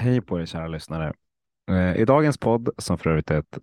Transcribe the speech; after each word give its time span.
Hej 0.00 0.20
på 0.20 0.40
er 0.40 0.46
kära 0.46 0.68
lyssnare. 0.68 1.12
Eh, 1.70 1.96
I 1.96 2.04
dagens 2.04 2.38
podd, 2.38 2.68
som 2.78 2.98
för 2.98 3.10
övrigt 3.10 3.30
är 3.30 3.38
ett 3.38 3.58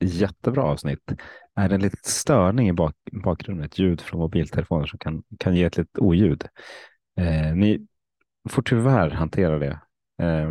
jättebra 0.00 0.62
avsnitt, 0.62 1.12
är 1.54 1.68
det 1.68 1.74
en 1.74 1.80
liten 1.80 2.00
störning 2.02 2.68
i 2.68 2.72
bak 2.72 2.94
bakgrunden, 3.12 3.66
ett 3.66 3.78
ljud 3.78 4.00
från 4.00 4.20
mobiltelefoner 4.20 4.86
som 4.86 4.98
kan, 4.98 5.22
kan 5.38 5.54
ge 5.54 5.64
ett 5.64 5.76
litet 5.76 5.98
oljud. 5.98 6.44
Eh, 7.18 7.54
ni 7.54 7.86
får 8.48 8.62
tyvärr 8.62 9.10
hantera 9.10 9.58
det. 9.58 9.80
Eh, 10.22 10.50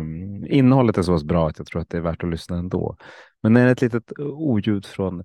innehållet 0.58 0.98
är 0.98 1.02
så 1.02 1.12
pass 1.12 1.24
bra 1.24 1.48
att 1.48 1.58
jag 1.58 1.66
tror 1.66 1.82
att 1.82 1.90
det 1.90 1.96
är 1.96 2.02
värt 2.02 2.24
att 2.24 2.30
lyssna 2.30 2.58
ändå. 2.58 2.96
Men 3.42 3.52
när 3.52 3.64
det 3.64 3.68
är 3.68 3.72
ett 3.72 3.82
litet 3.82 4.12
oljud 4.18 4.86
från 4.86 5.24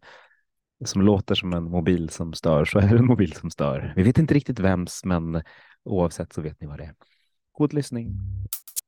som 0.85 1.01
låter 1.01 1.35
som 1.35 1.53
en 1.53 1.63
mobil 1.63 2.09
som 2.09 2.33
stör 2.33 2.65
så 2.65 2.79
är 2.79 2.87
det 2.87 2.97
en 2.97 3.05
mobil 3.05 3.33
som 3.33 3.51
stör. 3.51 3.93
Vi 3.95 4.03
vet 4.03 4.17
inte 4.17 4.33
riktigt 4.33 4.59
vems, 4.59 5.01
men 5.05 5.41
oavsett 5.83 6.33
så 6.33 6.41
vet 6.41 6.61
ni 6.61 6.67
vad 6.67 6.77
det 6.77 6.83
är. 6.83 6.95
God 7.51 7.73
lyssning. 7.73 8.15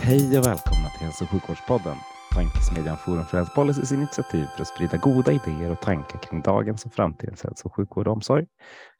Hej 0.00 0.38
och 0.38 0.46
välkomna 0.46 0.88
till 0.88 1.06
Hälso 1.06 1.24
och 1.24 1.30
sjukvårdspodden, 1.30 1.96
tankesmedjan 2.34 2.96
Forum 2.96 3.24
för 3.24 3.36
Health 3.36 3.54
Policys 3.54 3.92
initiativ 3.92 4.46
för 4.54 4.62
att 4.62 4.68
sprida 4.68 4.96
goda 4.96 5.32
idéer 5.32 5.70
och 5.70 5.80
tankar 5.80 6.18
kring 6.18 6.42
dagens 6.42 6.84
och 6.84 6.92
framtidens 6.92 7.42
hälso 7.42 7.68
och 7.68 7.74
sjukvård 7.74 8.06
och 8.06 8.12
omsorg. 8.12 8.46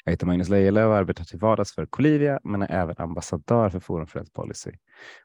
Jag 0.04 0.12
heter 0.12 0.26
Magnus 0.26 0.48
Lejelöw 0.48 0.86
och 0.90 0.96
arbetar 0.96 1.24
till 1.24 1.38
vardags 1.38 1.74
för 1.74 1.86
Colivia, 1.86 2.40
men 2.44 2.62
är 2.62 2.70
även 2.70 2.94
ambassadör 2.98 3.70
för 3.70 3.80
Forum 3.80 4.06
för 4.06 4.18
Health 4.18 4.32
Policy. 4.32 4.70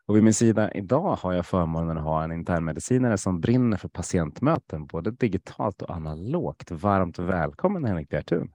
Och 0.08 0.16
vid 0.16 0.24
min 0.24 0.34
sida 0.34 0.72
idag 0.72 1.16
har 1.16 1.34
jag 1.34 1.46
förmånen 1.46 1.98
att 1.98 2.04
ha 2.04 2.24
en 2.24 2.32
internmedicinare 2.32 3.18
som 3.18 3.40
brinner 3.40 3.78
för 3.78 3.90
patientmöten, 3.90 4.86
både 4.86 5.12
digitalt 5.12 5.82
och 5.82 5.96
analogt. 5.96 6.72
Varmt 6.72 7.20
välkommen 7.20 7.86
Henrik 7.86 8.10
Bjertun. 8.10 8.52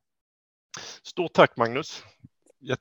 Stort 1.03 1.33
tack 1.33 1.57
Magnus. 1.57 2.03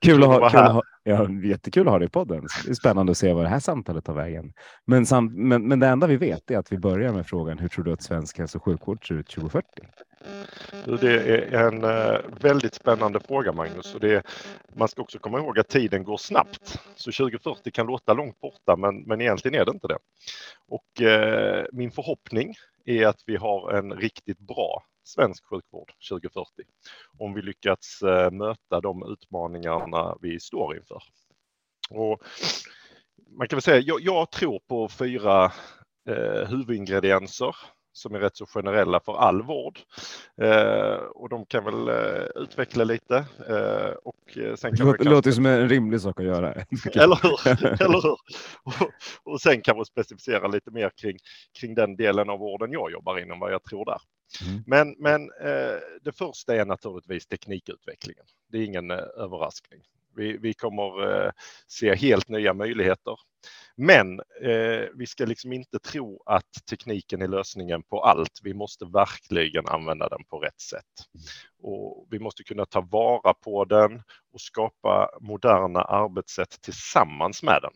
Kul 0.02 0.24
att, 0.24 0.30
ha, 0.30 0.50
kul 0.50 0.60
att 0.60 0.74
ha, 0.74 0.84
ja, 1.04 1.30
jättekul 1.44 1.88
att 1.88 1.92
ha 1.92 2.00
dig 2.00 2.06
i 2.06 2.10
podden. 2.10 2.48
Det 2.66 2.72
är 2.72 2.74
spännande 2.74 3.12
att 3.12 3.18
se 3.18 3.34
vad 3.34 3.46
det 3.46 3.50
här 3.50 3.60
samtalet 3.60 4.06
tar 4.06 4.14
vägen. 4.14 4.54
Men, 4.86 5.06
samt, 5.06 5.34
men, 5.36 5.68
men 5.68 5.80
det 5.80 5.88
enda 5.88 6.08
vi 6.08 6.18
vet 6.18 6.52
är 6.52 6.58
att 6.58 6.72
vi 6.72 6.78
börjar 6.78 7.14
med 7.14 7.28
frågan 7.28 7.60
hur 7.60 7.68
tror 7.68 7.84
du 7.84 7.94
att 7.94 8.02
svensk 8.02 8.38
hälso 8.38 8.58
och 8.58 8.64
sjukvård 8.64 9.08
ser 9.08 9.16
ut 9.16 9.28
2040? 9.28 9.68
Det 11.02 11.54
är 11.54 11.68
en 11.68 11.84
eh, 11.84 12.20
väldigt 12.42 12.74
spännande 12.74 13.20
fråga 13.20 13.52
Magnus. 13.52 13.96
Och 13.96 14.00
det, 14.00 14.24
man 14.76 14.88
ska 14.88 15.02
också 15.02 15.20
komma 15.20 15.38
ihåg 15.38 15.60
att 15.60 15.68
tiden 15.68 16.04
går 16.04 16.18
snabbt. 16.18 16.80
Så 16.96 17.12
2040 17.12 17.72
kan 17.72 17.88
låta 17.88 18.14
långt 18.14 18.40
borta 18.42 18.76
men, 18.76 19.02
men 19.02 19.22
egentligen 19.22 19.62
är 19.62 19.66
det 19.66 19.72
inte 19.72 19.88
det. 19.88 19.98
Och 20.68 21.02
eh, 21.02 21.66
min 21.72 21.92
förhoppning 21.92 22.54
är 22.86 23.08
att 23.08 23.24
vi 23.26 23.36
har 23.36 23.74
en 23.74 23.94
riktigt 23.94 24.40
bra 24.40 24.84
svensk 25.08 25.46
sjukvård 25.46 25.92
2040 26.10 26.50
om 27.20 27.34
vi 27.34 27.42
lyckats 27.42 28.02
eh, 28.02 28.32
möta 28.32 28.82
de 28.82 29.04
utmaningarna 29.12 30.18
vi 30.22 30.40
står 30.40 30.78
inför. 30.78 31.04
Och 31.90 32.24
man 33.38 33.48
kan 33.48 33.58
väl 33.58 33.62
säga, 33.62 33.80
jag, 33.80 34.02
jag 34.02 34.32
tror 34.32 34.60
på 34.68 34.90
fyra 34.90 35.46
eh, 36.10 36.50
huvudingredienser 36.50 37.56
som 37.96 38.16
är 38.16 38.20
rätt 38.20 38.38
så 38.38 38.46
generella 38.46 39.00
för 39.00 39.18
all 39.18 39.42
vård. 39.42 39.80
Eh, 40.42 40.96
och 40.96 41.30
de 41.30 41.46
kan 41.46 41.66
väl 41.66 41.88
eh, 41.88 42.26
utveckla 42.36 42.84
lite. 42.84 43.16
Eh, 43.50 43.94
och 44.04 44.58
sen 44.58 44.76
kan 44.76 44.86
det 44.86 44.92
låter 44.92 45.06
kanske... 45.06 45.32
som 45.32 45.46
en 45.46 45.70
rimlig 45.70 46.02
sak 46.02 46.20
att 46.20 46.26
göra. 46.26 46.54
eller 46.94 47.20
hur? 47.24 47.82
eller 47.82 48.02
hur? 48.02 48.18
Och, 48.64 48.92
och 49.24 49.42
sen 49.42 49.62
kan 49.62 49.78
vi 49.78 49.86
specificera 49.86 50.48
lite 50.48 50.72
mer 50.72 50.92
kring, 51.02 51.18
kring 51.60 51.76
den 51.76 51.96
delen 51.96 52.30
av 52.30 52.40
vården 52.40 52.72
jag 52.72 52.92
jobbar 52.92 53.20
inom, 53.20 53.40
vad 53.40 53.54
jag 53.54 53.64
tror 53.64 53.86
där. 53.86 54.00
Mm. 54.48 54.64
Men, 54.68 54.96
men 55.00 55.22
eh, 55.22 55.80
det 56.02 56.12
första 56.18 56.56
är 56.56 56.66
naturligtvis 56.66 57.28
teknikutvecklingen. 57.28 58.26
Det 58.52 58.58
är 58.58 58.64
ingen 58.64 58.92
eh, 58.92 58.98
överraskning. 58.98 59.82
Vi, 60.16 60.38
vi 60.38 60.54
kommer 60.54 61.26
eh, 61.26 61.32
se 61.68 61.96
helt 61.96 62.30
nya 62.30 62.54
möjligheter. 62.54 63.18
Men 63.76 64.20
eh, 64.42 64.88
vi 64.96 65.08
ska 65.08 65.26
liksom 65.26 65.54
inte 65.54 65.80
tro 65.80 66.24
att 66.26 66.52
tekniken 66.70 67.22
är 67.22 67.28
lösningen 67.28 67.84
på 67.84 68.04
allt. 68.04 68.40
Vi 68.44 68.54
måste 68.54 68.86
verkligen 68.86 69.68
använda 69.68 70.10
den 70.10 70.24
på 70.24 70.40
rätt 70.40 70.60
sätt. 70.62 70.94
Och 71.62 72.08
vi 72.12 72.20
måste 72.20 72.44
kunna 72.44 72.66
ta 72.66 72.82
vara 72.82 73.34
på 73.34 73.66
den 73.66 74.04
och 74.34 74.42
skapa 74.42 75.10
moderna 75.22 75.82
arbetssätt 75.82 76.62
tillsammans 76.62 77.44
med 77.44 77.60
den. 77.62 77.74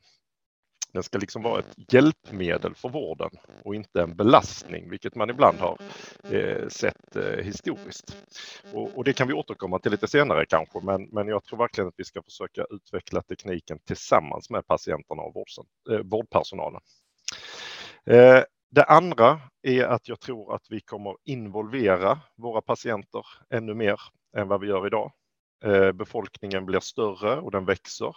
Den 0.93 1.03
ska 1.03 1.17
liksom 1.17 1.43
vara 1.43 1.59
ett 1.59 1.93
hjälpmedel 1.93 2.75
för 2.75 2.89
vården 2.89 3.29
och 3.63 3.75
inte 3.75 4.01
en 4.01 4.15
belastning, 4.15 4.89
vilket 4.89 5.15
man 5.15 5.29
ibland 5.29 5.57
har 5.57 5.77
eh, 6.23 6.67
sett 6.67 7.15
eh, 7.15 7.23
historiskt. 7.23 8.17
Och, 8.73 8.97
och, 8.97 9.03
det 9.03 9.13
kan 9.13 9.27
vi 9.27 9.33
återkomma 9.33 9.79
till 9.79 9.91
lite 9.91 10.07
senare 10.07 10.45
kanske, 10.45 10.79
men, 10.83 11.03
men 11.03 11.27
jag 11.27 11.43
tror 11.43 11.59
verkligen 11.59 11.87
att 11.87 11.93
vi 11.97 12.03
ska 12.03 12.21
försöka 12.21 12.65
utveckla 12.69 13.21
tekniken 13.21 13.79
tillsammans 13.79 14.49
med 14.49 14.67
patienterna 14.67 15.21
och 15.21 15.33
vårdsen, 15.33 15.65
eh, 15.91 15.99
vårdpersonalen. 15.99 16.81
Eh, 18.05 18.43
det 18.71 18.83
andra 18.83 19.41
är 19.61 19.83
att 19.83 20.07
jag 20.07 20.19
tror 20.19 20.55
att 20.55 20.65
vi 20.69 20.81
kommer 20.81 21.15
involvera 21.25 22.19
våra 22.35 22.61
patienter 22.61 23.25
ännu 23.49 23.73
mer 23.73 23.99
än 24.37 24.47
vad 24.47 24.61
vi 24.61 24.67
gör 24.67 24.87
idag. 24.87 25.11
Eh, 25.65 25.91
befolkningen 25.91 26.65
blir 26.65 26.79
större 26.79 27.39
och 27.39 27.51
den 27.51 27.65
växer. 27.65 28.15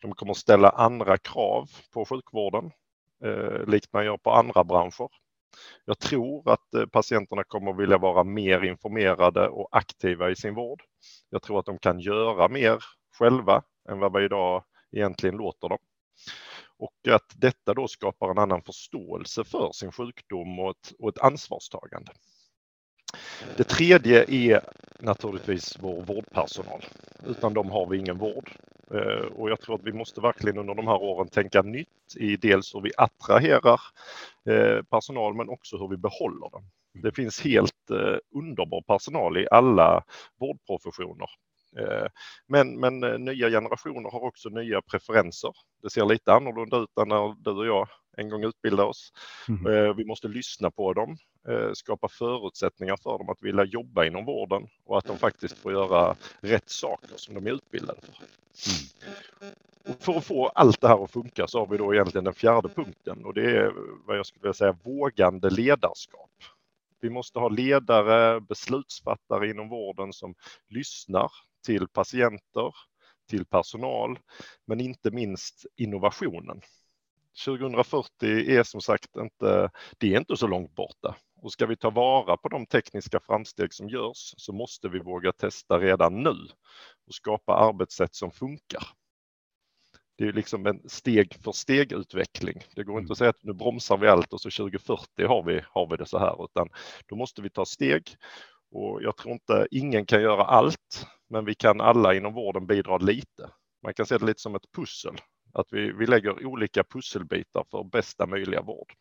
De 0.00 0.14
kommer 0.14 0.34
ställa 0.34 0.70
andra 0.70 1.18
krav 1.18 1.70
på 1.92 2.04
sjukvården, 2.04 2.70
eh, 3.24 3.66
likt 3.66 3.92
man 3.92 4.04
gör 4.04 4.16
på 4.16 4.30
andra 4.30 4.64
branscher. 4.64 5.08
Jag 5.84 5.98
tror 5.98 6.52
att 6.52 6.74
eh, 6.74 6.86
patienterna 6.86 7.44
kommer 7.44 7.72
vilja 7.72 7.98
vara 7.98 8.24
mer 8.24 8.64
informerade 8.64 9.48
och 9.48 9.68
aktiva 9.70 10.30
i 10.30 10.36
sin 10.36 10.54
vård. 10.54 10.82
Jag 11.30 11.42
tror 11.42 11.58
att 11.58 11.66
de 11.66 11.78
kan 11.78 12.00
göra 12.00 12.48
mer 12.48 12.84
själva 13.18 13.62
än 13.88 13.98
vad 13.98 14.12
vi 14.18 14.24
idag 14.24 14.64
egentligen 14.92 15.36
låter 15.36 15.68
dem. 15.68 15.78
Och 16.78 17.14
att 17.14 17.32
detta 17.36 17.74
då 17.74 17.88
skapar 17.88 18.30
en 18.30 18.38
annan 18.38 18.62
förståelse 18.62 19.44
för 19.44 19.72
sin 19.72 19.92
sjukdom 19.92 20.58
och 20.58 20.70
ett, 20.70 20.92
och 20.98 21.08
ett 21.08 21.18
ansvarstagande. 21.18 22.12
Det 23.56 23.64
tredje 23.64 24.24
är 24.28 24.60
naturligtvis 24.98 25.78
vår 25.80 26.02
vårdpersonal. 26.02 26.84
Utan 27.26 27.54
dem 27.54 27.70
har 27.70 27.86
vi 27.86 27.98
ingen 27.98 28.18
vård. 28.18 28.50
Eh, 28.94 29.26
och 29.36 29.50
jag 29.50 29.60
tror 29.60 29.74
att 29.74 29.84
vi 29.84 29.92
måste 29.92 30.20
verkligen 30.20 30.58
under 30.58 30.74
de 30.74 30.86
här 30.86 31.02
åren 31.02 31.28
tänka 31.28 31.62
nytt 31.62 32.16
i 32.16 32.36
dels 32.36 32.74
hur 32.74 32.80
vi 32.80 32.90
attraherar 32.96 33.80
eh, 34.48 34.82
personal 34.82 35.34
men 35.34 35.48
också 35.48 35.76
hur 35.78 35.88
vi 35.88 35.96
behåller 35.96 36.50
den. 36.52 36.62
Det 37.02 37.12
finns 37.12 37.40
helt 37.40 37.90
eh, 37.90 38.16
underbar 38.34 38.82
personal 38.82 39.36
i 39.36 39.48
alla 39.50 40.04
vårdprofessioner. 40.40 41.28
Men, 42.46 42.80
men 42.80 43.00
nya 43.24 43.50
generationer 43.50 44.10
har 44.10 44.20
också 44.20 44.48
nya 44.48 44.82
preferenser. 44.82 45.52
Det 45.82 45.90
ser 45.90 46.04
lite 46.04 46.32
annorlunda 46.32 46.76
ut 46.76 46.98
än 47.00 47.08
när 47.08 47.34
du 47.38 47.50
och 47.50 47.66
jag 47.66 47.88
en 48.16 48.28
gång 48.28 48.44
utbilda 48.44 48.84
oss. 48.84 49.12
Mm. 49.48 49.96
Vi 49.96 50.04
måste 50.04 50.28
lyssna 50.28 50.70
på 50.70 50.92
dem, 50.92 51.16
Eh, 51.48 51.72
skapa 51.72 52.08
förutsättningar 52.08 52.96
för 52.96 53.18
dem 53.18 53.28
att 53.28 53.42
vilja 53.42 53.64
jobba 53.64 54.04
inom 54.04 54.24
vården 54.24 54.68
och 54.84 54.98
att 54.98 55.04
de 55.04 55.18
faktiskt 55.18 55.58
får 55.58 55.72
göra 55.72 56.16
rätt 56.40 56.70
saker 56.70 57.16
som 57.16 57.34
de 57.34 57.46
är 57.46 57.50
utbildade 57.50 58.00
för. 58.00 58.14
Mm. 59.40 59.54
Och 59.88 60.02
för 60.04 60.12
att 60.12 60.24
få 60.24 60.46
allt 60.46 60.80
det 60.80 60.88
här 60.88 61.04
att 61.04 61.10
funka 61.10 61.46
så 61.46 61.58
har 61.58 61.66
vi 61.66 61.76
då 61.76 61.94
egentligen 61.94 62.24
den 62.24 62.34
fjärde 62.34 62.68
punkten 62.68 63.24
och 63.24 63.34
det 63.34 63.56
är 63.56 63.72
vad 64.06 64.18
jag 64.18 64.26
skulle 64.26 64.42
vilja 64.42 64.54
säga 64.54 64.76
vågande 64.82 65.50
ledarskap. 65.50 66.30
Vi 67.00 67.10
måste 67.10 67.38
ha 67.38 67.48
ledare, 67.48 68.40
beslutsfattare 68.40 69.50
inom 69.50 69.68
vården 69.68 70.12
som 70.12 70.34
lyssnar 70.68 71.30
till 71.66 71.88
patienter, 71.88 72.74
till 73.28 73.44
personal, 73.44 74.18
men 74.66 74.80
inte 74.80 75.10
minst 75.10 75.66
innovationen. 75.76 76.60
2040 77.44 78.26
är 78.50 78.62
som 78.62 78.80
sagt 78.80 79.16
inte, 79.16 79.70
det 79.98 80.14
är 80.14 80.18
inte 80.18 80.36
så 80.36 80.46
långt 80.46 80.74
borta. 80.74 81.16
Och 81.42 81.52
ska 81.52 81.66
vi 81.66 81.76
ta 81.76 81.90
vara 81.90 82.36
på 82.36 82.48
de 82.48 82.66
tekniska 82.66 83.20
framsteg 83.20 83.74
som 83.74 83.88
görs 83.88 84.34
så 84.36 84.52
måste 84.52 84.88
vi 84.88 84.98
våga 84.98 85.32
testa 85.32 85.78
redan 85.78 86.22
nu 86.22 86.36
och 87.06 87.14
skapa 87.14 87.54
arbetssätt 87.54 88.14
som 88.14 88.30
funkar. 88.30 88.82
Det 90.18 90.24
är 90.24 90.32
liksom 90.32 90.66
en 90.66 90.88
steg 90.88 91.34
för 91.34 91.52
steg 91.52 91.92
utveckling. 91.92 92.62
Det 92.76 92.84
går 92.84 93.00
inte 93.00 93.12
att 93.12 93.18
säga 93.18 93.30
att 93.30 93.42
nu 93.42 93.52
bromsar 93.52 93.96
vi 93.96 94.08
allt 94.08 94.32
och 94.32 94.40
så 94.40 94.50
2040 94.50 95.26
har 95.26 95.42
vi, 95.42 95.60
har 95.70 95.90
vi 95.90 95.96
det 95.96 96.06
så 96.06 96.18
här, 96.18 96.44
utan 96.44 96.68
då 97.06 97.16
måste 97.16 97.42
vi 97.42 97.50
ta 97.50 97.64
steg. 97.64 98.16
Och 98.70 99.02
jag 99.02 99.16
tror 99.16 99.32
inte 99.32 99.66
ingen 99.70 100.06
kan 100.06 100.22
göra 100.22 100.44
allt, 100.44 101.06
men 101.30 101.44
vi 101.44 101.54
kan 101.54 101.80
alla 101.80 102.14
inom 102.14 102.34
vården 102.34 102.66
bidra 102.66 102.98
lite. 102.98 103.50
Man 103.82 103.94
kan 103.94 104.06
se 104.06 104.18
det 104.18 104.26
lite 104.26 104.40
som 104.40 104.54
ett 104.54 104.72
pussel, 104.76 105.14
att 105.52 105.66
vi, 105.70 105.92
vi 105.92 106.06
lägger 106.06 106.46
olika 106.46 106.84
pusselbitar 106.84 107.64
för 107.70 107.84
bästa 107.84 108.26
möjliga 108.26 108.62
vård. 108.62 108.94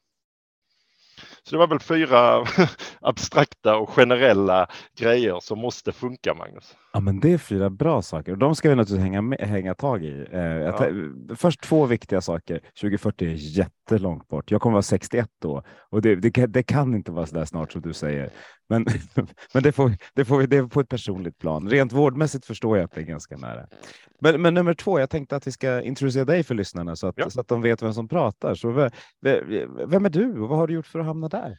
Så 1.44 1.56
det 1.56 1.58
var 1.58 1.68
väl 1.68 1.80
fyra 1.80 2.46
abstrakta 3.02 3.76
och 3.76 3.90
generella 3.90 4.68
grejer 4.98 5.40
som 5.40 5.60
måste 5.60 5.92
funka, 5.92 6.34
Magnus. 6.34 6.76
Ja, 6.94 7.00
men 7.00 7.20
det 7.20 7.34
är 7.34 7.38
fyra 7.38 7.70
bra 7.70 8.02
saker 8.02 8.32
och 8.32 8.38
de 8.38 8.56
ska 8.56 8.70
vi 8.70 8.76
naturligtvis 8.76 9.04
hänga, 9.04 9.22
med, 9.22 9.40
hänga 9.40 9.76
tag 9.76 10.04
i. 10.04 10.28
Eh, 10.32 10.42
ja. 10.42 10.88
Först 11.36 11.62
två 11.62 11.86
viktiga 11.86 12.22
saker. 12.22 12.60
2040 12.82 13.26
är 13.28 13.34
jättelångt 13.34 14.28
bort. 14.28 14.52
Jag 14.52 14.62
kommer 14.62 14.74
vara 14.74 14.82
61 14.82 15.30
då 15.42 15.64
och 15.90 16.02
det, 16.02 16.16
det, 16.16 16.46
det 16.46 16.64
kan 16.64 16.96
inte 16.96 17.12
vara 17.12 17.26
så 17.26 17.36
där 17.36 17.46
snart 17.46 17.72
som 17.72 17.82
du 17.82 17.94
säger. 17.94 18.30
Men, 18.70 18.86
men 19.54 19.64
det, 19.64 19.72
får, 19.72 19.92
det 20.14 20.26
får 20.26 20.38
vi 20.38 20.46
det 20.46 20.58
är 20.58 20.64
på 20.64 20.80
ett 20.80 20.90
personligt 20.90 21.40
plan. 21.40 21.70
Rent 21.70 21.94
vårdmässigt 21.94 22.46
förstår 22.46 22.78
jag 22.78 22.86
att 22.86 22.92
det 22.92 23.02
är 23.02 23.06
ganska 23.06 23.38
nära. 23.38 23.68
Men, 24.22 24.42
men 24.42 24.54
nummer 24.54 24.74
två, 24.74 25.00
jag 25.00 25.10
tänkte 25.10 25.36
att 25.36 25.48
vi 25.48 25.52
ska 25.52 25.82
introducera 25.82 26.26
dig 26.26 26.44
för 26.44 26.56
lyssnarna 26.56 26.96
så 26.96 27.08
att, 27.08 27.16
ja. 27.18 27.30
så 27.30 27.42
att 27.42 27.48
de 27.48 27.62
vet 27.62 27.82
vem 27.82 27.94
som 27.94 28.08
pratar. 28.08 28.56
Så 28.56 28.72
vem 29.88 30.06
är 30.06 30.10
du 30.10 30.42
och 30.42 30.50
vad 30.50 30.58
har 30.58 30.68
du 30.68 30.74
gjort 30.74 30.88
för 30.88 31.00
att 31.00 31.06
hamna 31.06 31.30
där? 31.30 31.58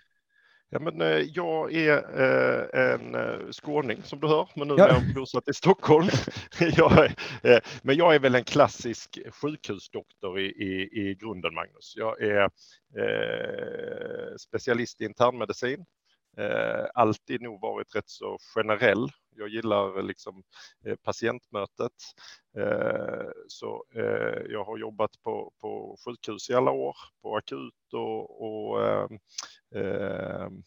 Ja, 0.74 0.78
men, 0.78 1.00
eh, 1.00 1.19
jag 1.19 1.74
är 1.74 1.96
eh, 2.20 2.92
en 2.92 3.14
eh, 3.14 3.50
skåning 3.50 4.02
som 4.02 4.20
du 4.20 4.26
hör, 4.26 4.48
men 4.54 4.69
nu 4.69 4.74
ja. 4.78 4.88
är 4.88 4.92
jag 4.92 5.14
bosatt 5.14 5.48
i 5.48 5.54
Stockholm. 5.54 6.08
jag 6.60 6.98
är, 7.42 7.60
men 7.82 7.96
jag 7.96 8.14
är 8.14 8.19
väl 8.19 8.34
en 8.34 8.44
klassisk 8.44 9.19
sjukhusdoktor 9.42 10.40
i, 10.40 10.44
i, 10.44 11.00
i 11.00 11.14
grunden, 11.14 11.54
Magnus. 11.54 11.94
Jag 11.96 12.22
är 12.22 12.42
eh, 12.98 14.36
specialist 14.38 15.00
i 15.00 15.04
internmedicin, 15.04 15.84
eh, 16.37 16.87
alltid 16.94 17.43
nog 17.43 17.61
varit 17.61 17.94
rätt 17.94 18.08
så 18.08 18.38
generell. 18.55 19.08
Jag 19.37 19.49
gillar 19.49 19.99
eh, 19.99 20.05
liksom 20.05 20.43
eh, 20.84 20.96
patientmötet. 20.96 21.93
Eh, 22.58 23.31
så 23.49 23.84
eh, 23.94 24.43
jag 24.49 24.64
har 24.64 24.79
jobbat 24.79 25.23
på, 25.23 25.52
på 25.61 25.96
sjukhus 26.05 26.50
i 26.50 26.55
alla 26.55 26.70
år, 26.70 26.96
på 27.23 27.37
akut 27.37 27.93
och, 27.93 28.43
och 28.43 28.87
eh, 28.87 29.08
ehm, 29.75 30.62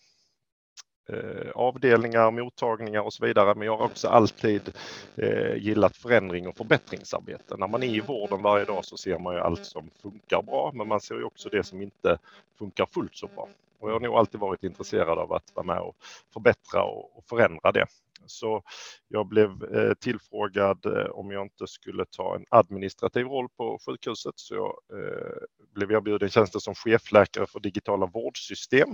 eh, 1.09 1.51
avdelningar, 1.55 2.31
mottagningar 2.31 3.01
och 3.01 3.13
så 3.13 3.25
vidare. 3.25 3.55
Men 3.55 3.65
jag 3.65 3.77
har 3.77 3.85
också 3.85 4.07
alltid 4.07 4.73
eh, 5.15 5.55
gillat 5.55 5.97
förändring 5.97 6.47
och 6.47 6.57
förbättringsarbete. 6.57 7.57
När 7.57 7.67
man 7.67 7.83
är 7.83 7.87
i 7.87 7.99
vården 7.99 8.41
varje 8.41 8.65
dag 8.65 8.85
så 8.85 8.97
ser 8.97 9.19
man 9.19 9.33
ju 9.35 9.39
allt 9.39 9.65
som 9.65 9.89
funkar 10.01 10.41
bra, 10.41 10.71
men 10.73 10.87
man 10.87 11.01
ser 11.01 11.15
ju 11.15 11.23
också 11.23 11.49
det 11.49 11.63
som 11.63 11.81
inte 11.81 12.17
funkar 12.57 12.85
fullt 12.85 13.15
så 13.15 13.27
bra. 13.27 13.49
Och 13.79 13.89
jag 13.89 13.95
har 13.95 13.99
nog 13.99 14.15
alltid 14.15 14.39
varit 14.39 14.63
intresserad 14.63 15.19
av 15.19 15.33
att 15.33 15.51
vara 15.55 15.65
med 15.65 15.79
och 15.79 15.95
förbättra 16.33 16.83
och, 16.83 17.23
förändra 17.29 17.71
det. 17.71 17.85
Så 18.25 18.63
jag 19.07 19.27
blev 19.27 19.63
eh, 19.63 19.93
tillfrågad 19.93 20.85
eh, 20.85 21.09
om 21.11 21.31
jag 21.31 21.45
inte 21.45 21.67
skulle 21.67 22.05
ta 22.05 22.35
en 22.35 22.45
administrativ 22.49 23.25
roll 23.25 23.49
på 23.57 23.79
sjukhuset. 23.85 24.33
Så 24.35 24.55
jag 24.55 24.99
eh, 24.99 25.37
blev 25.75 25.91
erbjuden 25.91 26.29
tjänsten 26.29 26.61
som 26.61 26.75
chefläkare 26.75 27.45
för 27.47 27.59
digitala 27.59 28.05
vårdsystem, 28.05 28.89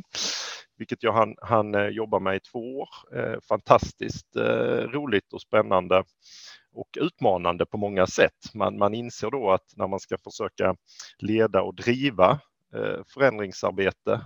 vilket 0.78 1.04
jag 1.04 1.14
hann, 1.14 1.36
hann 1.42 1.76
eh, 1.76 1.88
jobba 1.88 2.20
med 2.20 2.36
i 2.36 2.40
två 2.40 2.80
år. 2.80 2.90
Eh, 3.16 3.40
fantastiskt 3.50 4.36
eh, 4.36 4.88
roligt 4.88 5.34
och 5.34 5.42
spännande 5.42 6.04
och 6.74 6.98
utmanande 6.98 7.66
på 7.66 7.78
många 7.78 8.08
sätt. 8.08 8.54
Man, 8.54 8.78
man 8.78 8.94
inser 8.94 9.32
då 9.32 9.52
att 9.52 9.74
när 9.76 9.88
man 9.88 10.00
ska 10.00 10.18
försöka 10.18 10.76
leda 11.18 11.62
och 11.62 11.76
driva 11.76 12.40
förändringsarbete 13.14 14.22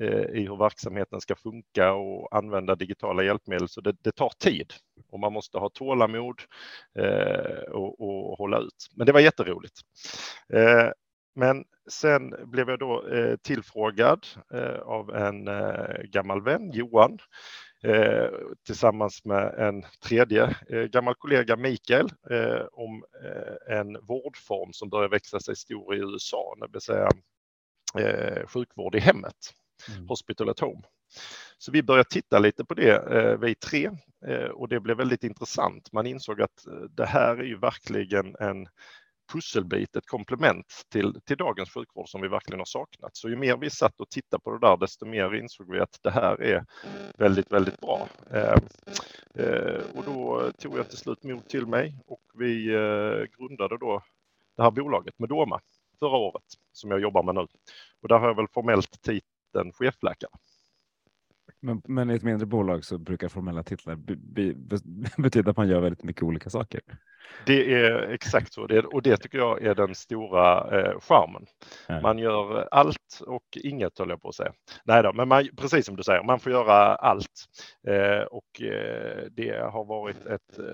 Eh, 0.00 0.40
i 0.40 0.46
hur 0.48 0.56
verksamheten 0.56 1.20
ska 1.20 1.36
funka 1.36 1.92
och 1.92 2.36
använda 2.36 2.74
digitala 2.74 3.22
hjälpmedel. 3.22 3.68
Så 3.68 3.80
det, 3.80 3.96
det 4.00 4.12
tar 4.12 4.32
tid 4.38 4.72
och 5.08 5.20
man 5.20 5.32
måste 5.32 5.58
ha 5.58 5.68
tålamod 5.68 6.42
eh, 6.98 7.62
och, 7.70 8.00
och, 8.00 8.38
hålla 8.38 8.58
ut. 8.58 8.88
Men 8.94 9.06
det 9.06 9.12
var 9.12 9.20
jätteroligt. 9.20 9.80
Eh, 10.52 10.88
men 11.34 11.64
sen 11.90 12.50
blev 12.50 12.70
jag 12.70 12.78
då 12.78 13.08
eh, 13.08 13.36
tillfrågad 13.36 14.26
eh, 14.54 14.80
av 14.80 15.14
en 15.14 15.48
eh, 15.48 16.02
gammal 16.02 16.42
vän, 16.42 16.70
Johan, 16.72 17.18
eh, 17.82 18.28
tillsammans 18.66 19.24
med 19.24 19.54
en 19.58 19.84
tredje 20.04 20.56
eh, 20.68 20.82
gammal 20.82 21.14
kollega, 21.14 21.56
Mikael, 21.56 22.08
om 22.72 23.04
en 23.68 23.92
vårdform 24.02 24.72
som 24.72 24.88
börjar 24.88 25.08
växa 25.08 25.40
sig 25.40 25.56
stor 25.56 25.94
i 25.94 25.98
USA, 25.98 26.54
det 26.60 26.72
vill 26.72 26.80
säga 26.80 27.08
sjukvård 28.46 28.94
i 28.94 28.98
hemmet 28.98 29.54
mm. 29.88 30.08
Hospital 30.08 30.48
at 30.48 30.60
Home. 30.60 30.82
Så 31.58 31.72
vi 31.72 31.82
började 31.82 32.08
titta 32.08 32.38
lite 32.38 32.64
på 32.64 32.74
det, 32.74 32.96
eh, 32.96 33.38
vi 33.38 33.54
tre, 33.54 33.90
eh, 34.26 34.48
och 34.48 34.68
det 34.68 34.80
blev 34.80 34.96
väldigt 34.96 35.24
intressant. 35.24 35.92
Man 35.92 36.06
insåg 36.06 36.42
att 36.42 36.66
eh, 36.66 36.72
det 36.72 37.06
här 37.06 37.36
är 37.36 37.44
ju 37.44 37.58
verkligen 37.58 38.36
en 38.40 38.68
pusselbit, 39.32 39.96
ett 39.96 40.06
komplement 40.06 40.66
till, 40.92 41.20
till 41.24 41.36
dagens 41.36 41.70
sjukvård 41.70 42.08
som 42.08 42.20
vi 42.20 42.28
verkligen 42.28 42.60
har 42.60 42.64
saknat. 42.64 43.16
Så 43.16 43.28
ju 43.28 43.36
mer 43.36 43.56
vi 43.56 43.70
satt 43.70 44.00
och 44.00 44.10
tittade 44.10 44.40
på 44.40 44.52
det 44.52 44.66
där, 44.66 44.76
desto 44.76 45.06
mer 45.06 45.34
insåg 45.34 45.72
vi 45.72 45.80
att 45.80 45.98
det 46.02 46.10
här 46.10 46.42
är 46.42 46.64
väldigt, 47.18 47.52
väldigt 47.52 47.80
bra. 47.80 48.08
Eh, 48.30 48.56
eh, 49.34 49.82
och 49.94 50.04
då 50.04 50.50
tog 50.58 50.78
jag 50.78 50.88
till 50.88 50.98
slut 50.98 51.22
mod 51.22 51.48
till 51.48 51.66
mig 51.66 51.96
och 52.06 52.22
vi 52.34 52.74
eh, 52.74 53.38
grundade 53.38 53.78
då 53.78 54.02
det 54.56 54.62
här 54.62 54.70
bolaget 54.70 55.18
Medoma 55.18 55.60
förra 55.98 56.16
året 56.16 56.44
som 56.72 56.90
jag 56.90 57.00
jobbar 57.00 57.22
med 57.22 57.34
nu. 57.34 57.46
Och 58.02 58.08
där 58.08 58.18
har 58.18 58.26
jag 58.26 58.36
väl 58.36 58.48
formellt 58.48 59.02
titeln 59.02 59.39
en 59.54 59.72
chefläkare. 59.72 60.30
Men, 61.60 61.82
men 61.84 62.10
i 62.10 62.14
ett 62.14 62.22
mindre 62.22 62.46
bolag 62.46 62.84
så 62.84 62.98
brukar 62.98 63.28
formella 63.28 63.62
titlar 63.62 63.96
be, 63.96 64.16
be, 64.16 64.78
betyda 65.22 65.50
att 65.50 65.56
man 65.56 65.68
gör 65.68 65.80
väldigt 65.80 66.04
mycket 66.04 66.22
olika 66.22 66.50
saker. 66.50 66.80
Det 67.46 67.74
är 67.74 68.00
exakt 68.00 68.52
så 68.52 68.66
det, 68.66 68.84
och 68.84 69.02
det 69.02 69.16
tycker 69.16 69.38
jag 69.38 69.62
är 69.62 69.74
den 69.74 69.94
stora 69.94 70.78
eh, 70.80 71.00
charmen. 71.00 71.46
Ja. 71.86 72.00
Man 72.00 72.18
gör 72.18 72.68
allt 72.70 73.20
och 73.26 73.58
inget 73.62 73.98
höll 73.98 74.08
jag 74.08 74.22
på 74.22 74.28
att 74.28 74.34
säga. 74.34 74.52
Nej 74.84 75.02
då, 75.02 75.12
men 75.12 75.28
man, 75.28 75.48
precis 75.56 75.86
som 75.86 75.96
du 75.96 76.02
säger, 76.02 76.22
man 76.22 76.40
får 76.40 76.52
göra 76.52 76.94
allt 76.94 77.46
eh, 77.86 78.22
och 78.22 78.62
eh, 78.62 79.24
det 79.30 79.70
har 79.72 79.84
varit 79.84 80.26
ett 80.26 80.58
eh, 80.58 80.64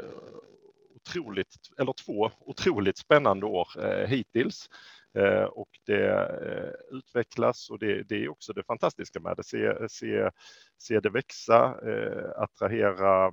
otroligt, 0.95 1.55
eller 1.79 1.93
två 1.93 2.31
otroligt 2.41 2.99
spännande 2.99 3.47
år 3.47 3.69
eh, 3.85 4.09
hittills. 4.09 4.69
Eh, 5.17 5.45
och 5.45 5.69
det 5.87 6.09
eh, 6.13 6.97
utvecklas 6.97 7.71
och 7.71 7.79
det, 7.79 8.03
det, 8.03 8.25
är 8.25 8.29
också 8.29 8.53
det 8.53 8.65
fantastiska 8.65 9.21
med 9.21 9.37
det. 9.37 9.45
Se, 9.45 9.89
se, 9.89 10.31
se 10.79 11.01
det 11.01 11.11
växa, 11.11 11.65
eh, 11.65 12.43
attrahera 12.43 13.33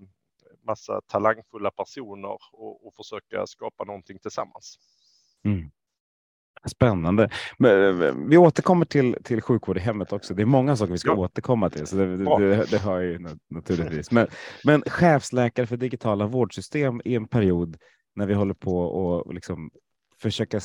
massa 0.65 1.01
talangfulla 1.07 1.71
personer 1.71 2.37
och, 2.51 2.87
och 2.87 2.93
försöka 2.95 3.47
skapa 3.47 3.83
någonting 3.83 4.19
tillsammans. 4.19 4.79
Mm. 5.45 5.71
Spännande. 6.65 7.29
Men, 7.57 8.29
vi 8.29 8.37
återkommer 8.37 8.85
till, 8.85 9.17
till 9.23 9.41
sjukvård 9.41 9.77
i 9.77 9.79
hemmet 9.79 10.13
också. 10.13 10.33
Det 10.33 10.41
är 10.41 10.45
många 10.45 10.75
saker 10.75 10.91
vi 10.91 10.97
ska 10.97 11.09
ja. 11.09 11.15
återkomma 11.15 11.69
till, 11.69 11.87
så 11.87 11.95
det, 11.95 12.17
det, 12.17 12.65
det 12.71 12.77
har 12.77 12.99
ju 12.99 13.19
naturligtvis. 13.49 14.11
Men, 14.11 14.27
men 14.63 14.81
chefsläkare 14.81 15.67
för 15.67 15.77
digitala 15.77 16.27
vårdsystem 16.27 17.01
i 17.05 17.15
en 17.15 17.27
period 17.27 17.77
när 18.15 18.25
vi 18.25 18.33
håller 18.33 18.53
på 18.53 18.77
och 18.79 19.33
liksom 19.33 19.71
försöka 20.21 20.59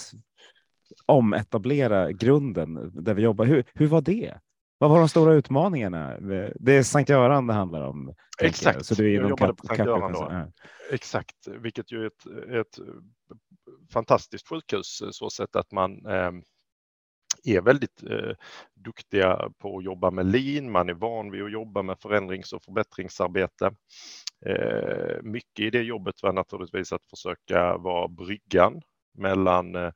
ometablera 1.08 2.12
grunden 2.12 2.90
där 3.04 3.14
vi 3.14 3.22
jobbar. 3.22 3.44
Hur, 3.44 3.64
hur 3.74 3.86
var 3.86 4.00
det? 4.00 4.34
Vad 4.78 4.90
var 4.90 4.98
de 4.98 5.08
stora 5.08 5.34
utmaningarna? 5.34 6.18
Det 6.54 6.72
är 6.72 6.82
Sankt 6.82 7.10
Göran 7.10 7.46
det 7.46 7.52
handlar 7.52 7.82
om. 7.82 8.14
Exakt, 8.42 8.86
så 8.86 8.94
du 8.94 9.10
är 9.10 9.20
jag 9.20 9.30
jobbade 9.30 9.54
på 9.54 9.66
Sankt 9.66 9.84
Göran 9.84 10.12
då. 10.12 10.28
Ja. 10.30 10.52
Exakt, 10.92 11.48
vilket 11.48 11.92
ju 11.92 12.02
är 12.02 12.06
ett, 12.06 12.26
ett 12.50 12.78
fantastiskt 13.92 14.48
sjukhus 14.48 15.02
så 15.10 15.30
sätt 15.30 15.56
att 15.56 15.72
man 15.72 16.06
eh, 16.06 16.32
är 17.44 17.60
väldigt 17.60 18.02
eh, 18.02 18.34
duktiga 18.74 19.50
på 19.58 19.78
att 19.78 19.84
jobba 19.84 20.10
med 20.10 20.26
lean, 20.26 20.70
man 20.70 20.88
är 20.88 20.94
van 20.94 21.30
vid 21.30 21.42
att 21.42 21.52
jobba 21.52 21.82
med 21.82 21.98
förändrings 22.00 22.52
och 22.52 22.62
förbättringsarbete. 22.62 23.70
Eh, 24.46 25.22
mycket 25.22 25.64
i 25.64 25.70
det 25.70 25.82
jobbet 25.82 26.22
var 26.22 26.32
naturligtvis 26.32 26.92
att 26.92 27.06
försöka 27.10 27.76
vara 27.76 28.08
bryggan 28.08 28.82
mellan 29.14 29.74
Eh, 29.74 29.92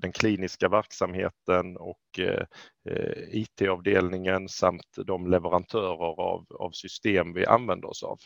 den 0.00 0.12
kliniska 0.12 0.68
verksamheten 0.68 1.76
och 1.76 2.18
eh, 2.18 2.44
eh, 2.90 3.22
IT-avdelningen 3.30 4.48
samt 4.48 4.98
de 5.06 5.26
leverantörer 5.26 6.20
av, 6.20 6.46
av 6.50 6.70
system 6.70 7.32
vi 7.32 7.46
använder 7.46 7.88
oss 7.88 8.02
av. 8.02 8.18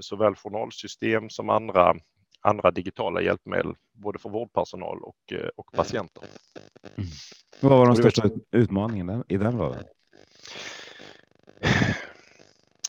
Såväl 0.00 0.34
journalsystem 0.34 1.30
som 1.30 1.50
andra, 1.50 1.94
andra 2.40 2.70
digitala 2.70 3.22
hjälpmedel, 3.22 3.74
både 3.92 4.18
för 4.18 4.28
vårdpersonal 4.28 5.02
och, 5.02 5.32
och 5.56 5.72
patienter. 5.72 6.24
Mm. 6.96 7.10
Vad 7.60 7.78
var 7.78 7.86
de 7.86 7.96
största 7.96 8.30
utmaningarna 8.50 9.24
i 9.28 9.36
den 9.36 9.58
rollen? 9.58 9.84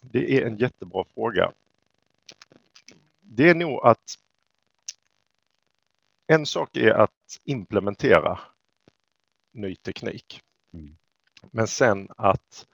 Det 0.01 0.37
är 0.37 0.47
en 0.47 0.57
jättebra 0.57 1.05
fråga. 1.13 1.51
Det 3.21 3.49
är 3.49 3.55
nog 3.55 3.79
att 3.83 4.15
en 6.31 6.45
sak 6.45 6.77
är 6.77 6.91
att 6.91 7.39
implementera 7.43 8.39
ny 9.53 9.75
teknik. 9.75 10.41
Mm. 10.73 10.97
Men 11.51 11.67
sen 11.67 12.07
att, 12.17 12.67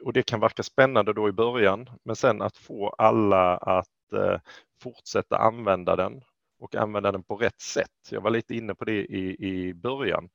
och 0.00 0.12
det 0.12 0.22
kan 0.22 0.40
verka 0.40 0.62
spännande 0.62 1.12
då 1.12 1.28
i 1.28 1.32
början, 1.32 1.90
men 2.02 2.16
sen 2.16 2.42
att 2.42 2.56
få 2.56 2.88
alla 2.88 3.56
att 3.56 4.12
eh, 4.12 4.40
fortsätta 4.80 5.38
använda 5.38 5.96
den 5.96 6.24
och 6.58 6.74
använda 6.74 7.12
den 7.12 7.22
på 7.22 7.36
rätt 7.36 7.60
sätt. 7.60 8.10
Jag 8.10 8.20
var 8.20 8.30
lite 8.30 8.54
inne 8.54 8.74
på 8.74 8.84
det 8.84 9.04
i, 9.04 9.36
i 9.38 9.74
början, 9.74 10.28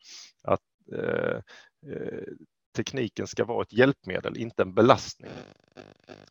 att 0.43 0.61
eh, 0.93 1.41
eh 1.91 2.23
tekniken 2.83 3.27
ska 3.27 3.45
vara 3.45 3.61
ett 3.61 3.73
hjälpmedel, 3.73 4.37
inte 4.37 4.61
en 4.61 4.73
belastning. 4.73 5.31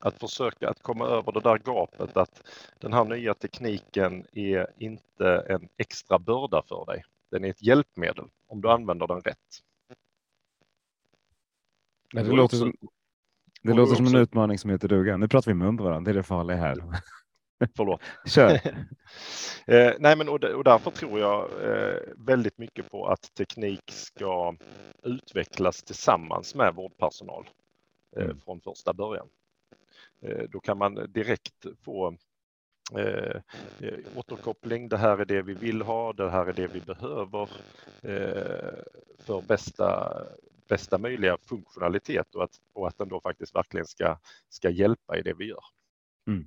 Att 0.00 0.20
försöka 0.20 0.70
att 0.70 0.82
komma 0.82 1.06
över 1.06 1.32
det 1.32 1.40
där 1.40 1.58
gapet 1.58 2.16
att 2.16 2.48
den 2.78 2.92
här 2.92 3.04
nya 3.04 3.34
tekniken 3.34 4.26
är 4.32 4.66
inte 4.78 5.46
en 5.48 5.68
extra 5.76 6.18
börda 6.18 6.62
för 6.68 6.86
dig. 6.86 7.04
Den 7.30 7.44
är 7.44 7.50
ett 7.50 7.62
hjälpmedel 7.62 8.24
om 8.46 8.60
du 8.60 8.70
använder 8.70 9.06
den 9.06 9.20
rätt. 9.20 9.36
det 12.12 12.22
låter 12.22 12.56
som, 12.56 12.72
det 13.62 13.72
låter 13.74 13.94
som 13.94 14.06
en 14.06 14.16
utmaning 14.16 14.58
som 14.58 14.70
heter 14.70 14.88
duga. 14.88 15.16
Nu 15.16 15.28
pratar 15.28 15.50
vi 15.50 15.54
mun 15.54 15.76
på 15.76 15.84
varandra, 15.84 16.04
det 16.04 16.14
är 16.14 16.18
det 16.18 16.22
farliga 16.22 16.56
här. 16.56 16.76
Förlåt. 17.76 18.00
Kör. 18.26 18.50
eh, 19.66 19.92
nej, 19.98 20.16
men 20.16 20.28
och, 20.28 20.44
och 20.44 20.64
därför 20.64 20.90
tror 20.90 21.20
jag 21.20 21.64
eh, 21.64 22.00
väldigt 22.16 22.58
mycket 22.58 22.90
på 22.90 23.06
att 23.06 23.34
teknik 23.34 23.82
ska 23.86 24.56
utvecklas 25.02 25.82
tillsammans 25.82 26.54
med 26.54 26.74
vårdpersonal 26.74 27.48
eh, 28.16 28.24
mm. 28.24 28.40
från 28.40 28.60
första 28.60 28.92
början. 28.92 29.28
Då 30.48 30.60
kan 30.60 30.78
man 30.78 31.12
direkt 31.12 31.66
få 31.84 32.16
eh, 32.96 33.40
återkoppling. 34.14 34.88
Det 34.88 34.96
här 34.96 35.18
är 35.18 35.24
det 35.24 35.42
vi 35.42 35.54
vill 35.54 35.82
ha. 35.82 36.12
Det 36.12 36.30
här 36.30 36.46
är 36.46 36.52
det 36.52 36.66
vi 36.66 36.80
behöver 36.80 37.48
för 39.18 39.42
bästa 39.42 40.16
bästa 40.68 40.98
möjliga 40.98 41.38
funktionalitet 41.42 42.34
och 42.34 42.44
att, 42.44 42.60
och 42.72 42.88
att 42.88 42.98
den 42.98 43.08
då 43.08 43.20
faktiskt 43.20 43.54
verkligen 43.54 43.86
ska, 43.86 44.18
ska 44.48 44.70
hjälpa 44.70 45.18
i 45.18 45.22
det 45.22 45.34
vi 45.34 45.44
gör. 45.44 45.64
Mm. 46.26 46.46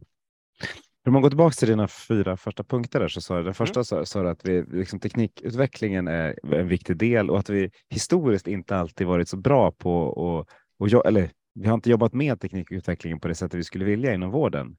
Om 1.07 1.13
man 1.13 1.21
går 1.21 1.29
tillbaka 1.29 1.53
till 1.53 1.67
dina 1.67 1.87
fyra 1.87 2.37
första 2.37 2.63
punkter 2.63 2.99
där 2.99 3.07
så 3.07 3.21
sa 3.21 3.37
du, 3.37 3.43
den 3.43 3.53
första 3.53 3.77
mm. 3.77 3.85
sa, 3.85 4.05
sa 4.05 4.23
du 4.23 4.29
att 4.29 4.45
vi, 4.45 4.61
liksom, 4.61 4.99
teknikutvecklingen 4.99 6.07
är 6.07 6.53
en 6.53 6.67
viktig 6.67 6.97
del 6.97 7.29
och 7.29 7.39
att 7.39 7.49
vi 7.49 7.71
historiskt 7.89 8.47
inte 8.47 8.77
alltid 8.77 9.07
varit 9.07 9.29
så 9.29 9.37
bra 9.37 9.71
på 9.71 9.93
och, 10.03 10.47
och 10.79 11.05
eller 11.05 11.29
vi 11.53 11.67
har 11.67 11.73
inte 11.73 11.89
jobbat 11.89 12.13
med 12.13 12.41
teknikutvecklingen 12.41 13.19
på 13.19 13.27
det 13.27 13.35
sättet 13.35 13.59
vi 13.59 13.63
skulle 13.63 13.85
vilja 13.85 14.13
inom 14.13 14.31
vården. 14.31 14.77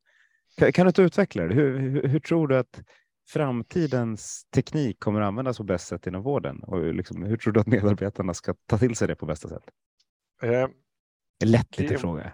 Kan, 0.57 0.73
kan 0.73 0.87
du 0.87 0.89
inte 0.89 1.03
utveckla 1.03 1.43
det? 1.43 1.55
Hur, 1.55 1.79
hur, 1.79 2.09
hur, 2.09 2.21
tror 2.21 2.49
du 2.49 2.57
att 2.57 2.83
framtidens 3.29 4.45
teknik 4.55 5.01
kommer 5.01 5.21
att 5.21 5.27
användas 5.27 5.59
på 5.59 5.65
bästa 5.65 5.97
sätt 5.97 6.07
inom 6.07 6.23
vården? 6.23 6.63
Och 6.63 6.95
liksom, 6.95 7.23
hur 7.23 7.37
tror 7.37 7.53
du 7.53 7.61
att 7.61 7.67
medarbetarna 7.67 8.35
ska 8.35 8.55
ta 8.67 8.79
till 8.79 8.97
sig 8.97 9.09
det 9.09 9.15
på 9.15 9.27
bästa 9.27 9.49
sätt? 9.49 9.63
Eh, 11.43 11.47
en 11.47 11.51
lätt 11.51 11.79
liten 11.79 11.99
fråga. 11.99 12.33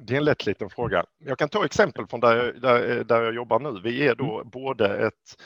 Det 0.00 0.14
är 0.14 0.18
en 0.18 0.24
lätt 0.24 0.46
liten 0.46 0.70
fråga. 0.70 1.04
Jag 1.18 1.38
kan 1.38 1.48
ta 1.48 1.64
exempel 1.64 2.06
från 2.06 2.20
där, 2.20 2.36
jag, 2.36 2.60
där, 2.60 3.04
där 3.04 3.22
jag 3.22 3.34
jobbar 3.34 3.58
nu. 3.60 3.80
Vi 3.80 4.06
är 4.06 4.14
då 4.14 4.34
mm. 4.34 4.50
både 4.50 5.06
ett 5.06 5.42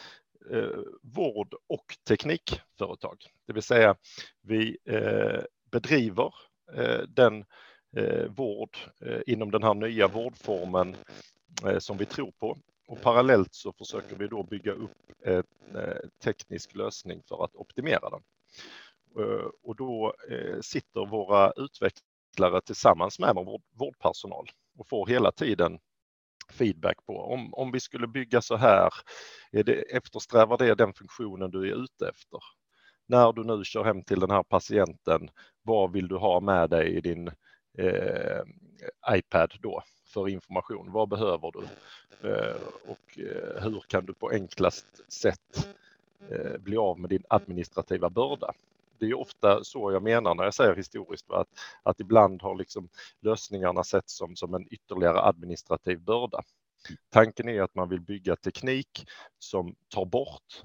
eh, 0.50 0.80
vård 1.02 1.54
och 1.68 1.96
teknikföretag, 2.08 3.16
det 3.46 3.52
vill 3.52 3.62
säga 3.62 3.96
vi 4.42 4.78
eh, 4.84 5.40
bedriver 5.72 6.34
eh, 6.74 7.00
den 7.08 7.44
eh, 7.96 8.26
vård 8.28 8.76
eh, 9.04 9.20
inom 9.26 9.50
den 9.50 9.62
här 9.62 9.74
nya 9.74 10.08
vårdformen 10.08 10.96
eh, 11.66 11.78
som 11.78 11.96
vi 11.96 12.04
tror 12.04 12.32
på. 12.40 12.58
Och 12.88 13.00
parallellt 13.00 13.54
så 13.54 13.72
försöker 13.72 14.16
vi 14.16 14.28
då 14.28 14.42
bygga 14.42 14.72
upp 14.72 14.90
en 15.24 15.44
teknisk 16.24 16.74
lösning 16.74 17.22
för 17.28 17.44
att 17.44 17.56
optimera 17.56 18.10
den. 18.10 18.20
Och 19.62 19.76
då 19.76 20.14
sitter 20.60 21.06
våra 21.06 21.52
utvecklare 21.56 22.11
utvecklare 22.32 22.60
tillsammans 22.60 23.18
med 23.18 23.34
vår 23.34 23.60
vårdpersonal 23.78 24.46
och 24.78 24.88
får 24.88 25.06
hela 25.06 25.32
tiden 25.32 25.78
feedback 26.50 26.96
på 27.06 27.32
om, 27.32 27.54
om 27.54 27.72
vi 27.72 27.80
skulle 27.80 28.06
bygga 28.06 28.40
så 28.42 28.56
här, 28.56 28.90
är 29.52 29.64
det, 29.64 29.96
eftersträvar 29.96 30.58
det 30.58 30.74
den 30.74 30.92
funktionen 30.92 31.50
du 31.50 31.70
är 31.70 31.84
ute 31.84 32.08
efter? 32.08 32.40
När 33.08 33.32
du 33.32 33.44
nu 33.44 33.64
kör 33.64 33.84
hem 33.84 34.02
till 34.02 34.20
den 34.20 34.30
här 34.30 34.42
patienten, 34.42 35.30
vad 35.62 35.92
vill 35.92 36.08
du 36.08 36.16
ha 36.16 36.40
med 36.40 36.70
dig 36.70 36.96
i 36.96 37.00
din 37.00 37.28
eh, 37.78 38.42
iPad 39.10 39.52
då 39.60 39.82
för 40.06 40.28
information? 40.28 40.92
Vad 40.92 41.08
behöver 41.08 41.52
du? 41.52 41.60
Eh, 42.28 42.56
och 42.86 43.18
eh, 43.18 43.62
hur 43.62 43.80
kan 43.88 44.06
du 44.06 44.14
på 44.14 44.30
enklast 44.30 45.12
sätt 45.12 45.68
eh, 46.30 46.58
bli 46.58 46.76
av 46.76 46.98
med 46.98 47.10
din 47.10 47.24
administrativa 47.28 48.10
börda? 48.10 48.52
Det 49.02 49.10
är 49.10 49.18
ofta 49.18 49.64
så 49.64 49.92
jag 49.92 50.02
menar 50.02 50.34
när 50.34 50.44
jag 50.44 50.54
säger 50.54 50.76
historiskt, 50.76 51.30
att, 51.30 51.48
att 51.82 52.00
ibland 52.00 52.42
har 52.42 52.56
liksom 52.56 52.88
lösningarna 53.20 53.84
setts 53.84 54.16
som, 54.16 54.36
som 54.36 54.54
en 54.54 54.66
ytterligare 54.70 55.22
administrativ 55.22 56.00
börda. 56.00 56.42
Tanken 57.10 57.48
är 57.48 57.62
att 57.62 57.74
man 57.74 57.88
vill 57.88 58.00
bygga 58.00 58.36
teknik 58.36 59.06
som 59.38 59.74
tar 59.94 60.04
bort 60.04 60.62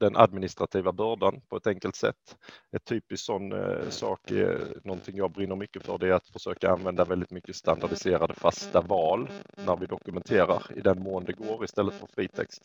den 0.00 0.16
administrativa 0.16 0.92
bördan 0.92 1.40
på 1.48 1.56
ett 1.56 1.66
enkelt 1.66 1.96
sätt. 1.96 2.36
Ett 2.76 2.84
typiskt 2.84 3.26
sån 3.26 3.52
eh, 3.52 3.88
sak 3.88 4.30
är 4.30 4.80
någonting 4.84 5.16
jag 5.16 5.32
brinner 5.32 5.56
mycket 5.56 5.82
för, 5.82 5.98
det 5.98 6.08
är 6.08 6.12
att 6.12 6.28
försöka 6.28 6.70
använda 6.70 7.04
väldigt 7.04 7.30
mycket 7.30 7.56
standardiserade 7.56 8.34
fasta 8.34 8.80
val 8.80 9.30
när 9.66 9.76
vi 9.76 9.86
dokumenterar 9.86 10.62
i 10.76 10.80
den 10.80 11.02
mån 11.02 11.24
det 11.24 11.32
går 11.32 11.64
istället 11.64 11.94
för 11.94 12.06
fritext. 12.06 12.62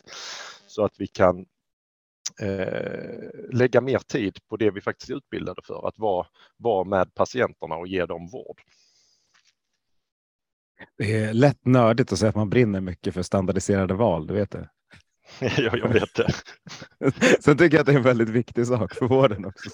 Så 0.67 0.85
att 0.85 0.99
vi 0.99 1.07
kan 1.07 1.45
eh, 2.41 3.29
lägga 3.51 3.81
mer 3.81 3.99
tid 3.99 4.37
på 4.49 4.57
det 4.57 4.71
vi 4.71 4.81
faktiskt 4.81 5.09
är 5.09 5.15
utbildade 5.15 5.61
för, 5.63 5.87
att 5.87 5.99
vara, 5.99 6.27
vara 6.57 6.83
med 6.83 7.13
patienterna 7.13 7.75
och 7.75 7.87
ge 7.87 8.05
dem 8.05 8.27
vård. 8.27 8.61
Det 10.97 11.15
är 11.15 11.33
lätt 11.33 11.65
nördigt 11.65 12.11
att 12.11 12.19
säga 12.19 12.29
att 12.29 12.35
man 12.35 12.49
brinner 12.49 12.81
mycket 12.81 13.13
för 13.13 13.21
standardiserade 13.21 13.93
val, 13.93 14.27
du 14.27 14.33
vet 14.33 14.51
det? 14.51 14.69
ja, 15.39 15.77
jag 15.77 15.89
vet 15.89 16.15
det. 16.15 16.33
Sen 17.41 17.57
tycker 17.57 17.77
jag 17.77 17.81
att 17.81 17.85
det 17.85 17.91
är 17.91 17.97
en 17.97 18.03
väldigt 18.03 18.29
viktig 18.29 18.67
sak 18.67 18.93
för 18.93 19.05
vården 19.07 19.45
också. 19.45 19.69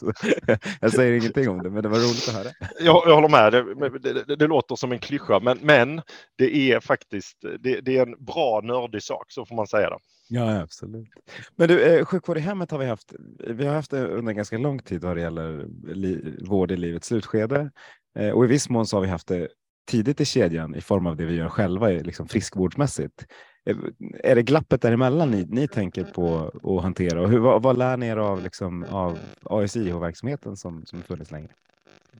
Jag 0.81 0.91
säger 0.91 1.13
ingenting 1.13 1.49
om 1.49 1.63
det, 1.63 1.69
men 1.69 1.83
det 1.83 1.89
var 1.89 1.97
roligt 1.97 2.27
att 2.27 2.35
höra. 2.35 2.53
Jag, 2.79 3.03
jag 3.07 3.15
håller 3.15 3.29
med. 3.29 3.53
Det, 3.53 3.99
det, 3.99 4.23
det, 4.23 4.35
det, 4.35 4.47
låter 4.47 4.75
som 4.75 4.91
en 4.91 4.99
klyscha, 4.99 5.39
men, 5.39 5.59
men 5.61 6.01
det 6.37 6.55
är 6.71 6.79
faktiskt 6.79 7.37
det, 7.59 7.81
det, 7.81 7.97
är 7.97 8.07
en 8.07 8.25
bra 8.25 8.61
nördig 8.63 9.03
sak, 9.03 9.31
så 9.31 9.45
får 9.45 9.55
man 9.55 9.67
säga. 9.67 9.89
Det. 9.89 9.97
Ja, 10.35 10.61
absolut. 10.61 11.07
Men 11.55 11.67
du, 11.67 11.83
eh, 11.83 12.05
sjukvård 12.05 12.37
i 12.37 12.41
hemmet 12.41 12.71
har 12.71 12.79
vi 12.79 12.85
haft. 12.85 13.13
Eh, 13.13 13.53
vi 13.53 13.65
har 13.65 13.75
haft 13.75 13.91
det 13.91 14.07
under 14.07 14.33
ganska 14.33 14.57
lång 14.57 14.79
tid 14.79 15.01
vad 15.01 15.17
det 15.17 15.21
gäller 15.21 15.67
li, 15.93 16.35
vård 16.47 16.71
i 16.71 16.77
livets 16.77 17.07
slutskede 17.07 17.71
eh, 18.19 18.29
och 18.29 18.45
i 18.45 18.47
viss 18.47 18.69
mån 18.69 18.85
så 18.87 18.97
har 18.97 19.01
vi 19.01 19.07
haft 19.07 19.27
det 19.27 19.47
tidigt 19.91 20.21
i 20.21 20.25
kedjan 20.25 20.75
i 20.75 20.81
form 20.81 21.07
av 21.07 21.15
det 21.15 21.25
vi 21.25 21.35
gör 21.35 21.49
själva, 21.49 21.87
liksom 21.87 22.27
friskvårdsmässigt. 22.27 23.25
Eh, 23.65 23.77
är 24.23 24.35
det 24.35 24.43
glappet 24.43 24.81
däremellan 24.81 25.31
ni, 25.31 25.45
ni 25.49 25.67
tänker 25.67 26.03
på 26.03 26.51
att 26.63 26.83
hantera 26.83 27.21
och 27.21 27.29
hur, 27.29 27.39
vad, 27.39 27.63
vad 27.63 27.77
lär 27.77 27.97
ni 27.97 28.07
er 28.07 28.17
av, 28.17 28.43
liksom, 28.43 28.83
av 28.83 29.19
ASIH-verksamheten 29.43 30.57
som, 30.57 30.85
som 30.85 31.01
funnits 31.01 31.31
länge? 31.31 31.49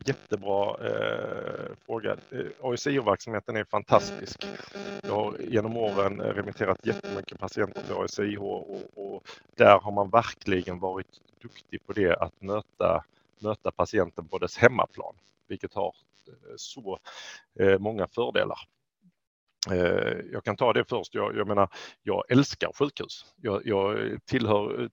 Jättebra 0.06 0.88
eh, 0.88 1.76
fråga. 1.86 2.18
Eh, 2.32 2.46
ASIH-verksamheten 2.62 3.56
är 3.56 3.64
fantastisk. 3.64 4.46
Jag 5.04 5.16
har 5.16 5.38
genom 5.40 5.78
åren 5.78 6.22
eh, 6.22 6.28
remitterat 6.28 6.86
jättemycket 6.86 7.40
patienter 7.40 7.82
till 7.82 7.96
ASIH 7.96 8.42
och, 8.42 8.82
och 8.96 9.24
där 9.56 9.80
har 9.80 9.92
man 9.92 10.10
verkligen 10.10 10.80
varit 10.80 11.08
duktig 11.42 11.86
på 11.88 11.94
det 11.94 12.16
att 12.16 12.42
möta, 12.42 13.04
möta 13.40 13.72
patienten 13.72 14.28
på 14.28 14.38
dess 14.38 14.58
hemmaplan, 14.58 15.16
vilket 15.48 15.74
har 15.74 15.96
eh, 16.28 16.54
så 16.56 17.00
eh, 17.60 17.80
många 17.80 18.08
fördelar. 18.08 18.60
Eh, 19.72 20.18
jag 20.32 20.44
kan 20.44 20.56
ta 20.56 20.74
det 20.74 20.86
först. 20.90 21.16
Jag, 21.16 21.38
jag 21.38 21.48
menar, 21.48 21.70
jag 22.04 22.24
älskar 22.32 22.72
sjukhus. 22.74 23.26
Jag, 23.42 23.62
jag 23.66 24.18
tillhör, 24.26 24.90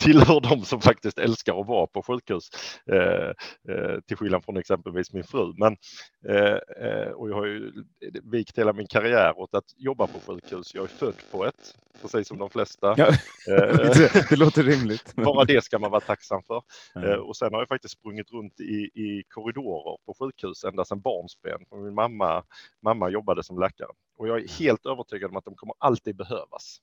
tillhör 0.00 0.40
de 0.40 0.64
som 0.64 0.80
faktiskt 0.80 1.18
älskar 1.18 1.60
att 1.60 1.66
vara 1.66 1.86
på 1.86 2.02
sjukhus, 2.02 2.50
eh, 2.92 3.30
eh, 3.74 4.00
till 4.06 4.16
skillnad 4.16 4.44
från 4.44 4.56
exempelvis 4.56 5.12
min 5.12 5.24
fru. 5.24 5.54
Men, 5.56 5.76
eh, 6.28 7.10
och 7.12 7.30
jag 7.30 7.34
har 7.34 7.46
ju 7.46 7.72
vikt 8.32 8.58
hela 8.58 8.72
min 8.72 8.86
karriär 8.86 9.38
åt 9.38 9.54
att 9.54 9.64
jobba 9.76 10.06
på 10.06 10.20
sjukhus. 10.26 10.74
Jag 10.74 10.84
är 10.84 10.88
född 10.88 11.14
på 11.32 11.46
ett, 11.46 11.74
precis 12.02 12.28
som 12.28 12.38
de 12.38 12.50
flesta. 12.50 12.94
Ja, 12.96 13.10
det, 13.46 14.28
det 14.30 14.36
låter 14.36 14.62
rimligt. 14.62 15.14
Bara 15.16 15.44
det 15.44 15.64
ska 15.64 15.78
man 15.78 15.90
vara 15.90 16.00
tacksam 16.00 16.42
för. 16.42 16.62
Ja. 16.94 17.20
Och 17.20 17.36
sen 17.36 17.52
har 17.52 17.60
jag 17.60 17.68
faktiskt 17.68 17.98
sprungit 17.98 18.32
runt 18.32 18.60
i, 18.60 18.90
i 18.94 19.22
korridorer 19.28 19.98
på 20.06 20.14
sjukhus 20.18 20.64
ända 20.64 20.84
sedan 20.84 21.00
barnsben. 21.00 21.60
Min 21.84 21.94
mamma, 21.94 22.42
mamma 22.82 23.10
jobbade 23.10 23.42
som 23.42 23.58
läkare 23.58 23.88
och 24.20 24.28
jag 24.28 24.40
är 24.40 24.48
helt 24.48 24.86
övertygad 24.86 25.30
om 25.30 25.36
att 25.36 25.44
de 25.44 25.54
kommer 25.54 25.74
alltid 25.78 26.16
behövas. 26.16 26.80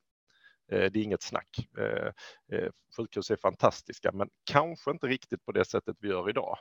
Eh, 0.71 0.91
det 0.91 0.99
är 0.99 1.03
inget 1.03 1.23
snack. 1.23 1.67
Eh, 1.77 2.11
eh, 2.57 2.69
sjukhus 2.97 3.31
är 3.31 3.35
fantastiska, 3.35 4.11
men 4.11 4.29
kanske 4.43 4.91
inte 4.91 5.07
riktigt 5.07 5.45
på 5.45 5.51
det 5.51 5.65
sättet 5.65 5.97
vi 5.99 6.07
gör 6.09 6.29
idag. 6.29 6.57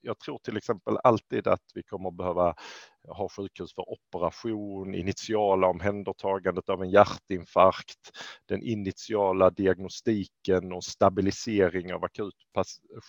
Jag 0.00 0.18
tror 0.18 0.38
till 0.38 0.56
exempel 0.56 0.96
alltid 1.04 1.46
att 1.46 1.62
vi 1.74 1.82
kommer 1.82 2.10
behöva 2.10 2.54
ha 3.08 3.28
sjukhus 3.28 3.74
för 3.74 3.84
operation, 3.90 4.94
initiala 4.94 5.66
omhändertagandet 5.66 6.68
av 6.68 6.82
en 6.82 6.90
hjärtinfarkt, 6.90 8.10
den 8.46 8.62
initiala 8.62 9.50
diagnostiken 9.50 10.72
och 10.72 10.84
stabilisering 10.84 11.94
av 11.94 12.04
akut 12.04 12.34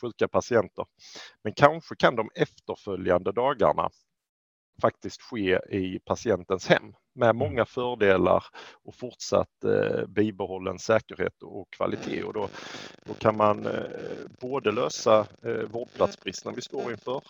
sjuka 0.02 0.28
patienter. 0.28 0.86
Men 1.44 1.54
kanske 1.54 1.96
kan 1.96 2.16
de 2.16 2.30
efterföljande 2.36 3.32
dagarna 3.32 3.90
faktiskt 4.82 5.22
ske 5.22 5.60
i 5.70 6.00
patientens 6.06 6.68
hem 6.68 6.94
med 7.16 7.30
mm. 7.30 7.38
många 7.38 7.66
fördelar 7.66 8.44
och 8.84 8.96
fortsatt 8.96 9.64
eh, 9.64 10.06
bibehållen 10.08 10.80
säkerhet 10.80 11.44
och 11.44 11.70
kvalitet. 11.70 12.24
Och 12.24 12.34
då, 12.34 12.50
då 13.06 13.14
kan 13.14 13.38
man 13.38 13.66
eh, 13.66 13.84
både 14.42 14.72
lösa 14.72 15.28
eh, 15.42 15.64
vårdplatsbristen 15.72 16.54
vi 16.56 16.62
står 16.62 16.92
inför. 16.92 17.22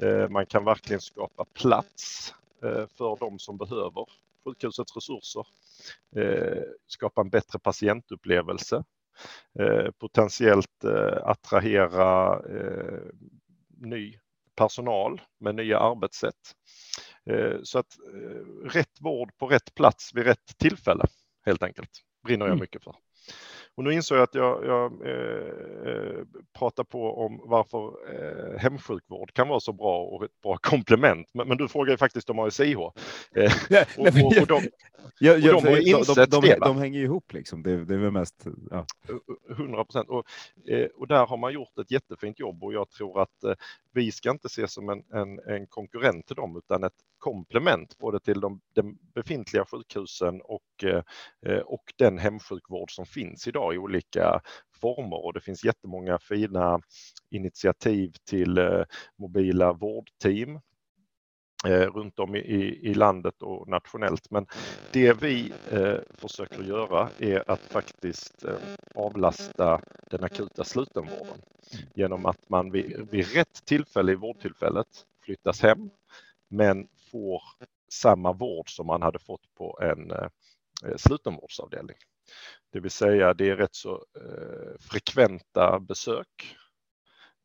Eh, 0.00 0.28
man 0.28 0.46
kan 0.46 0.64
verkligen 0.64 1.00
skapa 1.00 1.44
plats 1.44 2.34
eh, 2.62 2.86
för 2.86 3.16
de 3.20 3.38
som 3.38 3.56
behöver 3.56 4.06
sjukhusets 4.44 4.96
resurser. 4.96 5.46
Eh, 6.16 6.62
skapa 6.86 7.20
en 7.20 7.30
bättre 7.30 7.58
patientupplevelse. 7.58 8.84
Eh, 9.58 9.90
potentiellt 9.98 10.84
attrahera 11.22 12.40
ny 13.80 14.18
personal 14.56 15.20
med 15.38 15.54
nya 15.54 15.78
arbetssätt. 15.78 16.54
Eh, 17.30 17.58
så 17.62 17.78
att 17.78 17.96
eh, 18.14 18.68
rätt 18.68 19.00
vård 19.00 19.36
på 19.38 19.46
rätt 19.46 19.74
plats 19.74 20.14
vid 20.14 20.24
rätt 20.24 20.58
tillfälle 20.58 21.04
helt 21.46 21.62
enkelt 21.62 21.90
brinner 22.24 22.46
jag 22.46 22.52
mm. 22.52 22.60
mycket 22.60 22.84
för. 22.84 22.94
Och 23.76 23.84
nu 23.84 23.92
insåg 23.92 24.18
jag 24.18 24.22
att 24.22 24.34
jag, 24.34 24.66
jag 24.66 24.92
eh, 24.92 26.24
pratar 26.58 26.84
på 26.84 27.24
om 27.24 27.40
varför 27.44 27.92
eh, 28.14 28.58
hemsjukvård 28.58 29.32
kan 29.32 29.48
vara 29.48 29.60
så 29.60 29.72
bra 29.72 30.02
och 30.02 30.24
ett 30.24 30.40
bra 30.42 30.56
komplement. 30.62 31.30
Men, 31.34 31.48
men 31.48 31.56
du 31.56 31.68
frågar 31.68 31.90
ju 31.90 31.96
faktiskt 31.96 32.30
om 32.30 32.38
ASIH. 32.38 32.76
Eh, 33.34 33.52
och, 33.96 34.06
och, 34.06 34.40
och, 34.40 34.46
de, 34.46 34.62
Ja, 35.20 35.36
ja, 35.36 35.52
de 35.52 35.68
har 35.68 35.88
insett 35.88 36.30
de, 36.30 36.40
de, 36.40 36.48
det. 36.48 36.58
De 36.60 36.78
hänger 36.78 37.00
ihop 37.00 37.32
liksom. 37.32 37.62
Det, 37.62 37.84
det 37.84 37.94
är 37.94 37.98
väl 37.98 38.10
mest. 38.10 38.46
Ja. 38.70 38.86
100 39.50 39.84
procent. 39.84 40.08
Och, 40.08 40.24
eh, 40.70 40.86
och 40.86 41.08
där 41.08 41.26
har 41.26 41.36
man 41.36 41.52
gjort 41.52 41.78
ett 41.78 41.90
jättefint 41.90 42.38
jobb 42.38 42.64
och 42.64 42.72
jag 42.74 42.90
tror 42.90 43.22
att 43.22 43.44
eh, 43.44 43.54
vi 43.92 44.12
ska 44.12 44.30
inte 44.30 44.46
ses 44.46 44.72
som 44.72 44.88
en, 44.88 45.02
en, 45.12 45.38
en, 45.38 45.66
konkurrent 45.66 46.26
till 46.26 46.36
dem 46.36 46.56
utan 46.56 46.84
ett 46.84 46.92
komplement 47.18 47.98
både 47.98 48.20
till 48.20 48.40
de, 48.40 48.60
de 48.74 48.98
befintliga 49.14 49.64
sjukhusen 49.64 50.40
och, 50.40 50.84
eh, 51.46 51.58
och 51.58 51.84
den 51.96 52.18
hemsjukvård 52.18 52.94
som 52.94 53.06
finns 53.06 53.48
idag 53.48 53.74
i 53.74 53.78
olika 53.78 54.40
former 54.80 55.24
och 55.24 55.32
det 55.32 55.40
finns 55.40 55.64
jättemånga 55.64 56.18
fina 56.18 56.80
initiativ 57.30 58.12
till 58.24 58.84
mobila 59.18 59.72
vårdteam 59.72 60.60
Eh, 61.66 61.90
runt 61.90 62.18
om 62.18 62.36
i, 62.36 62.80
i 62.82 62.94
landet 62.94 63.42
och 63.42 63.68
nationellt. 63.68 64.30
Men 64.30 64.46
det 64.92 65.12
vi 65.12 65.52
eh, 65.70 65.98
försöker 66.14 66.62
göra 66.62 67.10
är 67.18 67.50
att 67.50 67.60
faktiskt 67.60 68.44
eh, 68.44 68.54
avlasta 68.94 69.80
den 70.10 70.24
akuta 70.24 70.64
slutenvården 70.64 71.38
genom 71.94 72.26
att 72.26 72.48
man 72.48 72.70
vid, 72.70 73.08
vid 73.10 73.32
rätt 73.34 73.64
tillfälle 73.64 74.12
i 74.12 74.14
vårdtillfället 74.14 74.86
flyttas 75.24 75.62
hem 75.62 75.90
men 76.48 76.88
får 77.12 77.42
samma 77.92 78.32
vård 78.32 78.70
som 78.70 78.86
man 78.86 79.02
hade 79.02 79.18
fått 79.18 79.54
på 79.54 79.78
en 79.82 80.10
eh, 80.10 80.28
slutenvårdsavdelning. 80.96 81.96
Det 82.72 82.80
vill 82.80 82.90
säga 82.90 83.34
det 83.34 83.50
är 83.50 83.56
rätt 83.56 83.74
så 83.74 83.94
eh, 83.94 84.80
frekventa 84.80 85.80
besök 85.80 86.56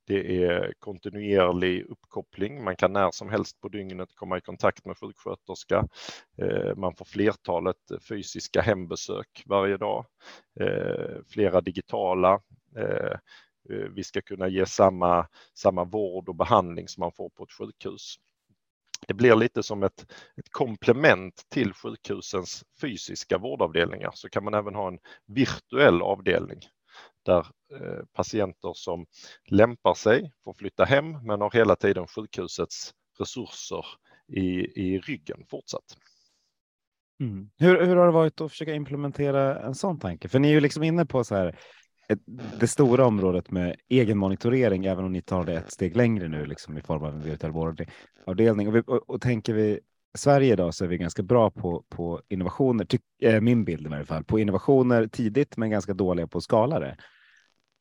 det 0.08 0.44
är 0.46 0.74
kontinuerlig 0.80 1.86
uppkoppling. 1.90 2.64
Man 2.64 2.76
kan 2.76 2.94
när 2.94 3.12
som 3.12 3.30
helst 3.30 3.62
på 3.62 3.70
dygnet 3.70 4.16
komma 4.16 4.38
i 4.38 4.42
kontakt 4.42 4.86
med 4.86 4.98
sjuksköterska. 4.98 5.88
Eh, 6.38 6.76
man 6.76 6.96
får 6.96 7.06
flertalet 7.06 7.92
eh, 7.92 8.00
fysiska 8.00 8.62
hembesök 8.62 9.44
varje 9.46 9.78
dag, 9.78 10.06
eh, 10.60 11.24
flera 11.30 11.62
digitala. 11.62 12.42
Vi 13.96 14.04
ska 14.04 14.22
kunna 14.22 14.48
ge 14.48 14.66
samma, 14.66 15.28
samma 15.54 15.84
vård 15.84 16.30
och 16.30 16.36
behandling 16.36 16.88
som 16.88 17.02
man 17.02 17.12
får 17.12 17.30
på 17.30 17.44
ett 17.44 17.52
sjukhus. 17.52 18.16
Det 19.08 19.14
blir 19.14 19.36
lite 19.36 19.64
som 19.64 19.84
ett, 19.84 20.12
ett 20.38 20.50
komplement 20.50 21.46
till 21.50 21.74
sjukhusens 21.74 22.64
fysiska 22.82 23.38
vårdavdelningar 23.38 24.12
så 24.14 24.30
kan 24.30 24.44
man 24.44 24.54
även 24.54 24.76
ha 24.76 24.88
en 24.88 25.00
virtuell 25.26 26.02
avdelning 26.02 26.60
där 27.26 27.48
eh, 27.74 28.06
patienter 28.14 28.72
som 28.76 29.06
lämpar 29.50 29.94
sig 29.94 30.32
får 30.44 30.54
flytta 30.54 30.86
hem 30.86 31.12
men 31.12 31.42
har 31.42 31.52
hela 31.52 31.76
tiden 31.76 32.08
sjukhusets 32.08 32.94
resurser 33.20 33.86
i, 34.28 34.82
i 34.82 35.00
ryggen 35.00 35.46
fortsatt. 35.50 35.98
Mm. 37.20 37.50
Hur, 37.58 37.86
hur 37.86 37.96
har 37.96 38.06
det 38.06 38.12
varit 38.12 38.42
att 38.42 38.52
försöka 38.52 38.74
implementera 38.74 39.60
en 39.60 39.76
sån 39.76 40.00
tanke? 40.00 40.30
För 40.30 40.40
ni 40.40 40.48
är 40.48 40.54
ju 40.54 40.60
liksom 40.60 40.84
inne 40.84 41.06
på 41.06 41.24
så 41.24 41.36
här 41.36 41.60
det 42.60 42.68
stora 42.68 43.06
området 43.06 43.52
med 43.52 43.76
egen 43.90 44.18
monitorering, 44.18 44.86
även 44.86 45.06
om 45.06 45.12
ni 45.12 45.22
tar 45.22 45.44
det 45.44 45.58
ett 45.58 45.72
steg 45.72 45.96
längre 45.96 46.28
nu 46.28 46.46
liksom 46.46 46.78
i 46.78 46.82
form 46.82 47.04
av 47.04 47.14
en 47.14 47.22
virtuell 47.22 47.52
vårdavdelning. 47.52 48.68
Och, 48.68 48.90
och, 48.90 49.10
och 49.10 49.22
tänker 49.22 49.54
vi 49.54 49.80
Sverige 50.18 50.54
idag 50.54 50.74
så 50.74 50.84
är 50.84 50.88
vi 50.88 50.98
ganska 50.98 51.24
bra 51.24 51.52
på, 51.52 51.84
på 51.90 52.22
innovationer, 52.30 52.86
tyck, 52.86 53.02
eh, 53.22 53.42
min 53.42 53.66
bild 53.66 53.86
i 53.86 53.90
varje 53.90 54.06
fall, 54.06 54.24
på 54.24 54.40
innovationer 54.40 55.08
tidigt 55.08 55.58
men 55.58 55.70
ganska 55.70 55.94
dåliga 55.94 56.28
på 56.28 56.38
att 56.38 56.44
skala 56.44 56.80
det. 56.80 56.98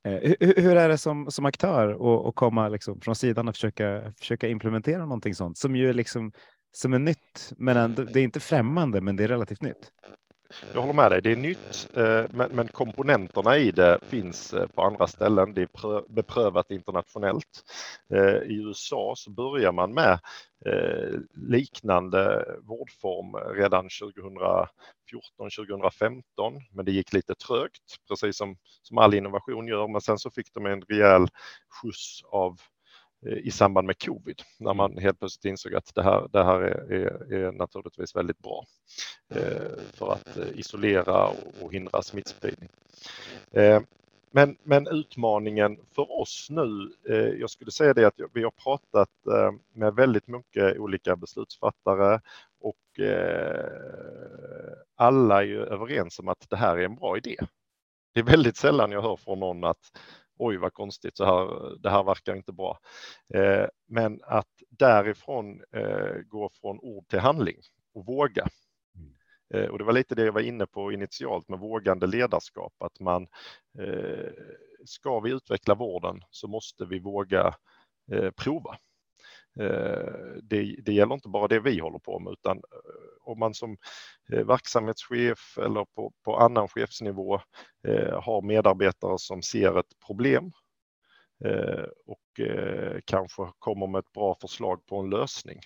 Eh, 0.05 0.35
hur, 0.41 0.63
hur, 0.63 0.77
är 0.77 0.89
det 0.89 0.99
som, 0.99 1.31
som 1.31 1.47
aktör 1.47 1.89
att 2.29 2.35
komma 2.35 2.69
liksom 2.69 3.01
från 3.01 3.17
sidan 3.17 3.49
och 3.49 3.55
försöka, 3.55 4.13
försöka 4.19 4.49
implementera 4.49 5.03
någonting 5.03 5.35
sånt 5.35 5.59
som 5.59 5.77
ju 5.77 5.89
är 5.89 5.95
liksom 5.95 6.33
som 6.73 6.93
är 6.93 6.99
nytt, 6.99 7.53
men 7.57 7.77
ändå, 7.77 8.03
det 8.03 8.21
är 8.21 8.25
inte 8.25 8.41
främmande, 8.41 9.01
men 9.01 9.17
det 9.17 9.25
är 9.25 9.29
relativt 9.29 9.63
nytt. 9.63 9.93
Jag 10.75 10.81
håller 10.81 10.95
med 10.95 11.11
dig, 11.11 11.23
det 11.23 11.33
är 11.33 11.37
nytt, 11.37 11.89
eh, 11.97 12.49
men 12.51 12.69
komponenterna 12.69 13.57
i 13.57 13.71
det 13.71 13.99
finns 14.03 14.53
eh, 14.53 14.67
på 14.67 14.83
andra 14.83 15.07
ställen. 15.07 15.55
Det 15.55 15.63
är 15.63 16.13
beprövat 16.13 16.71
internationellt. 16.71 17.65
Eh, 18.15 18.51
I 18.51 18.63
USA 18.67 19.15
så 19.17 19.31
börjar 19.31 19.73
man 19.73 19.95
med 19.95 20.21
Eh, 20.67 21.19
liknande 21.35 22.45
vårdform 22.63 23.37
redan 23.55 23.89
2014-2015, 23.89 26.63
men 26.73 26.85
det 26.85 26.93
gick 26.93 27.13
lite 27.13 27.35
trögt, 27.35 27.97
precis 28.09 28.37
som, 28.37 28.57
som 28.83 28.99
all 28.99 29.15
innovation 29.15 29.67
gör. 29.67 29.89
Men 29.89 30.01
sen 30.01 30.19
så 30.19 30.31
fick 30.31 30.55
de 30.55 30.67
en 30.67 30.83
rejäl 30.83 31.29
skjuts 31.69 32.23
av 32.25 32.61
eh, 33.27 33.39
i 33.39 33.51
samband 33.51 33.87
med 33.87 34.03
covid 34.03 34.43
när 34.59 34.75
man 34.75 34.99
helt 34.99 35.19
plötsligt 35.19 35.51
insåg 35.51 35.75
att 35.75 35.95
det 35.95 36.03
här, 36.03 36.29
det 36.33 36.45
här 36.45 36.61
är, 36.61 36.93
är, 36.93 37.33
är 37.33 37.53
naturligtvis 37.53 38.17
väldigt 38.17 38.39
bra 38.39 38.65
eh, 39.35 39.79
för 39.95 40.13
att 40.13 40.37
eh, 40.37 40.49
isolera 40.55 41.27
och, 41.27 41.55
och 41.63 41.73
hindra 41.73 42.03
smittspridning. 42.03 42.69
Eh, 43.53 43.81
men, 44.33 44.57
men, 44.63 44.87
utmaningen 44.87 45.81
för 45.95 46.21
oss 46.21 46.47
nu, 46.51 46.93
eh, 47.09 47.41
jag 47.41 47.51
skulle 47.51 47.71
säga 47.71 47.95
det 47.95 48.05
att 48.05 48.21
vi 48.35 48.43
har 48.43 48.51
pratat 48.51 49.27
eh, 49.27 49.53
med 49.73 49.95
väldigt 49.95 50.27
mycket 50.29 50.79
olika 50.79 51.17
beslutsfattare 51.17 52.21
och 52.61 53.01
eh, 53.05 53.65
alla 54.97 55.43
är 55.43 55.47
ju 55.47 55.65
överens 55.65 56.19
om 56.19 56.29
att 56.29 56.51
det 56.51 56.57
här 56.57 56.79
är 56.79 56.85
en 56.85 56.95
bra 56.95 57.17
idé. 57.17 57.37
Det 58.15 58.21
är 58.21 58.25
väldigt 58.25 58.57
sällan 58.57 58.93
jag 58.93 59.03
hör 59.03 59.17
från 59.17 59.41
någon 59.41 59.65
att 59.65 59.93
oj 60.39 60.57
vad 60.57 60.73
konstigt, 60.73 61.17
så 61.17 61.25
här, 61.25 61.77
det 61.79 61.91
här 61.91 62.05
verkar 62.05 62.37
inte 62.37 62.53
bra. 62.53 62.79
Eh, 63.35 63.67
men 63.89 64.21
att 64.23 64.63
därifrån 64.69 65.63
eh, 65.73 66.17
gå 66.27 66.51
från 66.61 66.79
ord 66.81 67.09
till 67.09 67.19
handling 67.19 67.57
och 67.95 68.07
våga. 68.07 68.47
Eh, 69.55 69.65
och 69.67 69.79
det 69.79 69.85
var 69.85 69.93
lite 69.93 70.15
det 70.15 70.25
jag 70.25 70.33
var 70.33 70.41
inne 70.41 70.67
på 70.67 70.93
initialt 70.93 71.49
med 71.49 71.59
vågande 71.59 72.07
ledarskap, 72.07 72.73
att 72.79 73.01
man 73.01 73.27
eh, 73.79 74.31
ska 74.85 75.21
vi 75.21 75.31
utveckla 75.31 75.75
vården 75.75 76.23
så 76.31 76.49
måste 76.49 76.85
vi 76.85 76.99
våga 76.99 77.55
eh, 78.13 78.31
prova. 78.31 78.79
Eh, 79.61 80.37
det, 80.43 80.77
det 80.85 80.93
gäller 80.93 81.15
inte 81.15 81.29
bara 81.29 81.49
det 81.49 81.61
vi 81.61 81.79
håller 81.81 81.99
på 81.99 82.19
med 82.19 82.33
utan 82.33 82.57
eh, 82.57 82.63
om 83.21 83.39
man 83.39 83.55
som 83.55 83.77
eh, 84.33 84.47
verksamhetschef 84.47 85.59
eller 85.59 85.85
på, 85.85 86.13
på 86.25 86.37
annan 86.37 86.69
chefsnivå 86.69 87.41
eh, 87.89 88.23
har 88.23 88.43
medarbetare 88.43 89.19
som 89.19 89.43
ser 89.43 89.79
ett 89.79 89.99
problem 90.07 90.53
och 92.07 92.41
kanske 93.05 93.43
kommer 93.59 93.87
med 93.87 93.99
ett 93.99 94.13
bra 94.13 94.37
förslag 94.41 94.87
på 94.87 94.97
en 94.97 95.11
lösning. 95.11 95.61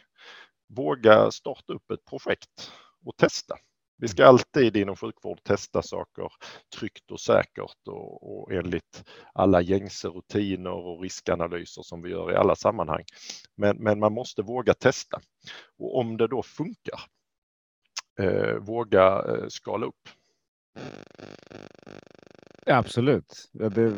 Våga 0.68 1.30
starta 1.30 1.72
upp 1.72 1.90
ett 1.90 2.04
projekt 2.04 2.72
och 3.06 3.16
testa. 3.16 3.56
Vi 4.04 4.08
ska 4.08 4.26
alltid 4.26 4.76
inom 4.76 4.96
sjukvård 4.96 5.42
testa 5.42 5.82
saker 5.82 6.28
tryggt 6.78 7.10
och 7.10 7.20
säkert 7.20 7.88
och, 7.88 8.42
och 8.42 8.52
enligt 8.52 9.04
alla 9.34 9.60
gängse 9.60 10.08
rutiner 10.08 10.70
och 10.70 11.02
riskanalyser 11.02 11.82
som 11.82 12.02
vi 12.02 12.10
gör 12.10 12.32
i 12.32 12.36
alla 12.36 12.56
sammanhang. 12.56 13.04
Men, 13.56 13.76
men 13.76 13.98
man 13.98 14.12
måste 14.12 14.42
våga 14.42 14.74
testa 14.74 15.20
och 15.78 15.98
om 15.98 16.16
det 16.16 16.26
då 16.26 16.42
funkar, 16.42 17.00
eh, 18.20 18.54
våga 18.54 19.24
eh, 19.28 19.48
skala 19.48 19.86
upp. 19.86 20.08
Absolut. 22.66 23.50
Det, 23.52 23.90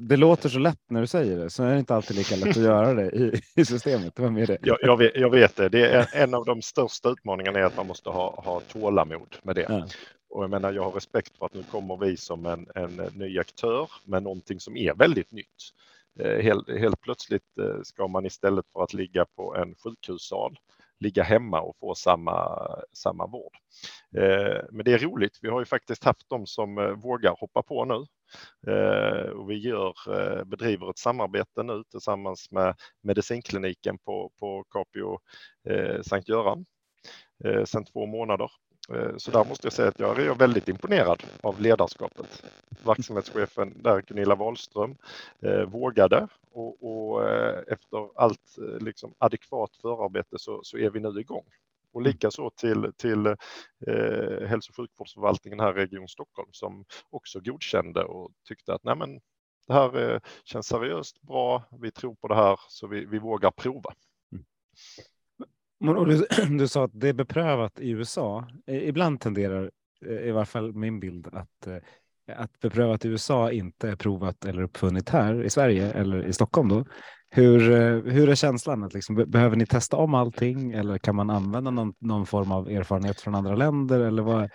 det, 0.00 0.16
låter 0.16 0.48
så 0.48 0.58
lätt 0.58 0.80
när 0.90 1.00
du 1.00 1.06
säger 1.06 1.36
det, 1.36 1.50
så 1.50 1.62
är 1.62 1.72
det 1.72 1.78
inte 1.78 1.94
alltid 1.94 2.16
lika 2.16 2.36
lätt 2.36 2.48
att 2.48 2.56
göra 2.56 2.94
det 2.94 3.10
i, 3.10 3.40
i 3.56 3.64
systemet. 3.64 4.18
Var 4.18 4.30
med 4.30 4.48
det. 4.48 4.58
Jag, 4.62 4.78
jag, 4.82 4.96
vet, 4.96 5.12
jag 5.14 5.30
vet 5.30 5.56
det. 5.56 5.68
det 5.68 5.86
är 5.86 6.08
en 6.14 6.34
av 6.34 6.44
de 6.44 6.62
största 6.62 7.10
utmaningarna 7.10 7.58
är 7.58 7.62
att 7.62 7.76
man 7.76 7.86
måste 7.86 8.10
ha, 8.10 8.42
ha 8.44 8.60
tålamod 8.60 9.36
med 9.42 9.56
det. 9.56 9.66
Ja. 9.68 9.86
Och 10.30 10.42
jag 10.42 10.50
menar, 10.50 10.72
jag 10.72 10.82
har 10.82 10.90
respekt 10.90 11.38
för 11.38 11.46
att 11.46 11.54
nu 11.54 11.62
kommer 11.62 11.96
vi 11.96 12.16
som 12.16 12.46
en, 12.46 12.66
en 12.74 12.96
ny 13.14 13.38
aktör 13.38 13.90
med 14.04 14.22
någonting 14.22 14.60
som 14.60 14.76
är 14.76 14.94
väldigt 14.94 15.32
nytt. 15.32 15.72
Eh, 16.20 16.42
helt, 16.42 16.68
helt 16.68 17.00
plötsligt 17.00 17.58
eh, 17.58 17.82
ska 17.82 18.08
man 18.08 18.26
istället 18.26 18.64
för 18.72 18.82
att 18.82 18.94
ligga 18.94 19.24
på 19.36 19.56
en 19.56 19.74
sjukhussal 19.74 20.58
ligga 21.04 21.22
hemma 21.22 21.60
och 21.60 21.76
få 21.80 21.94
samma, 21.94 22.58
samma 22.92 23.26
vård. 23.26 23.52
Eh, 24.16 24.62
men 24.70 24.84
det 24.84 24.92
är 24.92 24.98
roligt. 24.98 25.38
Vi 25.42 25.48
har 25.48 25.60
ju 25.60 25.66
faktiskt 25.66 26.04
haft 26.04 26.28
de 26.28 26.46
som 26.46 26.78
eh, 26.78 26.90
vågar 26.90 27.36
hoppa 27.40 27.62
på 27.62 27.84
nu 27.84 28.06
eh, 28.72 29.28
och 29.28 29.50
vi 29.50 29.58
gör, 29.58 29.94
bedriver 30.44 30.90
ett 30.90 30.98
samarbete 30.98 31.62
nu 31.62 31.82
tillsammans 31.90 32.50
med 32.50 32.74
medicinkliniken 33.02 33.98
på, 33.98 34.32
på 34.40 34.64
Capio 34.70 35.18
Sankt 36.02 36.28
Göran 36.28 36.66
sedan 37.64 37.84
två 37.84 38.06
månader 38.06 38.50
så 39.16 39.30
där 39.30 39.44
måste 39.44 39.66
jag 39.66 39.72
säga 39.72 39.88
att 39.88 39.98
jag 39.98 40.20
är 40.20 40.34
väldigt 40.34 40.68
imponerad 40.68 41.22
av 41.40 41.60
ledarskapet. 41.60 42.44
Verksamhetschefen 42.84 43.82
där, 43.82 44.02
Gunilla 44.02 44.34
Wahlström, 44.34 44.96
eh, 45.40 45.62
vågade 45.62 46.28
och, 46.52 46.82
och 46.82 47.28
eh, 47.30 47.62
efter 47.68 48.20
allt 48.20 48.56
liksom, 48.80 49.14
adekvat 49.18 49.76
förarbete 49.76 50.38
så, 50.38 50.60
så 50.62 50.78
är 50.78 50.90
vi 50.90 51.00
nu 51.00 51.20
igång. 51.20 51.44
Och 51.92 52.00
mm. 52.00 52.12
likaså 52.12 52.50
till, 52.50 52.92
till 52.96 53.26
eh, 53.26 54.46
hälso 54.46 54.70
och 54.70 54.76
sjukvårdsförvaltningen 54.76 55.60
här 55.60 55.78
i 55.78 55.80
Region 55.82 56.08
Stockholm 56.08 56.48
som 56.52 56.84
också 57.10 57.40
godkände 57.40 58.04
och 58.04 58.30
tyckte 58.48 58.74
att 58.74 58.84
nej 58.84 58.96
men, 58.96 59.20
det 59.66 59.72
här 59.72 60.12
eh, 60.12 60.20
känns 60.44 60.66
seriöst 60.66 61.22
bra, 61.22 61.64
vi 61.80 61.90
tror 61.90 62.14
på 62.14 62.28
det 62.28 62.34
här 62.34 62.60
så 62.68 62.86
vi, 62.86 63.04
vi 63.04 63.18
vågar 63.18 63.50
prova. 63.50 63.94
Mm. 64.32 64.44
Du, 65.84 66.26
du, 66.58 66.68
sa 66.68 66.84
att 66.84 66.90
det 66.94 67.08
är 67.08 67.12
beprövat 67.12 67.80
i 67.80 67.90
USA. 67.90 68.48
Ibland 68.66 69.20
tenderar, 69.20 69.70
eh, 70.06 70.28
i 70.28 70.30
varje 70.30 70.46
fall 70.46 70.72
min 70.72 71.00
bild, 71.00 71.26
att, 71.32 71.66
eh, 71.66 72.38
att 72.38 72.60
beprövat 72.60 73.04
i 73.04 73.08
USA 73.08 73.50
inte 73.50 73.88
är 73.88 73.96
provat 73.96 74.44
eller 74.44 74.62
uppfunnit 74.62 75.08
här 75.08 75.44
i 75.44 75.50
Sverige 75.50 75.92
eller 75.92 76.26
i 76.26 76.32
Stockholm. 76.32 76.68
Då. 76.68 76.84
Hur, 77.30 77.70
eh, 77.72 78.12
hur 78.12 78.28
är 78.28 78.34
känslan? 78.34 78.84
Att 78.84 78.94
liksom, 78.94 79.24
behöver 79.26 79.56
ni 79.56 79.66
testa 79.66 79.96
om 79.96 80.14
allting 80.14 80.72
eller 80.72 80.98
kan 80.98 81.16
man 81.16 81.30
använda 81.30 81.70
någon, 81.70 81.94
någon 82.00 82.26
form 82.26 82.52
av 82.52 82.68
erfarenhet 82.68 83.20
från 83.20 83.34
andra 83.34 83.56
länder? 83.56 84.00
Eller 84.00 84.22
vad, 84.22 84.50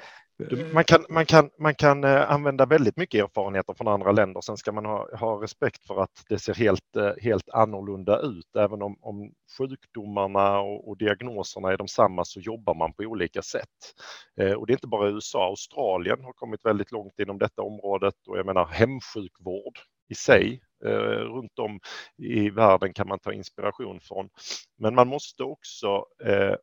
man 0.73 0.83
kan, 0.83 1.05
man, 1.09 1.25
kan, 1.25 1.49
man 1.59 1.75
kan 1.75 2.03
eh, 2.03 2.31
använda 2.31 2.65
väldigt 2.65 2.97
mycket 2.97 3.23
erfarenheter 3.23 3.73
från 3.73 3.87
andra 3.87 4.11
länder. 4.11 4.41
Sen 4.41 4.57
ska 4.57 4.71
man 4.71 4.85
ha, 4.85 5.17
ha 5.17 5.43
respekt 5.43 5.87
för 5.87 6.01
att 6.01 6.23
det 6.29 6.39
ser 6.39 6.53
helt, 6.53 6.95
eh, 6.95 7.11
helt 7.21 7.49
annorlunda 7.49 8.19
ut. 8.19 8.55
Även 8.55 8.81
om, 8.81 8.97
om 9.01 9.31
sjukdomarna 9.57 10.59
och, 10.59 10.89
och 10.89 10.97
diagnoserna 10.97 11.71
är 11.71 11.77
de 11.77 11.87
samma 11.87 12.25
så 12.25 12.39
jobbar 12.39 12.75
man 12.75 12.93
på 12.93 13.03
olika 13.03 13.41
sätt. 13.41 13.93
Eh, 14.41 14.53
och 14.53 14.67
det 14.67 14.71
är 14.71 14.75
inte 14.75 14.87
bara 14.87 15.09
USA, 15.09 15.45
Australien 15.45 16.23
har 16.23 16.33
kommit 16.33 16.65
väldigt 16.65 16.91
långt 16.91 17.19
inom 17.19 17.37
detta 17.37 17.61
området 17.61 18.15
och 18.27 18.37
jag 18.37 18.45
menar 18.45 18.65
hemsjukvård 18.65 19.79
i 20.09 20.15
sig 20.15 20.61
eh, 20.85 21.23
runt 21.35 21.59
om 21.59 21.79
i 22.17 22.49
världen 22.49 22.93
kan 22.93 23.07
man 23.07 23.19
ta 23.19 23.33
inspiration 23.33 23.99
från. 23.99 24.29
Men 24.77 24.95
man 24.95 25.07
måste 25.07 25.43
också 25.43 26.05
eh, 26.25 26.55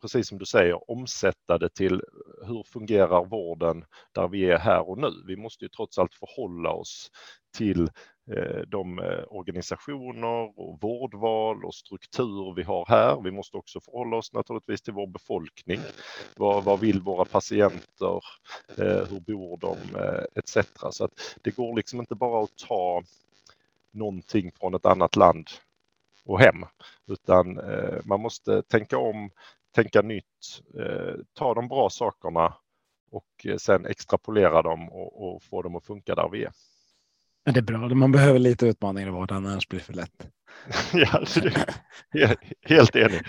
precis 0.00 0.28
som 0.28 0.38
du 0.38 0.46
säger, 0.46 0.90
omsätta 0.90 1.58
det 1.58 1.74
till 1.74 2.02
hur 2.46 2.62
fungerar 2.62 3.24
vården 3.24 3.84
där 4.12 4.28
vi 4.28 4.50
är 4.50 4.58
här 4.58 4.88
och 4.88 4.98
nu. 4.98 5.10
Vi 5.26 5.36
måste 5.36 5.64
ju 5.64 5.68
trots 5.68 5.98
allt 5.98 6.14
förhålla 6.14 6.70
oss 6.70 7.10
till 7.56 7.90
eh, 8.30 8.60
de 8.66 8.98
eh, 8.98 9.24
organisationer 9.28 10.60
och 10.60 10.78
vårdval 10.80 11.64
och 11.64 11.74
struktur 11.74 12.54
vi 12.56 12.62
har 12.62 12.86
här. 12.88 13.20
Vi 13.20 13.30
måste 13.30 13.56
också 13.56 13.80
förhålla 13.80 14.16
oss 14.16 14.32
naturligtvis 14.32 14.82
till 14.82 14.92
vår 14.92 15.06
befolkning. 15.06 15.80
Vad, 16.36 16.64
vad 16.64 16.80
vill 16.80 17.00
våra 17.00 17.24
patienter? 17.24 18.24
Eh, 18.78 19.06
hur 19.10 19.20
bor 19.20 19.56
de? 19.56 19.76
Etc. 20.34 20.56
Så 20.90 21.04
att 21.04 21.38
det 21.42 21.56
går 21.56 21.76
liksom 21.76 22.00
inte 22.00 22.14
bara 22.14 22.44
att 22.44 22.56
ta 22.56 23.02
någonting 23.92 24.52
från 24.52 24.74
ett 24.74 24.86
annat 24.86 25.16
land 25.16 25.48
och 26.24 26.40
hem, 26.40 26.64
utan 27.06 27.60
man 28.04 28.20
måste 28.20 28.62
tänka 28.62 28.98
om 28.98 29.30
tänka 29.74 30.02
nytt, 30.02 30.62
eh, 30.78 31.14
ta 31.34 31.54
de 31.54 31.68
bra 31.68 31.90
sakerna 31.90 32.54
och 33.10 33.46
eh, 33.46 33.56
sen 33.56 33.86
extrapolera 33.86 34.62
dem 34.62 34.88
och, 34.92 35.34
och, 35.34 35.42
få 35.42 35.62
dem 35.62 35.76
att 35.76 35.86
funka 35.86 36.14
där 36.14 36.28
vi 36.28 36.44
är. 36.44 36.52
Det 37.44 37.60
är 37.60 37.62
bra, 37.62 37.78
man 37.78 38.12
behöver 38.12 38.38
lite 38.38 38.66
utmaningar 38.66 39.08
i 39.08 39.12
vardagen, 39.12 39.46
annars 39.46 39.68
blir 39.68 39.80
det 39.80 39.84
för 39.84 39.92
lätt. 39.92 40.28
ja, 42.12 42.34
helt 42.62 42.96
enig. 42.96 43.22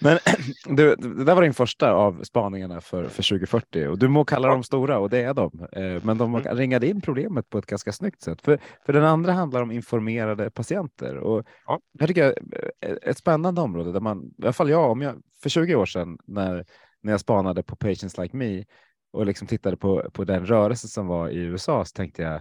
Men 0.00 0.18
du, 0.76 0.96
det 0.96 1.24
där 1.24 1.34
var 1.34 1.42
din 1.42 1.54
första 1.54 1.92
av 1.92 2.22
spaningarna 2.22 2.80
för, 2.80 3.04
för 3.04 3.22
2040 3.22 3.86
och 3.86 3.98
du 3.98 4.08
må 4.08 4.24
kalla 4.24 4.48
dem 4.48 4.62
stora 4.62 4.98
och 4.98 5.10
det 5.10 5.22
är 5.22 5.34
de. 5.34 5.66
Eh, 5.72 6.04
men 6.04 6.18
de 6.18 6.34
mm. 6.34 6.56
ringade 6.56 6.86
in 6.86 7.00
problemet 7.00 7.50
på 7.50 7.58
ett 7.58 7.66
ganska 7.66 7.92
snyggt 7.92 8.22
sätt. 8.22 8.42
För, 8.42 8.58
för 8.86 8.92
den 8.92 9.04
andra 9.04 9.32
handlar 9.32 9.62
om 9.62 9.70
informerade 9.70 10.50
patienter 10.50 11.16
och 11.16 11.46
ja. 11.66 11.80
jag 11.92 12.08
tycker 12.08 12.24
jag, 12.24 12.32
eh, 12.80 12.96
ett 13.02 13.18
spännande 13.18 13.60
område 13.60 13.92
där 13.92 14.00
man, 14.00 14.24
i 14.38 14.42
alla 14.42 14.52
fall 14.52 14.70
jag, 14.70 14.90
om 14.90 15.02
jag 15.02 15.22
för 15.42 15.50
20 15.50 15.74
år 15.74 15.86
sedan 15.86 16.18
när, 16.26 16.66
när 17.00 17.12
jag 17.12 17.20
spanade 17.20 17.62
på 17.62 17.76
Patients 17.76 18.18
Like 18.18 18.36
Me 18.36 18.64
och 19.12 19.26
liksom 19.26 19.46
tittade 19.46 19.76
på, 19.76 20.10
på 20.12 20.24
den 20.24 20.46
rörelse 20.46 20.88
som 20.88 21.06
var 21.06 21.28
i 21.28 21.38
USA 21.38 21.84
så 21.84 21.92
tänkte 21.92 22.22
jag 22.22 22.40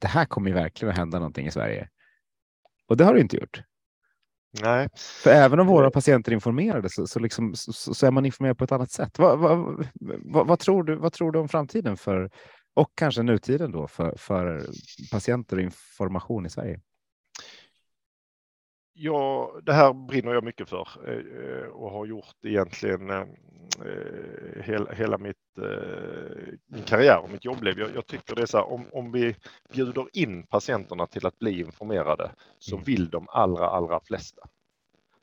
det 0.00 0.06
här 0.06 0.24
kommer 0.24 0.48
ju 0.48 0.54
verkligen 0.54 0.90
att 0.90 0.98
hända 0.98 1.18
någonting 1.18 1.46
i 1.46 1.50
Sverige. 1.50 1.88
Och 2.88 2.96
det 2.96 3.04
har 3.04 3.14
det 3.14 3.20
inte 3.20 3.36
gjort. 3.36 3.62
Nej. 4.50 4.88
För 5.22 5.30
även 5.30 5.60
om 5.60 5.66
våra 5.66 5.90
patienter 5.90 6.32
är 6.32 6.34
informerade 6.34 6.88
så, 6.90 7.06
så, 7.06 7.20
liksom, 7.20 7.54
så, 7.54 7.94
så 7.94 8.06
är 8.06 8.10
man 8.10 8.26
informerad 8.26 8.58
på 8.58 8.64
ett 8.64 8.72
annat 8.72 8.90
sätt. 8.90 9.18
Vad, 9.18 9.38
vad, 9.38 9.86
vad, 10.24 10.46
vad, 10.46 10.58
tror 10.58 10.82
du, 10.84 10.96
vad 10.96 11.12
tror 11.12 11.32
du 11.32 11.38
om 11.38 11.48
framtiden 11.48 11.96
för, 11.96 12.30
och 12.74 12.88
kanske 12.94 13.22
nutiden 13.22 13.72
då 13.72 13.86
för, 13.86 14.14
för 14.16 14.66
patienter 15.12 15.56
och 15.56 15.62
information 15.62 16.46
i 16.46 16.50
Sverige? 16.50 16.80
Ja, 19.00 19.52
det 19.62 19.72
här 19.72 19.92
brinner 19.92 20.32
jag 20.32 20.44
mycket 20.44 20.68
för 20.68 20.88
eh, 21.06 21.68
och 21.68 21.90
har 21.90 22.06
gjort 22.06 22.44
egentligen 22.44 23.10
eh, 23.10 23.26
hela, 24.62 24.92
hela 24.92 25.18
mitt, 25.18 25.58
eh, 25.58 26.54
min 26.66 26.82
karriär 26.82 27.18
och 27.22 27.30
mitt 27.30 27.44
jobbliv. 27.44 27.78
Jag, 27.78 27.90
jag 27.94 28.06
tycker 28.06 28.34
det 28.34 28.42
är 28.42 28.46
så 28.46 28.58
här, 28.58 28.72
om, 28.72 28.86
om 28.92 29.12
vi 29.12 29.36
bjuder 29.72 30.06
in 30.12 30.46
patienterna 30.46 31.06
till 31.06 31.26
att 31.26 31.38
bli 31.38 31.60
informerade 31.60 32.30
så 32.58 32.74
mm. 32.74 32.84
vill 32.84 33.10
de 33.10 33.26
allra, 33.28 33.68
allra 33.68 34.00
flesta 34.00 34.42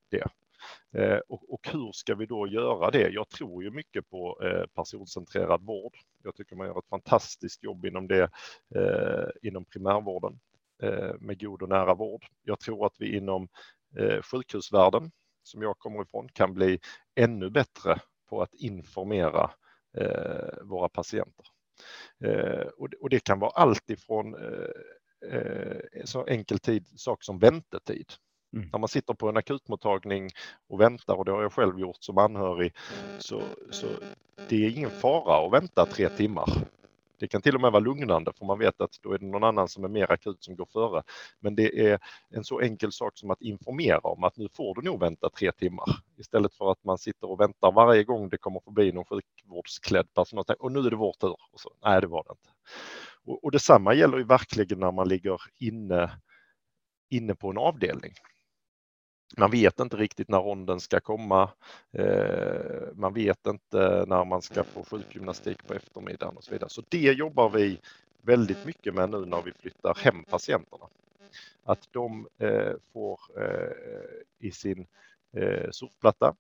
det. 0.10 0.28
Och, 1.28 1.54
och, 1.54 1.70
hur 1.72 1.92
ska 1.92 2.16
vi 2.16 2.26
då 2.26 2.48
göra 2.48 2.92
det? 2.92 3.10
Jag 3.10 3.30
tror 3.30 3.64
ju 3.64 3.72
mycket 3.72 4.10
på 4.10 4.40
personcentrerad 4.76 5.62
vård. 5.62 5.94
Jag 6.24 6.36
tycker 6.36 6.56
man 6.56 6.68
gör 6.68 6.80
ett 6.80 6.90
fantastiskt 6.90 7.64
jobb 7.64 7.86
inom 7.86 8.08
det 8.08 8.30
inom 9.42 9.66
primärvården. 9.66 10.40
Eh, 10.84 11.14
med 11.20 11.42
god 11.42 11.62
och 11.62 11.70
nära 11.70 11.94
vård. 11.94 12.26
Jag 12.44 12.60
tror 12.60 12.86
att 12.86 12.96
vi 13.00 13.18
inom 13.18 13.48
eh, 13.98 14.22
sjukhusvärlden, 14.22 15.12
som 15.44 15.62
jag 15.62 15.80
kommer 15.80 16.02
ifrån, 16.02 16.30
kan 16.30 16.54
bli 16.54 16.80
ännu 17.16 17.50
bättre 17.50 18.00
på 18.30 18.42
att 18.42 18.54
informera 18.54 19.52
eh, 19.98 20.64
våra 20.64 20.90
patienter. 20.90 21.46
Och 23.00 23.10
det 23.10 23.20
kan 23.20 23.40
vara 23.40 23.52
allt 23.52 23.90
ifrån 23.90 24.36
så 26.06 26.26
enkel 26.26 26.60
tid, 26.60 26.88
sak 26.96 27.24
som 27.24 27.40
väntetid. 27.40 28.14
Mm. 28.54 28.70
När 28.72 28.80
man 28.80 28.88
sitter 28.88 29.14
på 29.14 29.30
en 29.30 29.38
akutmottagning 29.38 30.30
och 30.68 30.82
väntar, 30.82 31.16
och 31.16 31.26
det 31.26 31.32
har 31.32 31.42
jag 31.42 31.54
själv 31.54 31.80
gjort 31.80 31.98
som 32.00 32.18
anhörig, 32.18 32.74
så, 33.20 33.42
så 33.72 33.88
det 34.50 34.66
är 34.66 34.78
ingen 34.78 34.90
fara 34.90 35.46
att 35.46 35.54
vänta 35.54 35.86
tre 35.86 36.10
timmar. 36.10 36.50
Det 37.20 37.28
kan 37.28 37.42
till 37.42 37.56
och 37.56 37.62
med 37.62 37.72
vara 37.72 37.84
lugnande 37.84 38.34
för 38.34 38.46
man 38.46 38.60
vet 38.60 38.82
att 38.82 39.00
då 39.02 39.14
är 39.14 39.18
det 39.18 39.26
någon 39.26 39.44
annan 39.44 39.68
som 39.68 39.84
är 39.84 39.88
mer 39.88 40.12
akut 40.12 40.44
som 40.44 40.56
går 40.56 40.66
före. 40.66 41.04
Men 41.40 41.56
det 41.56 41.90
är 41.90 42.00
en 42.30 42.44
så 42.44 42.60
enkel 42.60 42.92
sak 42.92 43.18
som 43.18 43.32
att 43.32 43.42
informera 43.42 44.00
om 44.00 44.24
att 44.24 44.38
nu 44.38 44.48
får 44.54 44.76
du 44.76 44.82
nog 44.82 45.00
vänta 45.00 45.30
tre 45.30 45.52
timmar 45.52 45.86
istället 46.18 46.54
för 46.54 46.72
att 46.72 46.84
man 46.84 46.98
sitter 46.98 47.30
och 47.32 47.40
väntar 47.40 47.72
varje 47.72 48.04
gång 48.04 48.30
det 48.30 48.38
kommer 48.38 48.60
förbi 48.60 48.92
någon 48.92 49.06
sjukvårdsklädd 49.06 50.14
personal 50.14 50.46
och 50.60 50.72
nu 50.72 50.80
är 50.80 50.90
det 50.90 50.96
vår 50.96 51.14
tur. 51.14 51.36
Och 51.52 51.60
så, 51.60 51.70
Nej, 51.84 52.02
det 52.02 52.08
var 52.08 52.24
det 52.24 52.32
inte. 52.32 52.50
Och, 53.26 53.44
och 53.44 53.52
detsamma 53.52 53.94
gäller 53.94 54.18
ju 54.18 54.24
verkligen 54.24 54.80
när 54.80 54.92
man 54.92 55.10
ligger 55.10 55.42
inne, 55.60 56.12
inne 57.10 57.36
på 57.36 57.50
en 57.50 57.58
avdelning. 57.58 58.12
Man 59.38 59.52
vet 59.52 59.80
inte 59.80 59.98
riktigt 59.98 60.30
när 60.30 60.40
ronden 60.40 60.80
ska 60.80 61.00
komma. 61.00 61.50
Eh, 61.92 62.94
man 62.94 63.14
vet 63.14 63.48
inte 63.48 64.06
när 64.08 64.26
man 64.26 64.42
ska 64.42 64.64
få 64.64 64.84
sjukgymnastik 64.84 65.68
på 65.68 65.74
eftermiddagen 65.74 66.38
och 66.38 66.44
så 66.44 66.52
vidare. 66.52 66.70
Så 66.70 66.84
det 66.90 67.14
jobbar 67.14 67.50
vi 67.50 67.80
väldigt 68.22 68.66
mycket 68.66 68.94
med 68.94 69.10
nu 69.10 69.26
när 69.26 69.42
vi 69.42 69.52
flyttar 69.52 69.96
hem 69.96 70.24
patienterna. 70.24 70.86
Att 71.64 71.88
de 71.92 72.28
eh, 72.38 72.74
får 72.94 73.20
eh, 73.38 74.48
i 74.48 74.52
sin 74.52 74.88
surfplatta 75.72 76.36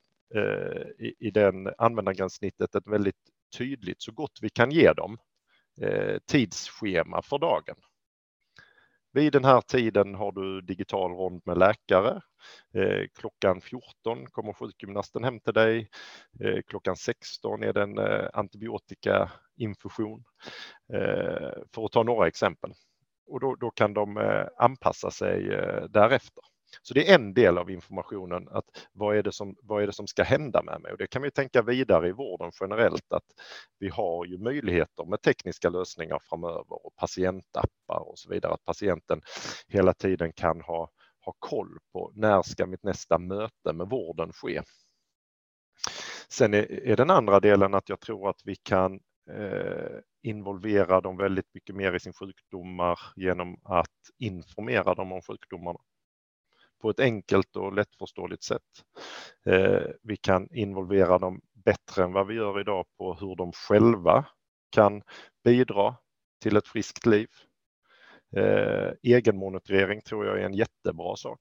i, 0.99 1.27
i 1.27 1.31
den 1.31 1.69
användargränssnittet 1.77 2.75
ett 2.75 2.87
väldigt 2.87 3.15
tydligt, 3.57 4.01
så 4.01 4.11
gott 4.11 4.39
vi 4.41 4.49
kan 4.49 4.71
ge 4.71 4.93
dem, 4.93 5.17
tidsschema 6.25 7.21
för 7.21 7.37
dagen. 7.37 7.75
Vid 9.15 9.34
den 9.34 9.45
här 9.45 9.62
tiden 9.62 10.15
har 10.15 10.32
du 10.32 10.62
digital 10.62 11.12
rond 11.12 11.41
med 11.45 11.58
läkare. 11.58 12.21
Eh, 12.73 13.08
klockan 13.19 13.62
14 13.62 14.25
kommer 14.32 14.54
sjukgymnasten 14.54 15.23
hem 15.23 15.39
till 15.39 15.54
dig. 15.54 15.89
Eh, 16.43 16.62
klockan 16.67 16.95
16 16.95 17.63
är 17.63 17.73
det 17.73 17.82
en 17.84 17.97
eh, 17.97 18.30
antibiotikainfusion. 18.34 20.23
Eh, 20.93 21.51
för 21.75 21.86
att 21.86 21.91
ta 21.91 22.04
några 22.04 22.28
exempel. 22.28 22.71
Och 23.28 23.39
då, 23.39 23.56
då 23.56 23.71
kan 23.71 23.93
de 23.93 24.17
eh, 24.17 24.45
anpassa 24.58 25.12
sig 25.12 25.54
eh, 25.54 25.84
därefter. 25.84 26.43
Så 26.81 26.93
det 26.93 27.11
är 27.11 27.15
en 27.15 27.33
del 27.33 27.57
av 27.57 27.69
informationen, 27.69 28.47
att 28.51 28.65
vad 28.93 29.17
är, 29.17 29.23
det 29.23 29.31
som, 29.31 29.55
vad 29.61 29.83
är 29.83 29.88
det 29.88 29.93
som 29.93 30.07
ska 30.07 30.23
hända 30.23 30.63
med 30.63 30.81
mig? 30.81 30.91
Och 30.91 30.97
det 30.97 31.07
kan 31.07 31.21
vi 31.21 31.31
tänka 31.31 31.61
vidare 31.61 32.07
i 32.07 32.11
vården 32.11 32.51
generellt, 32.61 33.13
att 33.13 33.23
vi 33.79 33.89
har 33.89 34.25
ju 34.25 34.38
möjligheter 34.38 35.05
med 35.05 35.21
tekniska 35.21 35.69
lösningar 35.69 36.19
framöver 36.29 36.85
och 36.85 36.95
patientappar 36.95 38.09
och 38.09 38.19
så 38.19 38.29
vidare, 38.29 38.53
att 38.53 38.65
patienten 38.65 39.21
hela 39.67 39.93
tiden 39.93 40.33
kan 40.33 40.61
ha, 40.61 40.89
ha 41.25 41.33
koll 41.39 41.77
på 41.93 42.11
när 42.15 42.41
ska 42.41 42.65
mitt 42.65 42.83
nästa 42.83 43.17
möte 43.17 43.73
med 43.73 43.89
vården 43.89 44.33
ske? 44.33 44.61
Sen 46.29 46.53
är, 46.53 46.71
är 46.88 46.95
den 46.95 47.09
andra 47.09 47.39
delen 47.39 47.73
att 47.73 47.89
jag 47.89 47.99
tror 47.99 48.29
att 48.29 48.41
vi 48.45 48.55
kan 48.55 48.99
eh, 49.31 49.99
involvera 50.23 51.01
dem 51.01 51.17
väldigt 51.17 51.53
mycket 51.53 51.75
mer 51.75 51.93
i 51.93 51.99
sin 51.99 52.13
sjukdomar 52.13 52.99
genom 53.15 53.59
att 53.63 53.88
informera 54.17 54.95
dem 54.95 55.11
om 55.11 55.21
sjukdomarna 55.21 55.79
på 56.85 56.89
ett 56.89 56.99
enkelt 56.99 57.55
och 57.55 57.73
lättförståeligt 57.73 58.43
sätt. 58.43 58.61
Eh, 59.45 59.81
vi 60.01 60.17
kan 60.17 60.55
involvera 60.55 61.17
dem 61.17 61.41
bättre 61.53 62.03
än 62.03 62.13
vad 62.13 62.27
vi 62.27 62.33
gör 62.33 62.59
idag 62.59 62.85
på 62.97 63.13
hur 63.13 63.35
de 63.35 63.51
själva 63.51 64.25
kan 64.71 65.01
bidra 65.43 65.95
till 66.41 66.57
ett 66.57 66.67
friskt 66.67 67.05
liv. 67.05 67.27
Eh, 68.35 68.91
egenmonitorering 69.03 70.01
tror 70.01 70.25
jag 70.25 70.39
är 70.39 70.45
en 70.45 70.53
jättebra 70.53 71.15
sak. 71.15 71.39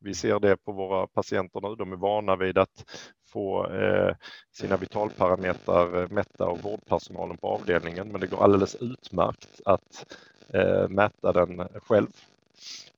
Vi 0.00 0.14
ser 0.14 0.40
det 0.40 0.56
på 0.56 0.72
våra 0.72 1.06
patienter 1.06 1.60
nu. 1.60 1.74
De 1.74 1.92
är 1.92 1.96
vana 1.96 2.36
vid 2.36 2.58
att 2.58 2.84
få 3.26 3.66
eh, 3.70 4.16
sina 4.52 4.76
vitalparametrar 4.76 6.08
mätta 6.08 6.44
av 6.44 6.60
vårdpersonalen 6.60 7.36
på 7.36 7.48
avdelningen, 7.48 8.08
men 8.08 8.20
det 8.20 8.26
går 8.26 8.44
alldeles 8.44 8.74
utmärkt 8.74 9.60
att 9.64 10.16
eh, 10.48 10.88
mäta 10.88 11.32
den 11.32 11.68
själv. 11.82 12.08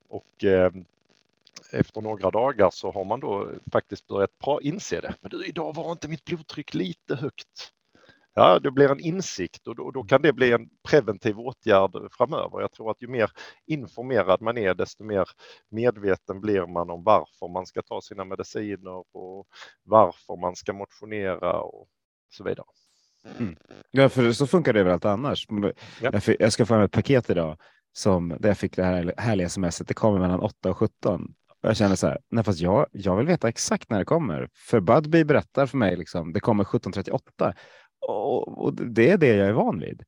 Och 0.09 0.43
eh, 0.43 0.71
efter 1.71 2.01
några 2.01 2.31
dagar 2.31 2.69
så 2.73 2.91
har 2.91 3.05
man 3.05 3.19
då 3.19 3.51
faktiskt 3.71 4.07
börjat 4.07 4.31
inse 4.61 5.01
det. 5.01 5.15
Men 5.21 5.29
du, 5.29 5.45
idag 5.45 5.75
var 5.75 5.91
inte 5.91 6.07
mitt 6.07 6.25
blodtryck 6.25 6.73
lite 6.73 7.15
högt. 7.15 7.71
Ja, 8.33 8.59
det 8.59 8.71
blir 8.71 8.91
en 8.91 8.99
insikt 8.99 9.67
och 9.67 9.75
då, 9.75 9.91
då, 9.91 10.03
kan 10.03 10.21
det 10.21 10.33
bli 10.33 10.51
en 10.51 10.69
preventiv 10.89 11.39
åtgärd 11.39 11.91
framöver. 12.11 12.61
Jag 12.61 12.71
tror 12.71 12.91
att 12.91 13.01
ju 13.01 13.07
mer 13.07 13.31
informerad 13.65 14.41
man 14.41 14.57
är, 14.57 14.73
desto 14.73 15.03
mer 15.03 15.29
medveten 15.69 16.41
blir 16.41 16.67
man 16.67 16.89
om 16.89 17.03
varför 17.03 17.53
man 17.53 17.65
ska 17.65 17.81
ta 17.81 18.01
sina 18.01 18.25
mediciner 18.25 19.03
och 19.15 19.47
varför 19.83 20.41
man 20.41 20.55
ska 20.55 20.73
motionera 20.73 21.61
och 21.61 21.87
så 22.29 22.43
vidare. 22.43 22.67
Mm. 23.39 23.55
Ja, 23.91 24.09
för 24.09 24.31
så 24.31 24.47
funkar 24.47 24.73
det 24.73 24.79
överallt 24.79 25.05
annars. 25.05 25.47
Ja. 26.01 26.11
Jag 26.39 26.53
ska 26.53 26.65
få 26.65 26.73
hem 26.73 26.83
ett 26.83 26.91
paket 26.91 27.29
idag 27.29 27.57
som 27.93 28.29
där 28.39 28.49
jag 28.49 28.57
fick 28.57 28.75
det 28.75 28.83
här 28.83 29.13
härliga 29.17 29.49
smset. 29.49 29.87
Det 29.87 29.93
kommer 29.93 30.19
mellan 30.19 30.39
8 30.39 30.69
och 30.69 30.77
17 30.77 31.33
jag 31.61 31.77
känner 31.77 31.95
så 31.95 32.07
här, 32.07 32.17
nej 32.29 32.43
fast 32.43 32.59
jag, 32.59 32.85
jag 32.91 33.15
vill 33.15 33.27
veta 33.27 33.49
exakt 33.49 33.89
när 33.89 33.99
det 33.99 34.05
kommer. 34.05 34.49
För 34.53 34.79
Budbee 34.79 35.25
berättar 35.25 35.65
för 35.65 35.77
mig 35.77 35.95
liksom, 35.95 36.33
det 36.33 36.39
kommer 36.39 36.63
17.38 36.63 37.53
och, 38.07 38.65
och 38.65 38.73
det 38.73 39.09
är 39.09 39.17
det 39.17 39.35
jag 39.35 39.47
är 39.47 39.53
van 39.53 39.79
vid. 39.79 40.03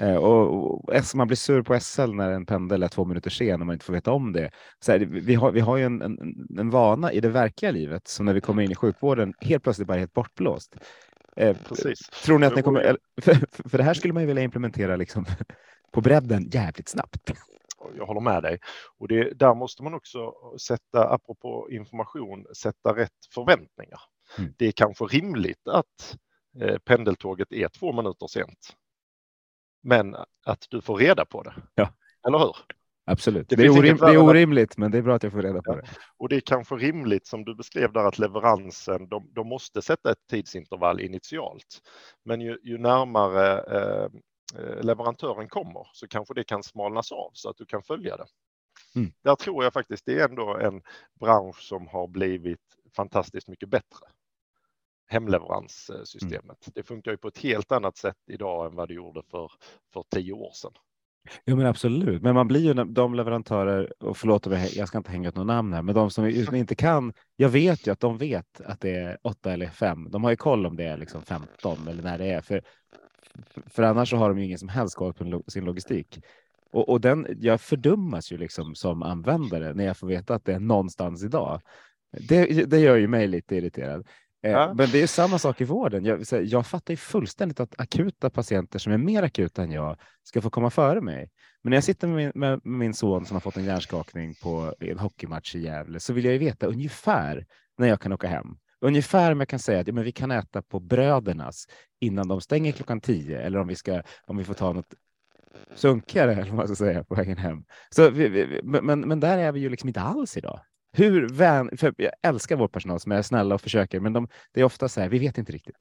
Eh, 0.00 0.16
och, 0.16 0.74
och, 0.74 1.04
man 1.14 1.26
blir 1.26 1.36
sur 1.36 1.62
på 1.62 1.80
SL 1.80 2.14
när 2.14 2.30
en 2.30 2.46
pendel 2.46 2.82
är 2.82 2.88
två 2.88 3.04
minuter 3.04 3.30
sen 3.30 3.60
och 3.60 3.66
man 3.66 3.74
inte 3.74 3.84
får 3.84 3.92
veta 3.92 4.12
om 4.12 4.32
det. 4.32 4.50
Så 4.80 4.92
här, 4.92 4.98
vi, 4.98 5.34
har, 5.34 5.52
vi 5.52 5.60
har 5.60 5.76
ju 5.76 5.84
en, 5.84 6.02
en, 6.02 6.18
en, 6.58 6.70
vana 6.70 7.12
i 7.12 7.20
det 7.20 7.28
verkliga 7.28 7.70
livet 7.70 8.08
som 8.08 8.26
när 8.26 8.32
vi 8.32 8.40
kommer 8.40 8.62
in 8.62 8.70
i 8.70 8.74
sjukvården 8.74 9.34
helt 9.40 9.62
plötsligt 9.62 9.88
bara 9.88 9.94
är 9.94 9.98
helt 9.98 10.12
bortblåst. 10.12 10.76
Eh. 11.36 11.56
Tror 12.24 12.38
ni 12.38 12.46
att 12.46 12.56
ni 12.56 12.62
kommer, 12.62 12.96
för, 13.22 13.68
för 13.68 13.78
det 13.78 13.84
här 13.84 13.94
skulle 13.94 14.12
man 14.12 14.22
ju 14.22 14.26
vilja 14.26 14.42
implementera 14.42 14.96
liksom 14.96 15.26
på 15.92 16.00
bredden 16.00 16.48
jävligt 16.52 16.88
snabbt 16.88 17.32
jag 17.96 18.06
håller 18.06 18.20
med 18.20 18.42
dig. 18.42 18.58
Och 18.98 19.08
det, 19.08 19.38
där 19.38 19.54
måste 19.54 19.82
man 19.82 19.94
också 19.94 20.32
sätta, 20.60 21.08
apropå 21.08 21.68
information, 21.70 22.46
sätta 22.56 22.96
rätt 22.96 23.26
förväntningar. 23.34 24.00
Mm. 24.38 24.54
Det 24.58 24.66
är 24.66 24.72
kanske 24.72 25.04
rimligt 25.04 25.68
att 25.68 26.16
eh, 26.60 26.78
pendeltåget 26.78 27.52
är 27.52 27.68
två 27.68 27.92
minuter 27.92 28.26
sent. 28.26 28.76
Men 29.82 30.16
att 30.46 30.66
du 30.70 30.80
får 30.80 30.96
reda 30.96 31.24
på 31.24 31.42
det. 31.42 31.54
Ja. 31.74 31.92
Eller 32.26 32.38
hur? 32.38 32.56
Absolut. 33.10 33.48
Det, 33.48 33.56
det, 33.56 33.64
är, 33.64 33.70
orim 33.70 33.96
det 33.96 34.06
är, 34.06 34.18
orimligt, 34.18 34.76
men 34.76 34.90
det 34.90 34.98
är 34.98 35.02
bra 35.02 35.14
att 35.14 35.22
jag 35.22 35.32
får 35.32 35.42
reda 35.42 35.62
på 35.62 35.72
ja. 35.72 35.76
det. 35.76 35.88
Och 36.16 36.28
det 36.28 36.36
är 36.36 36.40
kanske 36.40 36.74
rimligt 36.74 37.26
som 37.26 37.44
du 37.44 37.54
beskrev 37.54 37.92
där 37.92 38.04
att 38.04 38.18
leveransen, 38.18 39.08
de, 39.08 39.30
de 39.34 39.48
måste 39.48 39.82
sätta 39.82 40.10
ett 40.10 40.26
tidsintervall 40.30 41.00
initialt. 41.00 41.80
Men 42.24 42.40
ju, 42.40 42.58
ju 42.62 42.78
närmare 42.78 43.58
eh, 43.58 44.08
leverantören 44.82 45.48
kommer 45.48 45.88
så 45.92 46.08
kanske 46.08 46.34
det 46.34 46.44
kan 46.44 46.62
smalnas 46.62 47.12
av 47.12 47.30
så 47.32 47.50
att 47.50 47.56
du 47.56 47.66
kan 47.66 47.82
följa 47.82 48.16
det. 48.16 48.26
Mm. 48.94 49.12
Där 49.22 49.34
tror 49.34 49.64
jag 49.64 49.72
faktiskt 49.72 50.06
det 50.06 50.20
är 50.20 50.28
ändå 50.28 50.56
en 50.56 50.82
bransch 51.20 51.60
som 51.62 51.86
har 51.86 52.08
blivit 52.08 52.60
fantastiskt 52.96 53.48
mycket 53.48 53.68
bättre. 53.68 54.06
Hemleveranssystemet. 55.06 56.66
Mm. 56.66 56.72
Det 56.74 56.82
funkar 56.82 57.10
ju 57.10 57.16
på 57.16 57.28
ett 57.28 57.38
helt 57.38 57.72
annat 57.72 57.96
sätt 57.96 58.16
idag 58.26 58.66
än 58.66 58.74
vad 58.74 58.88
det 58.88 58.94
gjorde 58.94 59.22
för, 59.30 59.52
för 59.92 60.04
tio 60.10 60.32
år 60.32 60.52
sedan. 60.54 60.72
Jo, 61.44 61.56
men 61.56 61.66
absolut. 61.66 62.22
Men 62.22 62.34
man 62.34 62.48
blir 62.48 62.60
ju 62.60 62.74
de 62.74 63.14
leverantörer, 63.14 64.02
och 64.02 64.16
förlåt 64.16 64.46
mig, 64.46 64.78
jag 64.78 64.88
ska 64.88 64.98
inte 64.98 65.10
hänga 65.10 65.28
ut 65.28 65.36
något 65.36 65.46
namn 65.46 65.72
här, 65.72 65.82
men 65.82 65.94
de 65.94 66.10
som 66.10 66.26
inte 66.54 66.74
kan. 66.74 67.12
Jag 67.36 67.48
vet 67.48 67.86
ju 67.86 67.90
att 67.90 68.00
de 68.00 68.18
vet 68.18 68.60
att 68.60 68.80
det 68.80 68.90
är 68.90 69.18
åtta 69.22 69.52
eller 69.52 69.66
fem. 69.66 70.10
De 70.10 70.24
har 70.24 70.30
ju 70.30 70.36
koll 70.36 70.66
om 70.66 70.76
det 70.76 70.84
är 70.84 70.96
liksom 70.96 71.22
15 71.22 71.88
eller 71.88 72.02
när 72.02 72.18
det 72.18 72.26
är, 72.26 72.40
för 72.40 72.62
för 73.66 73.82
annars 73.82 74.10
så 74.10 74.16
har 74.16 74.28
de 74.28 74.38
ju 74.38 74.44
ingen 74.44 74.58
som 74.58 74.68
helst 74.68 74.96
koll 74.96 75.14
på 75.14 75.42
sin 75.48 75.64
logistik. 75.64 76.20
Och, 76.72 76.88
och 76.88 77.00
den, 77.00 77.26
jag 77.40 77.60
fördummas 77.60 78.32
ju 78.32 78.38
liksom 78.38 78.74
som 78.74 79.02
användare 79.02 79.74
när 79.74 79.84
jag 79.84 79.96
får 79.96 80.06
veta 80.06 80.34
att 80.34 80.44
det 80.44 80.54
är 80.54 80.60
någonstans 80.60 81.24
idag. 81.24 81.60
Det, 82.28 82.64
det 82.70 82.78
gör 82.78 82.96
ju 82.96 83.08
mig 83.08 83.26
lite 83.26 83.56
irriterad. 83.56 84.06
Eh, 84.42 84.50
ja. 84.50 84.74
Men 84.74 84.90
det 84.90 85.02
är 85.02 85.06
samma 85.06 85.38
sak 85.38 85.60
i 85.60 85.64
vården. 85.64 86.04
Jag, 86.04 86.24
jag 86.44 86.66
fattar 86.66 86.92
ju 86.92 86.96
fullständigt 86.96 87.60
att 87.60 87.80
akuta 87.80 88.30
patienter 88.30 88.78
som 88.78 88.92
är 88.92 88.98
mer 88.98 89.22
akuta 89.22 89.62
än 89.62 89.70
jag 89.70 89.96
ska 90.22 90.40
få 90.40 90.50
komma 90.50 90.70
före 90.70 91.00
mig. 91.00 91.30
Men 91.62 91.70
när 91.70 91.76
jag 91.76 91.84
sitter 91.84 92.08
med 92.08 92.16
min, 92.16 92.32
med 92.34 92.60
min 92.64 92.94
son 92.94 93.26
som 93.26 93.34
har 93.34 93.40
fått 93.40 93.56
en 93.56 93.64
hjärnskakning 93.64 94.34
på 94.42 94.74
en 94.80 94.98
hockeymatch 94.98 95.54
i 95.54 95.60
Gävle 95.60 96.00
så 96.00 96.12
vill 96.12 96.24
jag 96.24 96.32
ju 96.32 96.38
veta 96.38 96.66
ungefär 96.66 97.46
när 97.78 97.88
jag 97.88 98.00
kan 98.00 98.12
åka 98.12 98.28
hem. 98.28 98.58
Ungefär 98.80 99.32
om 99.32 99.40
jag 99.40 99.48
kan 99.48 99.58
säga 99.58 99.80
att 99.80 99.86
ja, 99.86 99.92
men 99.92 100.04
vi 100.04 100.12
kan 100.12 100.30
äta 100.30 100.62
på 100.62 100.80
brödernas 100.80 101.66
innan 102.00 102.28
de 102.28 102.40
stänger 102.40 102.72
klockan 102.72 103.00
tio 103.00 103.40
eller 103.40 103.58
om 103.58 103.68
vi 103.68 103.76
ska 103.76 104.02
om 104.26 104.36
vi 104.36 104.44
får 104.44 104.54
ta 104.54 104.72
något 104.72 104.94
sunkigare 105.74 106.32
eller 106.32 106.44
vad 106.44 106.54
man 106.54 106.66
ska 106.66 106.76
säga 106.76 107.04
på 107.04 107.14
vägen 107.14 107.38
hem. 107.38 107.64
Så 107.90 108.10
vi, 108.10 108.28
vi, 108.28 108.60
men, 108.62 109.00
men 109.00 109.20
där 109.20 109.38
är 109.38 109.52
vi 109.52 109.60
ju 109.60 109.68
liksom 109.68 109.88
inte 109.88 110.00
alls 110.00 110.36
idag. 110.36 110.60
Hur 110.92 111.28
vän, 111.28 111.76
för 111.76 111.94
jag 111.96 112.12
älskar 112.22 112.56
vår 112.56 112.68
personal 112.68 113.00
som 113.00 113.12
är 113.12 113.22
snälla 113.22 113.54
och 113.54 113.60
försöker, 113.60 114.00
men 114.00 114.12
de, 114.12 114.28
det 114.52 114.60
är 114.60 114.64
ofta 114.64 114.88
så 114.88 115.00
här, 115.00 115.08
vi 115.08 115.18
vet 115.18 115.38
inte 115.38 115.52
riktigt. 115.52 115.76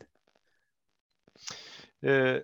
Eh, 2.02 2.38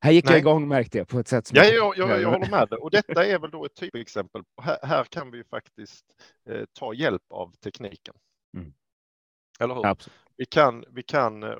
här 0.00 0.12
gick 0.12 0.24
nej. 0.24 0.32
jag 0.32 0.38
igång 0.38 0.68
märkte 0.68 0.98
jag 0.98 1.08
på 1.08 1.18
ett 1.18 1.28
sätt. 1.28 1.46
Som 1.46 1.56
ja, 1.56 1.64
jag, 1.64 1.96
jag, 1.96 2.20
jag 2.20 2.30
håller 2.30 2.50
med. 2.50 2.72
Och 2.72 2.90
detta 2.90 3.26
är 3.26 3.38
väl 3.38 3.50
då 3.50 3.64
ett 3.64 3.74
typexempel. 3.74 4.42
Här, 4.62 4.78
här 4.82 5.04
kan 5.04 5.30
vi 5.30 5.44
faktiskt 5.44 6.04
eh, 6.50 6.64
ta 6.72 6.94
hjälp 6.94 7.22
av 7.30 7.52
tekniken. 7.52 8.14
Mm. 8.56 8.72
Eller 9.60 9.74
hur? 9.74 9.86
Absolut. 9.86 10.20
Vi 10.38 10.44
kan, 10.44 10.84
vi 10.88 11.02
kan, 11.02 11.42
eh, 11.42 11.56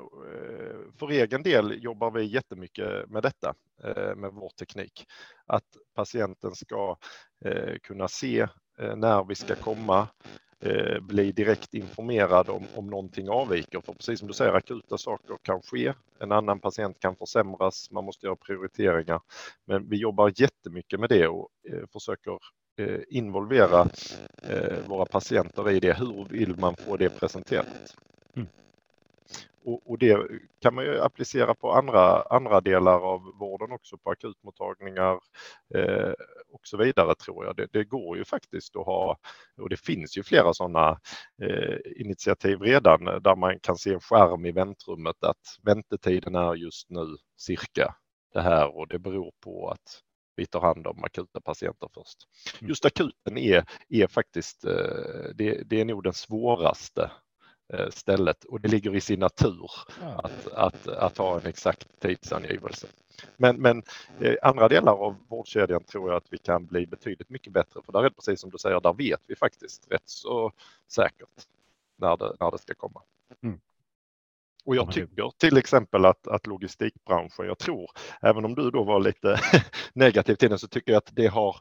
för 0.98 1.10
egen 1.10 1.42
del 1.42 1.82
jobbar 1.84 2.10
vi 2.10 2.24
jättemycket 2.24 3.10
med 3.10 3.22
detta, 3.22 3.54
eh, 3.84 4.14
med 4.14 4.32
vår 4.32 4.48
teknik. 4.48 5.06
Att 5.46 5.64
patienten 5.94 6.54
ska 6.54 6.96
eh, 7.44 7.78
kunna 7.82 8.08
se 8.08 8.48
när 8.96 9.24
vi 9.24 9.34
ska 9.34 9.54
komma, 9.54 10.08
bli 11.00 11.32
direkt 11.32 11.74
informerad 11.74 12.48
om, 12.48 12.64
om 12.74 12.86
någonting 12.86 13.28
avviker. 13.28 13.80
För 13.80 13.92
precis 13.92 14.18
som 14.18 14.28
du 14.28 14.34
säger, 14.34 14.52
akuta 14.52 14.98
saker 14.98 15.36
kan 15.42 15.62
ske. 15.62 15.92
En 16.20 16.32
annan 16.32 16.60
patient 16.60 17.00
kan 17.00 17.16
försämras, 17.16 17.90
man 17.90 18.04
måste 18.04 18.26
göra 18.26 18.36
prioriteringar. 18.36 19.20
Men 19.64 19.88
vi 19.88 19.96
jobbar 19.96 20.32
jättemycket 20.36 21.00
med 21.00 21.08
det 21.08 21.28
och 21.28 21.48
försöker 21.92 22.38
involvera 23.08 23.88
eh, 24.42 24.88
våra 24.88 25.06
patienter 25.06 25.70
i 25.70 25.80
det. 25.80 25.98
Hur 25.98 26.24
vill 26.30 26.56
man 26.58 26.76
få 26.76 26.96
det 26.96 27.08
presenterat? 27.08 27.96
Mm. 28.36 28.48
Och, 29.64 29.90
och, 29.90 29.98
det 29.98 30.26
kan 30.60 30.74
man 30.74 30.84
ju 30.84 31.00
applicera 31.00 31.54
på 31.54 31.72
andra, 31.72 32.22
andra 32.22 32.60
delar 32.60 33.00
av 33.00 33.20
vården 33.38 33.72
också, 33.72 33.98
på 33.98 34.10
akutmottagningar 34.10 35.20
eh, 35.74 36.12
och 36.52 36.60
så 36.62 36.76
vidare 36.76 37.14
tror 37.14 37.44
jag. 37.44 37.56
Det, 37.56 37.68
det, 37.72 37.84
går 37.84 38.16
ju 38.16 38.24
faktiskt 38.24 38.76
att 38.76 38.86
ha, 38.86 39.18
och 39.56 39.68
det 39.68 39.80
finns 39.80 40.18
ju 40.18 40.22
flera 40.22 40.54
sådana 40.54 41.00
eh, 41.42 42.00
initiativ 42.00 42.60
redan, 42.60 43.04
där 43.04 43.36
man 43.36 43.58
kan 43.60 43.76
se 43.76 43.92
en 43.92 44.00
skärm 44.00 44.46
i 44.46 44.52
väntrummet 44.52 45.24
att 45.24 45.58
väntetiden 45.62 46.34
är 46.34 46.54
just 46.54 46.90
nu 46.90 47.16
cirka 47.36 47.94
det 48.32 48.40
här 48.40 48.76
och 48.76 48.88
det 48.88 48.98
beror 48.98 49.32
på 49.40 49.68
att 49.68 50.02
vi 50.36 50.46
tar 50.46 50.60
hand 50.60 50.86
om 50.86 51.04
akuta 51.04 51.40
patienter 51.40 51.88
först. 51.94 52.18
Mm. 52.60 52.68
Just 52.68 52.84
akuten 52.84 53.38
är, 53.38 53.64
är 53.88 54.06
faktiskt, 54.06 54.64
eh, 54.64 55.30
det, 55.34 55.62
det 55.70 55.80
är 55.80 55.84
nog 55.84 56.02
den 56.02 56.12
svåraste 56.12 57.10
eh, 57.72 57.90
stället 57.90 58.44
och 58.44 58.60
det 58.60 58.68
ligger 58.68 58.94
i 58.94 59.00
sin 59.00 59.20
natur 59.20 59.70
att, 60.16 60.46
att, 60.52 60.88
att 60.88 61.18
ha 61.18 61.40
en 61.40 61.46
exakt 61.46 62.00
tidsangivelse. 62.00 62.86
Men, 63.36 63.56
men 63.56 63.82
eh, 64.20 64.34
andra 64.42 64.68
delar 64.68 64.92
av 64.92 65.16
vårdkedjan 65.28 65.84
tror 65.84 66.10
jag 66.10 66.16
att 66.16 66.32
vi 66.32 66.38
kan 66.38 66.66
bli 66.66 66.86
betydligt 66.86 67.30
mycket 67.30 67.52
bättre 67.52 67.82
för 67.82 67.92
där 67.92 67.98
är 67.98 68.04
det 68.04 68.10
precis 68.10 68.40
som 68.40 68.50
du 68.50 68.58
säger, 68.58 68.80
där 68.80 68.92
vet 68.92 69.20
vi 69.26 69.36
faktiskt 69.36 69.86
rätt 69.90 70.08
så 70.08 70.52
säkert 70.88 71.46
när 71.96 72.16
det, 72.16 72.36
när 72.40 72.50
det 72.50 72.58
ska 72.58 72.74
komma. 72.74 73.02
Mm. 73.42 73.60
Och 74.66 74.76
jag 74.76 74.92
tycker 74.92 75.30
till 75.38 75.56
exempel 75.56 76.04
att, 76.04 76.26
att 76.28 76.46
logistikbranschen, 76.46 77.46
jag 77.46 77.58
tror, 77.58 77.90
även 78.22 78.44
om 78.44 78.54
du 78.54 78.70
då 78.70 78.84
var 78.84 79.00
lite 79.00 79.40
negativ 79.92 80.34
till 80.34 80.48
den, 80.48 80.58
så 80.58 80.68
tycker 80.68 80.92
jag 80.92 80.98
att 80.98 81.10
det 81.12 81.26
har 81.26 81.56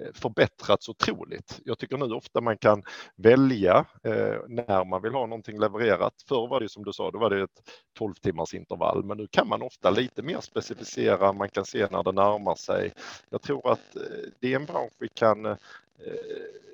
eh, 0.00 0.12
förbättrats 0.14 0.88
otroligt. 0.88 1.60
Jag 1.64 1.78
tycker 1.78 1.96
nu 1.96 2.14
ofta 2.14 2.40
man 2.40 2.58
kan 2.58 2.82
välja 3.16 3.86
eh, 4.04 4.36
när 4.48 4.84
man 4.84 5.02
vill 5.02 5.12
ha 5.12 5.26
någonting 5.26 5.60
levererat. 5.60 6.14
Förr 6.28 6.48
var 6.48 6.60
det 6.60 6.68
som 6.68 6.84
du 6.84 6.92
sa, 6.92 7.10
då 7.10 7.18
var 7.18 7.30
det 7.30 7.42
ett 7.42 7.70
12 7.98 8.14
timmars 8.14 8.54
intervall, 8.54 9.04
men 9.04 9.16
nu 9.16 9.26
kan 9.30 9.48
man 9.48 9.62
ofta 9.62 9.90
lite 9.90 10.22
mer 10.22 10.40
specificera, 10.40 11.32
man 11.32 11.48
kan 11.48 11.64
se 11.64 11.86
när 11.90 12.02
det 12.02 12.12
närmar 12.12 12.54
sig. 12.54 12.92
Jag 13.30 13.42
tror 13.42 13.72
att 13.72 13.96
eh, 13.96 14.02
det 14.40 14.52
är 14.52 14.56
en 14.56 14.66
bransch 14.66 14.92
vi 14.98 15.08
kan, 15.08 15.46
eh, 15.46 15.56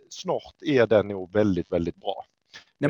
snart 0.09 0.55
är 0.61 0.87
den 0.87 1.09
nog 1.09 1.33
väldigt, 1.33 1.72
väldigt 1.72 1.96
bra. 1.96 2.25
Ja. 2.79 2.88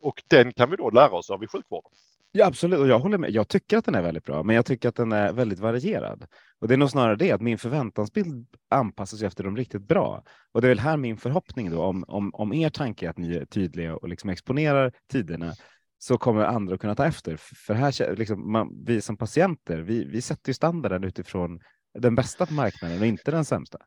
Och 0.00 0.22
den 0.28 0.52
kan 0.52 0.70
vi 0.70 0.76
då 0.76 0.90
lära 0.90 1.10
oss 1.10 1.30
av 1.30 1.44
i 1.44 1.46
sjukvården. 1.46 1.90
Ja, 2.32 2.46
absolut, 2.46 2.78
och 2.78 2.88
jag 2.88 2.98
håller 2.98 3.18
med. 3.18 3.30
Jag 3.30 3.48
tycker 3.48 3.78
att 3.78 3.84
den 3.84 3.94
är 3.94 4.02
väldigt 4.02 4.24
bra, 4.24 4.42
men 4.42 4.56
jag 4.56 4.66
tycker 4.66 4.88
att 4.88 4.94
den 4.94 5.12
är 5.12 5.32
väldigt 5.32 5.58
varierad. 5.58 6.26
Och 6.60 6.68
det 6.68 6.74
är 6.74 6.78
nog 6.78 6.90
snarare 6.90 7.16
det 7.16 7.32
att 7.32 7.40
min 7.40 7.58
förväntansbild 7.58 8.46
anpassas 8.68 9.22
efter 9.22 9.44
de 9.44 9.56
riktigt 9.56 9.82
bra. 9.82 10.22
Och 10.52 10.60
det 10.60 10.66
är 10.66 10.68
väl 10.68 10.78
här 10.78 10.96
min 10.96 11.16
förhoppning 11.16 11.70
då 11.70 11.82
om, 11.82 12.04
om, 12.08 12.34
om 12.34 12.52
er 12.52 12.70
tanke 12.70 13.06
är 13.06 13.10
att 13.10 13.18
ni 13.18 13.36
är 13.36 13.44
tydliga 13.44 13.96
och 13.96 14.08
liksom 14.08 14.30
exponerar 14.30 14.92
tiderna 15.12 15.52
så 15.98 16.18
kommer 16.18 16.44
andra 16.44 16.74
att 16.74 16.80
kunna 16.80 16.94
ta 16.94 17.06
efter. 17.06 17.36
För 17.36 17.74
här, 17.74 18.16
liksom, 18.16 18.52
man, 18.52 18.84
vi 18.84 19.00
som 19.00 19.16
patienter, 19.16 19.78
vi, 19.78 20.04
vi 20.04 20.22
sätter 20.22 20.50
ju 20.50 20.54
standarden 20.54 21.04
utifrån 21.04 21.60
den 21.98 22.14
bästa 22.14 22.46
på 22.46 22.54
marknaden 22.54 23.00
och 23.00 23.06
inte 23.06 23.30
den 23.30 23.44
sämsta. 23.44 23.78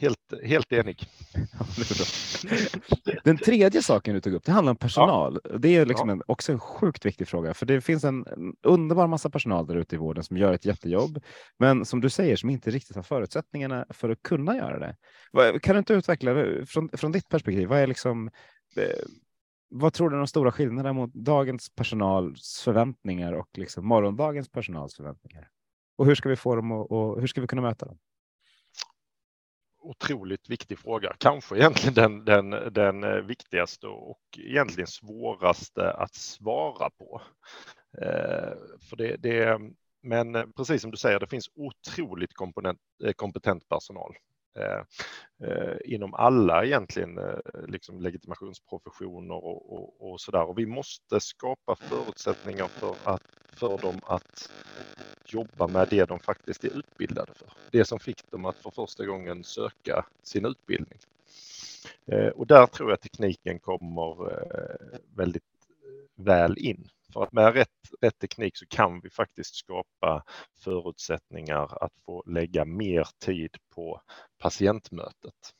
Helt, 0.00 0.32
helt 0.44 0.72
enig. 0.72 1.08
Den 3.24 3.38
tredje 3.38 3.82
saken 3.82 4.14
du 4.14 4.20
tog 4.20 4.32
upp, 4.32 4.44
det 4.44 4.52
handlar 4.52 4.70
om 4.70 4.76
personal. 4.76 5.40
Ja. 5.44 5.58
Det 5.58 5.76
är 5.76 5.86
liksom 5.86 6.08
ja. 6.08 6.12
en, 6.12 6.22
också 6.26 6.52
en 6.52 6.60
sjukt 6.60 7.06
viktig 7.06 7.28
fråga, 7.28 7.54
för 7.54 7.66
det 7.66 7.80
finns 7.80 8.04
en 8.04 8.24
underbar 8.62 9.06
massa 9.06 9.30
personal 9.30 9.66
där 9.66 9.76
ute 9.76 9.94
i 9.94 9.98
vården 9.98 10.24
som 10.24 10.36
gör 10.36 10.52
ett 10.52 10.64
jättejobb, 10.64 11.22
men 11.58 11.84
som 11.84 12.00
du 12.00 12.10
säger, 12.10 12.36
som 12.36 12.50
inte 12.50 12.70
riktigt 12.70 12.96
har 12.96 13.02
förutsättningarna 13.02 13.86
för 13.90 14.10
att 14.10 14.22
kunna 14.22 14.56
göra 14.56 14.78
det. 14.78 14.96
Kan 15.60 15.74
du 15.74 15.78
inte 15.78 15.94
utveckla 15.94 16.34
från, 16.66 16.88
från 16.92 17.12
ditt 17.12 17.28
perspektiv? 17.28 17.68
Vad 17.68 17.78
är 17.78 17.86
liksom 17.86 18.30
eh, 18.76 19.04
vad 19.70 19.92
tror 19.92 20.10
du 20.10 20.16
är 20.16 20.18
de 20.18 20.26
stora 20.26 20.52
skillnaderna 20.52 20.92
mot 20.92 21.14
dagens 21.14 21.74
personals 21.74 22.60
förväntningar 22.64 23.32
och 23.32 23.48
liksom 23.58 23.86
morgondagens 23.86 24.48
personals 24.48 24.96
förväntningar? 24.96 25.48
Och 25.96 26.06
hur 26.06 26.14
ska 26.14 26.28
vi 26.28 26.36
få 26.36 26.56
dem 26.56 26.72
och, 26.72 26.92
och 26.92 27.20
hur 27.20 27.26
ska 27.26 27.40
vi 27.40 27.46
kunna 27.46 27.62
möta 27.62 27.86
dem? 27.86 27.98
Otroligt 29.88 30.50
viktig 30.50 30.78
fråga, 30.78 31.16
kanske 31.18 31.56
egentligen 31.56 31.94
den, 31.94 32.50
den, 32.50 32.72
den 32.72 33.04
eh, 33.04 33.20
viktigaste 33.22 33.86
och 33.86 34.20
egentligen 34.38 34.86
svåraste 34.86 35.92
att 35.92 36.14
svara 36.14 36.90
på. 36.90 37.22
Eh, 38.02 38.52
för 38.88 38.96
det, 38.96 39.16
det, 39.16 39.60
men 40.02 40.34
eh, 40.34 40.44
precis 40.56 40.82
som 40.82 40.90
du 40.90 40.96
säger, 40.96 41.20
det 41.20 41.26
finns 41.26 41.50
otroligt 41.54 42.34
komponent, 42.34 42.78
kompetent 43.16 43.68
personal. 43.68 44.14
Eh, 44.54 44.82
eh, 45.48 45.76
inom 45.84 46.14
alla 46.14 46.64
egentligen 46.64 47.18
eh, 47.18 47.38
liksom 47.68 48.00
legitimationsprofessioner 48.00 49.34
och, 49.34 49.72
och, 49.72 50.10
och 50.12 50.20
sådär. 50.20 50.42
Och 50.48 50.58
vi 50.58 50.66
måste 50.66 51.20
skapa 51.20 51.76
förutsättningar 51.76 52.66
för, 52.66 52.94
att, 53.04 53.22
för 53.52 53.78
dem 53.78 54.00
att 54.06 54.50
jobba 55.26 55.66
med 55.66 55.88
det 55.90 56.04
de 56.04 56.18
faktiskt 56.18 56.64
är 56.64 56.78
utbildade 56.78 57.34
för. 57.34 57.52
Det 57.70 57.84
som 57.84 57.98
fick 57.98 58.30
dem 58.30 58.44
att 58.44 58.56
för 58.56 58.70
första 58.70 59.06
gången 59.06 59.44
söka 59.44 60.06
sin 60.22 60.46
utbildning. 60.46 60.98
Eh, 62.06 62.28
och 62.28 62.46
där 62.46 62.66
tror 62.66 62.90
jag 62.90 63.00
tekniken 63.00 63.58
kommer 63.58 64.32
eh, 64.32 64.98
väldigt 65.14 65.42
väl 66.16 66.58
in. 66.58 66.88
För 67.12 67.22
att 67.22 67.32
med 67.32 67.54
rätt, 67.54 67.68
rätt 68.00 68.18
teknik 68.18 68.56
så 68.56 68.66
kan 68.66 69.00
vi 69.00 69.10
faktiskt 69.10 69.54
skapa 69.54 70.24
förutsättningar 70.64 71.84
att 71.84 71.92
få 72.06 72.22
lägga 72.26 72.64
mer 72.64 73.08
tid 73.24 73.56
på 73.74 74.00
patientmötet. 74.38 75.54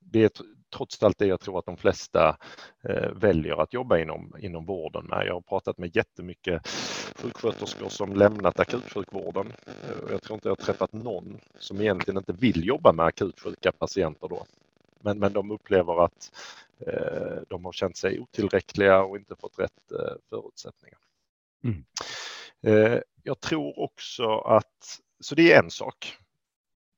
Det 0.00 0.24
är 0.24 0.30
trots 0.76 1.02
allt 1.02 1.18
det 1.18 1.26
jag 1.26 1.40
tror 1.40 1.58
att 1.58 1.66
de 1.66 1.76
flesta 1.76 2.36
eh, 2.84 3.10
väljer 3.12 3.62
att 3.62 3.72
jobba 3.72 3.98
inom, 3.98 4.34
inom 4.38 4.66
vården 4.66 5.06
med. 5.06 5.26
Jag 5.26 5.34
har 5.34 5.40
pratat 5.40 5.78
med 5.78 5.96
jättemycket 5.96 6.68
sjuksköterskor 7.16 7.88
som 7.88 8.14
lämnat 8.14 8.60
akutsjukvården. 8.60 9.52
Eh, 9.66 10.10
jag 10.10 10.22
tror 10.22 10.34
inte 10.34 10.48
jag 10.48 10.56
har 10.56 10.64
träffat 10.64 10.92
någon 10.92 11.40
som 11.58 11.80
egentligen 11.80 12.18
inte 12.18 12.32
vill 12.32 12.66
jobba 12.66 12.92
med 12.92 13.06
akutsjuka 13.06 13.72
patienter 13.72 14.28
då. 14.28 14.46
Men, 15.00 15.18
men 15.18 15.32
de 15.32 15.50
upplever 15.50 16.04
att 16.04 16.32
de 17.48 17.64
har 17.64 17.72
känt 17.72 17.96
sig 17.96 18.20
otillräckliga 18.20 19.02
och 19.02 19.16
inte 19.16 19.36
fått 19.36 19.58
rätt 19.58 19.92
eh, 19.92 20.16
förutsättningar. 20.28 20.98
Mm. 21.64 21.84
Eh, 22.62 23.00
jag 23.22 23.40
tror 23.40 23.78
också 23.78 24.38
att, 24.38 25.00
så 25.20 25.34
det 25.34 25.52
är 25.52 25.62
en 25.62 25.70
sak. 25.70 26.16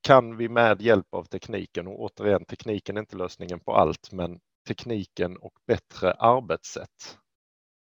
Kan 0.01 0.37
vi 0.37 0.49
med 0.49 0.81
hjälp 0.81 1.13
av 1.13 1.23
tekniken, 1.23 1.87
och 1.87 2.01
återigen 2.01 2.45
tekniken 2.45 2.97
är 2.97 3.01
inte 3.01 3.17
lösningen 3.17 3.59
på 3.59 3.73
allt, 3.73 4.11
men 4.11 4.39
tekniken 4.67 5.37
och 5.37 5.53
bättre 5.67 6.13
arbetssätt 6.13 7.17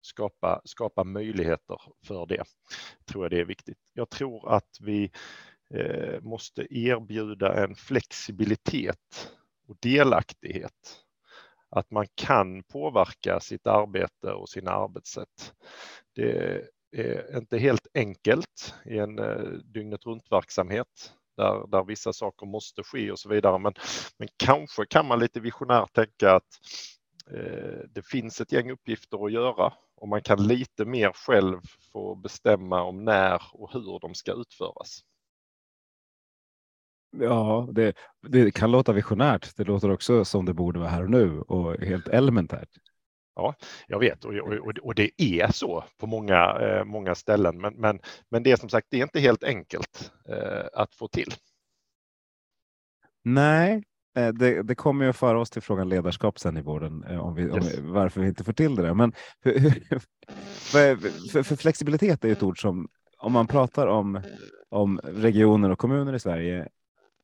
skapa, 0.02 0.62
skapa 0.66 1.04
möjligheter 1.04 1.82
för 2.06 2.26
det. 2.26 2.44
Tror 3.06 3.24
jag 3.24 3.32
det 3.32 3.40
är 3.40 3.46
viktigt. 3.46 3.80
Jag 3.94 4.10
tror 4.10 4.56
att 4.56 4.78
vi 4.82 5.12
eh, 5.74 6.22
måste 6.22 6.68
erbjuda 6.70 7.64
en 7.64 7.76
flexibilitet 7.76 9.32
och 9.68 9.78
delaktighet. 9.82 11.05
Att 11.76 11.92
man 11.92 12.08
kan 12.16 12.64
påverka 12.64 13.40
sitt 13.40 13.68
arbete 13.68 14.32
och 14.32 14.50
sina 14.50 14.72
arbetssätt. 14.72 15.54
Det 16.16 16.64
är 16.92 17.38
inte 17.38 17.58
helt 17.58 17.88
enkelt 17.94 18.76
i 18.86 18.98
en 18.98 19.20
eh, 19.20 19.42
dygnet 19.74 20.06
runt 20.06 20.32
verksamhet 20.32 21.14
där, 21.38 21.68
där 21.68 21.84
vissa 21.84 22.14
saker 22.14 22.46
måste 22.46 22.84
ske 22.84 23.12
och 23.12 23.20
så 23.20 23.30
vidare. 23.30 23.60
Men, 23.60 23.74
men 24.18 24.28
kanske 24.38 24.86
kan 24.86 25.08
man 25.08 25.20
lite 25.20 25.40
visionärt 25.40 25.94
tänka 25.94 26.36
att 26.36 26.60
eh, 27.32 27.80
det 27.90 28.06
finns 28.06 28.42
ett 28.42 28.52
gäng 28.52 28.72
uppgifter 28.72 29.26
att 29.26 29.32
göra 29.32 29.74
och 29.96 30.08
man 30.08 30.22
kan 30.22 30.48
lite 30.48 30.86
mer 30.86 31.12
själv 31.12 31.62
få 31.92 32.16
bestämma 32.16 32.84
om 32.84 33.06
när 33.06 33.42
och 33.54 33.74
hur 33.74 34.00
de 34.00 34.16
ska 34.16 34.34
utföras. 34.34 35.04
Ja, 37.20 37.68
det, 37.72 37.94
det, 38.28 38.52
kan 38.52 38.72
låta 38.72 38.94
visionärt. 38.94 39.56
Det 39.58 39.64
låter 39.64 39.92
också 39.92 40.26
som 40.26 40.46
det 40.46 40.54
borde 40.54 40.80
vara 40.80 40.90
här 40.90 41.04
och 41.04 41.10
nu 41.10 41.40
och 41.40 41.82
helt 41.82 42.08
elementärt. 42.08 42.70
Ja, 43.36 43.56
jag 43.88 44.00
vet 44.00 44.26
och, 44.26 44.34
och, 44.34 44.78
och 44.82 44.96
det 44.96 45.12
är 45.18 45.52
så 45.52 45.84
på 45.98 46.08
många, 46.08 46.58
eh, 46.60 46.86
många 46.86 47.16
ställen. 47.16 47.62
Men, 47.62 47.74
men, 47.74 48.00
men 48.30 48.44
det 48.44 48.52
är 48.52 48.56
som 48.56 48.70
sagt, 48.70 48.88
det 48.90 48.98
är 48.98 49.04
inte 49.04 49.20
helt 49.20 49.44
enkelt 49.44 50.12
eh, 50.30 50.66
att 50.74 50.96
få 50.96 51.08
till. 51.08 51.34
Nej, 53.24 53.84
eh, 54.18 54.28
det, 54.28 54.64
det 54.64 54.76
kommer 54.76 55.06
ju 55.06 55.10
att 55.10 55.18
föra 55.18 55.40
oss 55.40 55.50
till 55.50 55.62
frågan 55.62 55.90
ledarskap 55.90 56.40
sen 56.40 56.58
i 56.58 56.62
vården, 56.62 57.20
om 57.20 57.36
vi, 57.36 57.44
yes. 57.44 57.78
om 57.78 57.94
varför 57.94 58.22
vi 58.22 58.28
inte 58.28 58.44
får 58.44 58.54
till 58.54 58.76
det. 58.76 58.82
Där. 58.82 58.94
Men 58.94 59.14
för, 59.44 59.52
för, 61.32 61.44
för, 61.44 61.56
flexibilitet 61.56 62.26
är 62.26 62.32
ett 62.32 62.44
ord 62.44 62.62
som, 62.62 62.88
om 63.18 63.34
man 63.34 63.48
pratar 63.48 63.88
om, 63.88 64.22
om 64.70 65.00
regioner 65.04 65.70
och 65.70 65.80
kommuner 65.80 66.14
i 66.14 66.20
Sverige, 66.20 66.68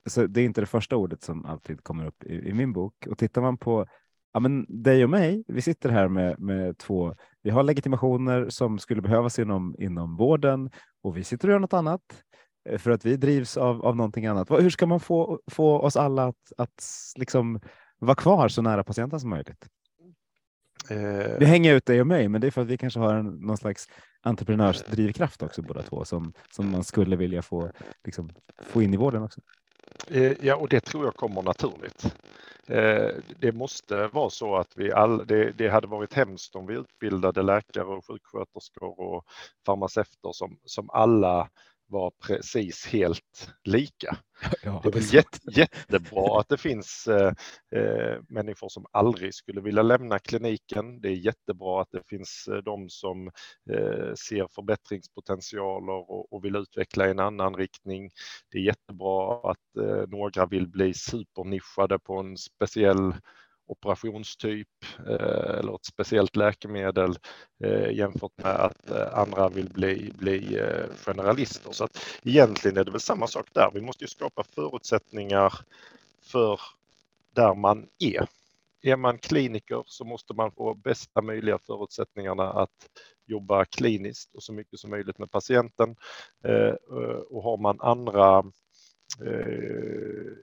så 0.09 0.27
det 0.27 0.41
är 0.41 0.45
inte 0.45 0.61
det 0.61 0.67
första 0.67 0.95
ordet 0.95 1.23
som 1.23 1.45
alltid 1.45 1.83
kommer 1.83 2.05
upp 2.05 2.23
i, 2.23 2.49
i 2.49 2.53
min 2.53 2.73
bok. 2.73 3.07
Och 3.07 3.17
tittar 3.17 3.41
man 3.41 3.57
på 3.57 3.85
ja, 4.33 4.39
men 4.39 4.65
dig 4.69 5.03
och 5.03 5.09
mig, 5.09 5.43
vi 5.47 5.61
sitter 5.61 5.89
här 5.89 6.07
med, 6.07 6.39
med 6.39 6.77
två, 6.77 7.15
vi 7.41 7.49
har 7.49 7.63
legitimationer 7.63 8.49
som 8.49 8.79
skulle 8.79 9.01
behövas 9.01 9.39
inom, 9.39 9.75
inom 9.79 10.15
vården 10.15 10.69
och 11.01 11.17
vi 11.17 11.23
sitter 11.23 11.47
och 11.47 11.51
gör 11.51 11.59
något 11.59 11.73
annat 11.73 12.23
eh, 12.69 12.77
för 12.77 12.91
att 12.91 13.05
vi 13.05 13.17
drivs 13.17 13.57
av, 13.57 13.85
av 13.85 13.95
någonting 13.95 14.25
annat. 14.25 14.51
Hur 14.51 14.69
ska 14.69 14.85
man 14.85 14.99
få, 14.99 15.39
få 15.51 15.79
oss 15.79 15.95
alla 15.95 16.25
att, 16.25 16.51
att 16.57 16.83
liksom 17.17 17.59
vara 17.99 18.15
kvar 18.15 18.47
så 18.47 18.61
nära 18.61 18.83
patienten 18.83 19.19
som 19.19 19.29
möjligt? 19.29 19.67
Eh... 20.89 21.37
Vi 21.39 21.45
hänger 21.45 21.75
ut 21.75 21.85
dig 21.85 22.01
och 22.01 22.07
mig, 22.07 22.29
men 22.29 22.41
det 22.41 22.47
är 22.47 22.51
för 22.51 22.61
att 22.61 22.67
vi 22.67 22.77
kanske 22.77 22.99
har 22.99 23.15
en, 23.15 23.25
någon 23.25 23.57
slags 23.57 23.87
entreprenörsdrivkraft 24.21 25.43
också 25.43 25.61
båda 25.61 25.81
två 25.81 26.05
som, 26.05 26.33
som 26.51 26.71
man 26.71 26.83
skulle 26.83 27.15
vilja 27.15 27.41
få, 27.41 27.71
liksom, 28.03 28.29
få 28.63 28.81
in 28.81 28.93
i 28.93 28.97
vården 28.97 29.23
också. 29.23 29.41
Eh, 30.13 30.33
ja, 30.41 30.55
och 30.55 30.69
det 30.69 30.79
tror 30.79 31.05
jag 31.05 31.15
kommer 31.15 31.41
naturligt. 31.41 32.15
Eh, 32.67 33.09
det 33.39 33.51
måste 33.51 34.07
vara 34.07 34.29
så 34.29 34.55
att 34.55 34.73
vi 34.75 34.91
all, 34.91 35.27
det, 35.27 35.51
det 35.51 35.69
hade 35.69 35.87
varit 35.87 36.13
hemskt 36.13 36.55
om 36.55 36.65
vi 36.65 36.73
utbildade 36.73 37.41
läkare 37.41 37.83
och 37.83 38.05
sjuksköterskor 38.07 38.99
och 38.99 39.25
farmaceuter 39.65 40.31
som, 40.31 40.57
som 40.65 40.89
alla 40.89 41.49
vara 41.91 42.11
precis 42.27 42.85
helt 42.85 43.53
lika. 43.63 44.17
Ja, 44.63 44.81
det 44.83 44.89
är 44.89 44.93
väl 44.93 45.13
jätte, 45.13 45.39
jättebra 45.51 46.39
att 46.39 46.49
det 46.49 46.57
finns 46.57 47.07
eh, 47.07 47.33
eh, 47.75 48.19
människor 48.29 48.69
som 48.69 48.85
aldrig 48.91 49.33
skulle 49.33 49.61
vilja 49.61 49.81
lämna 49.81 50.19
kliniken. 50.19 51.01
Det 51.01 51.07
är 51.07 51.15
jättebra 51.15 51.81
att 51.81 51.91
det 51.91 52.01
finns 52.07 52.47
eh, 52.51 52.57
de 52.57 52.89
som 52.89 53.27
eh, 53.71 54.13
ser 54.27 54.47
förbättringspotentialer 54.55 56.11
och, 56.11 56.33
och, 56.33 56.45
vill 56.45 56.55
utveckla 56.55 57.07
i 57.07 57.11
en 57.11 57.19
annan 57.19 57.55
riktning. 57.55 58.09
Det 58.51 58.57
är 58.57 58.61
jättebra 58.61 59.51
att 59.51 59.77
eh, 59.77 60.07
några 60.07 60.45
vill 60.45 60.67
bli 60.67 60.93
supernischade 60.93 61.99
på 61.99 62.17
en 62.17 62.37
speciell 62.37 63.13
operationstyp 63.71 64.67
eh, 65.07 65.59
eller 65.59 65.75
ett 65.75 65.85
speciellt 65.85 66.35
läkemedel 66.35 67.15
eh, 67.63 67.91
jämfört 67.91 68.37
med 68.37 68.55
att 68.55 68.91
eh, 68.91 69.17
andra 69.17 69.49
vill 69.49 69.69
bli, 69.69 70.11
bli 70.17 70.61
generalister. 71.05 71.71
Så 71.71 71.83
att 71.83 72.05
egentligen 72.23 72.77
är 72.77 72.83
det 72.83 72.91
väl 72.91 72.99
samma 72.99 73.27
sak 73.27 73.47
där. 73.53 73.71
Vi 73.73 73.81
måste 73.81 74.03
ju 74.03 74.07
skapa 74.07 74.43
förutsättningar 74.43 75.53
för 76.21 76.59
där 77.35 77.55
man 77.55 77.87
är. 77.99 78.27
Är 78.83 78.95
man 78.95 79.17
kliniker 79.17 79.83
så 79.85 80.05
måste 80.05 80.33
man 80.33 80.51
få 80.51 80.73
bästa 80.73 81.21
möjliga 81.21 81.57
förutsättningarna 81.57 82.49
att 82.49 82.89
jobba 83.25 83.65
kliniskt 83.65 84.35
och 84.35 84.43
så 84.43 84.53
mycket 84.53 84.79
som 84.79 84.89
möjligt 84.89 85.17
med 85.17 85.31
patienten. 85.31 85.95
Och 87.29 87.43
har 87.43 87.57
man 87.57 87.81
andra 87.81 88.43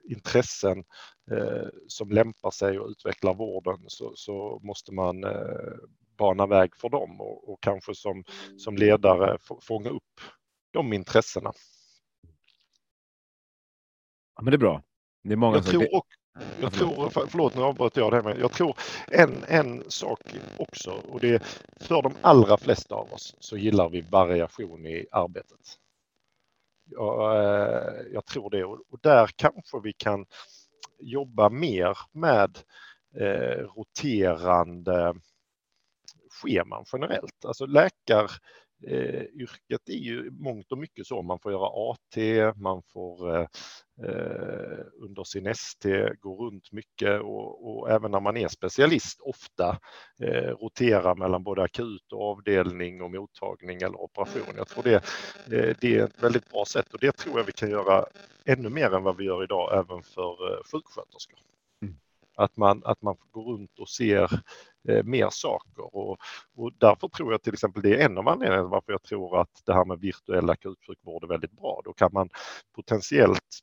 intressen 0.09 0.83
eh, 1.31 1.67
som 1.87 2.09
lämpar 2.09 2.51
sig 2.51 2.79
och 2.79 2.89
utvecklar 2.89 3.33
vården 3.33 3.79
så, 3.87 4.11
så 4.15 4.59
måste 4.63 4.93
man 4.93 5.23
eh, 5.23 5.77
bana 6.17 6.47
väg 6.47 6.75
för 6.75 6.89
dem 6.89 7.21
och, 7.21 7.49
och 7.49 7.61
kanske 7.61 7.95
som, 7.95 8.23
som 8.57 8.77
ledare 8.77 9.37
fånga 9.61 9.89
upp 9.89 10.21
de 10.71 10.93
intressena. 10.93 11.51
Ja, 14.35 14.41
men 14.41 14.51
det 14.51 14.55
är 14.55 14.59
bra. 14.59 14.81
Det 15.23 15.33
är 15.33 15.37
många 15.37 15.55
jag 15.55 15.65
tror, 15.65 15.95
och, 15.95 16.05
jag 16.61 16.73
tror, 16.73 17.09
förlåt 17.27 17.55
nu 17.55 17.61
avbröt 17.61 17.97
jag 17.97 18.11
det, 18.11 18.23
men 18.23 18.39
jag 18.39 18.51
tror 18.51 18.75
en, 19.07 19.43
en 19.47 19.83
sak 19.91 20.19
också 20.57 20.91
och 20.91 21.19
det 21.19 21.29
är 21.29 21.39
för 21.79 22.01
de 22.01 22.13
allra 22.21 22.57
flesta 22.57 22.95
av 22.95 23.13
oss 23.13 23.35
så 23.39 23.57
gillar 23.57 23.89
vi 23.89 24.01
variation 24.01 24.87
i 24.87 25.05
arbetet. 25.11 25.79
Jag, 26.91 27.45
eh, 27.45 28.01
jag 28.13 28.25
tror 28.25 28.49
det 28.49 28.63
och 28.63 28.99
där 29.01 29.29
kanske 29.35 29.79
vi 29.83 29.93
kan 29.93 30.25
jobba 30.99 31.49
mer 31.49 31.97
med 32.11 32.57
eh, 33.15 33.63
roterande 33.75 35.13
scheman 36.29 36.85
generellt. 36.93 37.45
Alltså 37.45 37.65
läkaryrket 37.65 38.29
eh, 39.89 39.95
är 39.95 39.99
ju 39.99 40.31
mångt 40.31 40.71
och 40.71 40.77
mycket 40.77 41.07
så. 41.07 41.21
Man 41.21 41.39
får 41.39 41.51
göra 41.51 41.91
AT, 41.91 42.17
man 42.55 42.81
får 42.93 43.35
eh, 43.35 43.47
under 45.01 45.23
sin 45.23 45.47
ST 45.47 46.09
gå 46.19 46.45
runt 46.45 46.71
mycket 46.71 47.21
och, 47.21 47.69
och, 47.69 47.89
även 47.89 48.11
när 48.11 48.19
man 48.19 48.37
är 48.37 48.47
specialist 48.47 49.21
ofta 49.21 49.79
eh, 50.19 50.49
rotera 50.49 51.15
mellan 51.15 51.43
både 51.43 51.63
akut 51.63 52.13
och 52.13 52.21
avdelning 52.21 53.01
och 53.01 53.11
mottagning 53.11 53.81
eller 53.81 54.01
operation. 54.01 54.53
Jag 54.57 54.67
tror 54.67 54.83
det, 54.83 54.95
eh, 54.95 55.75
det 55.81 55.97
är 55.97 56.03
ett 56.03 56.23
väldigt 56.23 56.49
bra 56.51 56.65
sätt 56.65 56.93
och 56.93 56.99
det 56.99 57.11
tror 57.11 57.37
jag 57.37 57.45
vi 57.45 57.51
kan 57.51 57.69
göra 57.69 58.05
ännu 58.45 58.69
mer 58.69 58.93
än 58.95 59.03
vad 59.03 59.17
vi 59.17 59.23
gör 59.23 59.43
idag 59.43 59.73
även 59.73 60.03
för 60.03 60.53
eh, 60.53 60.63
sjuksköterskor. 60.71 61.39
Mm. 61.81 61.95
Att 62.35 62.57
man, 62.57 62.81
att 62.85 63.01
man 63.01 63.15
går 63.31 63.43
runt 63.43 63.79
och 63.79 63.89
ser 63.89 64.41
Eh, 64.87 65.03
mer 65.03 65.29
saker 65.31 65.95
och, 65.95 66.17
och 66.55 66.71
därför 66.77 67.07
tror 67.07 67.31
jag 67.31 67.41
till 67.41 67.53
exempel 67.53 67.81
det 67.81 68.01
är 68.01 68.05
en 68.05 68.17
av 68.17 68.27
anledningarna 68.27 68.67
varför 68.67 68.91
jag 68.91 69.03
tror 69.03 69.41
att 69.41 69.61
det 69.65 69.73
här 69.73 69.85
med 69.85 69.99
virtuell 69.99 70.49
akutsjukvård 70.49 71.23
är 71.23 71.27
väldigt 71.27 71.51
bra. 71.51 71.81
Då 71.85 71.93
kan 71.93 72.09
man 72.13 72.29
potentiellt 72.75 73.59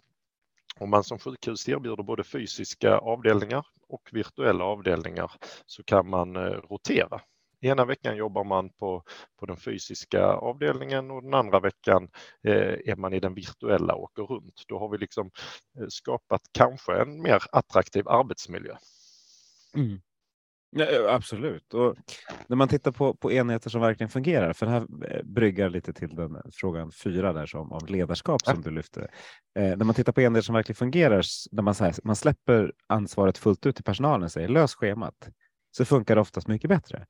om 0.81 0.91
man 0.91 1.05
som 1.05 1.19
sjukhus 1.19 1.69
erbjuder 1.69 2.03
både 2.03 2.25
fysiska 2.25 2.99
avdelningar 2.99 3.67
och 3.89 4.09
virtuella 4.13 4.65
avdelningar 4.65 5.33
så 5.67 5.83
kan 5.83 6.11
man 6.11 6.37
eh, 6.37 6.43
rotera. 6.43 7.21
Ena 7.61 7.85
veckan 7.85 8.17
jobbar 8.17 8.45
man 8.45 8.71
på, 8.71 9.03
på 9.41 9.47
den 9.47 9.57
fysiska 9.57 10.25
avdelningen 10.25 11.11
och 11.11 11.23
den 11.23 11.35
andra 11.35 11.61
veckan 11.61 12.09
eh, 12.43 12.91
är 12.91 12.97
man 12.97 13.15
i 13.15 13.21
den 13.21 13.35
virtuella 13.35 13.95
och 13.95 14.03
åker 14.03 14.23
runt. 14.23 14.63
Då 14.69 14.79
har 14.79 14.89
vi 14.89 14.99
liksom 14.99 15.31
eh, 15.81 15.87
skapat 15.89 16.43
kanske 16.53 16.93
en 16.93 17.23
mer 17.23 17.43
attraktiv 17.53 18.09
arbetsmiljö. 18.09 18.77
Mm. 19.75 20.01
Ja, 20.79 21.15
absolut. 21.15 21.75
Och 21.75 21.95
när 22.49 22.57
man 22.57 22.69
tittar 22.69 22.93
på, 22.93 23.15
på 23.15 23.33
enheter 23.33 23.71
som 23.71 23.81
verkligen 23.81 24.11
fungerar, 24.11 24.53
för 24.53 24.67
det 24.67 24.73
här 24.73 24.87
eh, 25.11 25.23
bryggar 25.25 25.71
lite 25.71 25.93
till 25.93 26.15
den 26.15 26.43
frågan 26.53 26.93
fyra 26.93 27.33
där 27.33 27.47
som 27.47 27.73
av 27.73 27.89
ledarskap 27.89 28.43
som 28.43 28.63
du 28.63 28.71
lyfte. 28.71 29.01
Eh, 29.59 29.77
när 29.77 29.85
man 29.85 29.95
tittar 29.95 30.13
på 30.13 30.21
enheter 30.21 30.45
som 30.45 30.55
verkligen 30.55 30.77
fungerar, 30.77 31.23
när 31.53 31.63
man, 31.63 31.75
här, 31.81 31.95
man 32.05 32.17
släpper 32.17 32.73
ansvaret 32.87 33.39
fullt 33.39 33.67
ut 33.67 33.77
till 33.77 33.85
personalen 33.85 34.23
och 34.23 34.33
säger 34.33 34.49
lös 34.49 34.75
schemat, 34.75 35.29
så 35.77 35.85
funkar 35.85 36.15
det 36.15 36.21
oftast 36.21 36.49
mycket 36.49 36.69
bättre. 36.69 37.07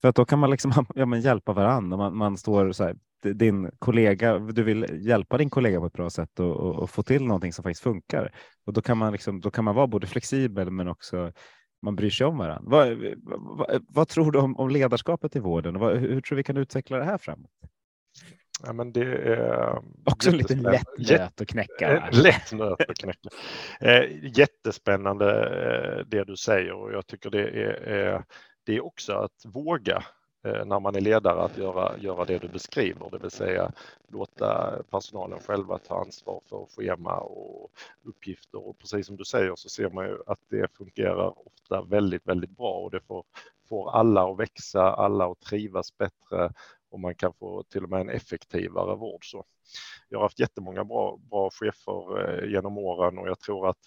För 0.00 0.08
att 0.08 0.16
då 0.16 0.24
kan 0.24 0.38
man 0.38 0.50
liksom 0.50 0.72
ja, 0.94 1.06
men 1.06 1.20
hjälpa 1.20 1.52
varandra. 1.52 1.96
Man, 1.96 2.16
man 2.16 2.36
står 2.36 2.72
så 2.72 2.84
här, 2.84 2.96
din 3.22 3.70
kollega, 3.78 4.38
du 4.38 4.62
vill 4.62 4.86
hjälpa 5.06 5.38
din 5.38 5.50
kollega 5.50 5.80
på 5.80 5.86
ett 5.86 5.92
bra 5.92 6.10
sätt 6.10 6.40
och, 6.40 6.56
och, 6.56 6.74
och, 6.74 6.90
få 6.90 7.02
till 7.02 7.24
någonting 7.24 7.52
som 7.52 7.62
faktiskt 7.62 7.82
funkar. 7.82 8.34
Och 8.66 8.72
då 8.72 8.82
kan 8.82 8.98
man 8.98 9.12
liksom, 9.12 9.40
då 9.40 9.50
kan 9.50 9.64
man 9.64 9.74
vara 9.74 9.86
både 9.86 10.06
flexibel 10.06 10.70
men 10.70 10.88
också 10.88 11.32
man 11.82 11.96
bryr 11.96 12.10
sig 12.10 12.26
om 12.26 12.38
varandra. 12.38 12.70
Vad, 12.70 13.16
vad, 13.58 13.84
vad 13.88 14.08
tror 14.08 14.32
du 14.32 14.38
om, 14.38 14.56
om, 14.56 14.70
ledarskapet 14.70 15.36
i 15.36 15.38
vården? 15.38 15.78
Vad, 15.78 15.96
hur 15.96 16.20
tror 16.20 16.36
du 16.36 16.36
vi 16.36 16.42
kan 16.42 16.56
utveckla 16.56 16.98
det 16.98 17.04
här 17.04 17.18
framåt? 17.18 17.50
Ja, 18.62 18.72
men 18.72 18.92
det 18.92 19.04
är 19.04 19.82
också 20.04 20.30
en 20.30 20.36
liten 20.36 20.62
lätt 20.62 20.98
nöt 20.98 21.40
att 21.40 21.48
knäcka. 21.48 22.08
Lätt 22.12 22.52
nöt 22.52 22.80
att 22.90 22.96
knäcka. 22.96 23.28
Eh, 23.80 24.04
jättespännande 24.38 25.30
eh, 25.98 26.06
det 26.06 26.24
du 26.24 26.36
säger 26.36 26.72
och 26.72 26.92
jag 26.92 27.06
tycker 27.06 27.30
det 27.30 27.48
är, 27.48 28.24
det 28.66 28.76
är 28.76 28.84
också 28.84 29.12
att 29.12 29.44
våga 29.44 29.96
Eh, 29.96 30.21
Eh, 30.44 30.64
när 30.64 30.80
man 30.80 30.94
är 30.94 31.00
ledare 31.00 31.42
att 31.42 31.58
göra, 31.58 31.98
göra 31.98 32.24
det 32.24 32.38
du 32.38 32.48
beskriver, 32.48 33.10
det 33.10 33.18
vill 33.18 33.30
säga 33.30 33.72
låta 34.08 34.82
personalen 34.90 35.40
själva 35.40 35.78
ta 35.78 36.00
ansvar 36.00 36.40
för 36.48 36.66
schema 36.76 37.16
och 37.16 37.70
uppgifter. 38.02 38.68
Och 38.68 38.78
precis 38.78 39.06
som 39.06 39.16
du 39.16 39.24
säger 39.24 39.52
så 39.56 39.68
ser 39.68 39.90
man 39.90 40.06
ju 40.06 40.18
att 40.26 40.40
det 40.48 40.76
fungerar 40.76 41.34
ofta 41.46 41.82
väldigt, 41.82 42.26
väldigt 42.26 42.56
bra 42.56 42.72
och 42.72 42.90
det 42.90 43.00
får, 43.00 43.24
får 43.68 43.90
alla 43.90 44.30
att 44.30 44.38
växa, 44.38 44.92
alla 44.92 45.26
att 45.26 45.40
trivas 45.40 45.98
bättre 45.98 46.52
och 46.90 47.00
man 47.00 47.14
kan 47.14 47.32
få 47.32 47.62
till 47.62 47.84
och 47.84 47.90
med 47.90 48.00
en 48.00 48.10
effektivare 48.10 48.96
vård. 48.96 49.30
Så 49.30 49.44
jag 50.08 50.18
har 50.18 50.24
haft 50.24 50.40
jättemånga 50.40 50.84
bra, 50.84 51.18
bra 51.30 51.50
chefer 51.50 52.28
eh, 52.28 52.50
genom 52.50 52.78
åren 52.78 53.18
och 53.18 53.28
jag 53.28 53.40
tror 53.40 53.68
att 53.68 53.78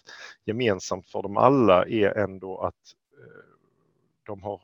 gemensamt 0.44 1.08
för 1.08 1.22
dem 1.22 1.36
alla 1.36 1.86
är 1.86 2.18
ändå 2.18 2.58
att 2.58 2.94
eh, 3.18 3.58
de 4.26 4.42
har 4.42 4.60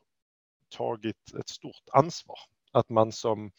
tagit 0.77 1.33
ett 1.39 1.49
stort 1.49 1.89
ansvar. 1.91 2.39
Att 2.71 2.89
man 2.89 3.11
som 3.11 3.51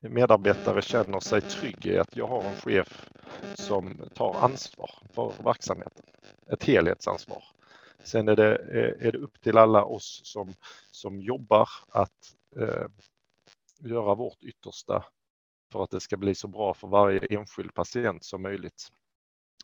medarbetare 0.00 0.82
känner 0.82 1.20
sig 1.20 1.40
trygg 1.40 1.86
i 1.86 1.98
att 1.98 2.16
jag 2.16 2.26
har 2.26 2.42
en 2.42 2.56
chef 2.56 3.10
som 3.54 3.96
tar 4.14 4.34
ansvar 4.34 4.90
för 5.12 5.32
verksamheten. 5.44 6.04
Ett 6.52 6.64
helhetsansvar. 6.64 7.44
Sen 8.04 8.28
är 8.28 8.36
det, 8.36 8.56
eh, 8.56 9.06
är 9.06 9.12
det 9.12 9.18
upp 9.18 9.40
till 9.40 9.58
alla 9.58 9.84
oss 9.84 10.20
som, 10.24 10.54
som 10.90 11.20
jobbar 11.20 11.68
att 11.88 12.34
eh, 12.60 12.86
göra 13.78 14.14
vårt 14.14 14.42
yttersta 14.42 15.04
för 15.72 15.84
att 15.84 15.90
det 15.90 16.00
ska 16.00 16.16
bli 16.16 16.34
så 16.34 16.48
bra 16.48 16.74
för 16.74 16.88
varje 16.88 17.20
enskild 17.30 17.74
patient 17.74 18.24
som 18.24 18.42
möjligt. 18.42 18.88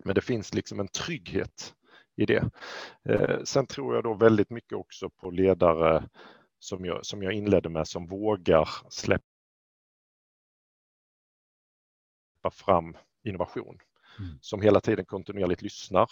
Men 0.04 0.14
det 0.14 0.20
finns 0.20 0.54
liksom 0.54 0.80
en 0.80 0.88
trygghet 0.88 1.74
i 2.16 2.26
det. 2.26 2.50
Eh, 3.08 3.42
sen 3.44 3.66
tror 3.66 3.94
jag 3.94 4.04
då 4.04 4.14
väldigt 4.14 4.50
mycket 4.50 4.72
också 4.72 5.10
på 5.10 5.30
ledare 5.30 6.08
som 6.64 6.84
jag, 6.84 7.06
som 7.06 7.22
jag 7.22 7.32
inledde 7.32 7.68
med 7.68 7.88
som 7.88 8.06
vågar 8.06 8.68
släppa 8.88 9.24
fram 12.52 12.96
innovation. 13.24 13.78
Mm. 14.18 14.38
Som 14.40 14.62
hela 14.62 14.80
tiden 14.80 15.04
kontinuerligt 15.04 15.62
lyssnar 15.62 16.10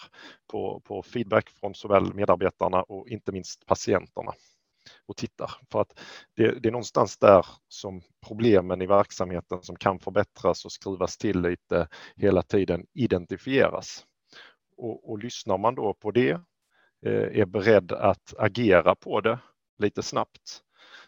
på, 0.51 0.81
på 0.85 1.03
feedback 1.03 1.49
från 1.49 1.75
såväl 1.75 2.13
medarbetarna 2.13 2.83
och 2.83 3.09
inte 3.09 3.31
minst 3.31 3.65
patienterna 3.65 4.33
och 5.05 5.17
tittar. 5.17 5.51
För 5.71 5.81
att 5.81 5.99
det, 6.35 6.51
det, 6.63 6.69
är 6.69 6.71
någonstans 6.71 7.17
där 7.17 7.45
som 7.67 8.01
problemen 8.27 8.81
i 8.81 8.85
verksamheten 8.85 9.63
som 9.63 9.75
kan 9.75 9.99
förbättras 9.99 10.65
och 10.65 10.71
skruvas 10.71 11.17
till 11.17 11.41
lite 11.41 11.87
hela 12.15 12.41
tiden 12.41 12.85
identifieras. 12.93 14.05
Och, 14.77 15.11
och 15.11 15.19
lyssnar 15.19 15.57
man 15.57 15.75
då 15.75 15.93
på 15.93 16.11
det, 16.11 16.31
eh, 17.05 17.39
är 17.39 17.45
beredd 17.45 17.91
att 17.91 18.33
agera 18.37 18.95
på 18.95 19.21
det 19.21 19.39
lite 19.77 20.03
snabbt 20.03 20.63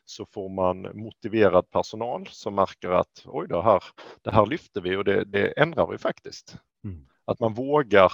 så 0.06 0.26
får 0.26 0.50
man 0.50 0.82
motiverad 0.82 1.72
personal 1.72 2.28
som 2.28 2.56
märker 2.56 2.90
att 2.90 3.22
oj, 3.26 3.48
det 3.48 3.62
här, 3.62 3.84
det 4.22 4.32
här 4.32 4.46
lyfter 4.46 4.82
vi 4.82 4.96
och 4.96 5.04
det, 5.04 5.24
det 5.24 5.60
ändrar 5.60 5.88
vi 5.88 5.98
faktiskt. 5.98 6.58
Mm. 6.84 7.08
Att 7.26 7.40
man 7.40 7.54
vågar, 7.54 8.12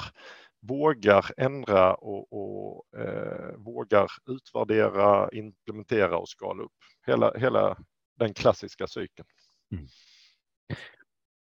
vågar 0.60 1.32
ändra 1.38 1.94
och, 1.94 2.34
och 2.34 3.00
eh, 3.00 3.56
vågar 3.58 4.08
utvärdera, 4.26 5.30
implementera 5.32 6.18
och 6.18 6.30
skala 6.30 6.64
upp. 6.64 6.78
Hela, 7.06 7.34
hela 7.38 7.78
den 8.20 8.34
klassiska 8.34 8.88
cykeln. 8.88 9.28
Mm. 9.72 9.88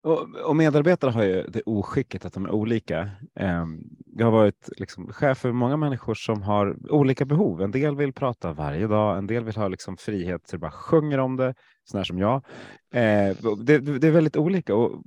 Och, 0.03 0.35
och, 0.35 0.57
medarbetare 0.57 1.11
har 1.11 1.23
ju 1.23 1.43
det 1.43 1.63
oskicket 1.67 2.25
att 2.25 2.33
de 2.33 2.45
är 2.45 2.51
olika. 2.51 3.11
Ehm, 3.35 3.81
jag 4.07 4.27
har 4.27 4.33
varit 4.33 4.69
liksom 4.77 5.13
chef 5.13 5.39
för 5.39 5.53
många 5.53 5.77
människor 5.77 6.15
som 6.15 6.43
har 6.43 6.93
olika 6.93 7.25
behov. 7.25 7.63
En 7.63 7.71
del 7.71 7.97
vill 7.97 8.13
prata 8.13 8.53
varje 8.53 8.87
dag, 8.87 9.19
en 9.19 9.27
del 9.27 9.45
vill 9.45 9.57
ha 9.57 9.69
liksom 9.69 9.97
frihet 9.97 10.47
så 10.47 10.57
det 10.57 10.61
bara 10.61 10.71
sjunger 10.71 11.19
om 11.19 11.37
det, 11.37 11.55
sådana 11.85 12.05
som 12.05 12.19
jag. 12.19 12.45
Ehm, 12.95 13.35
det, 13.65 13.79
det, 13.79 14.07
är 14.07 14.13
väldigt 14.13 14.37
olika 14.37 14.75
och 14.75 15.03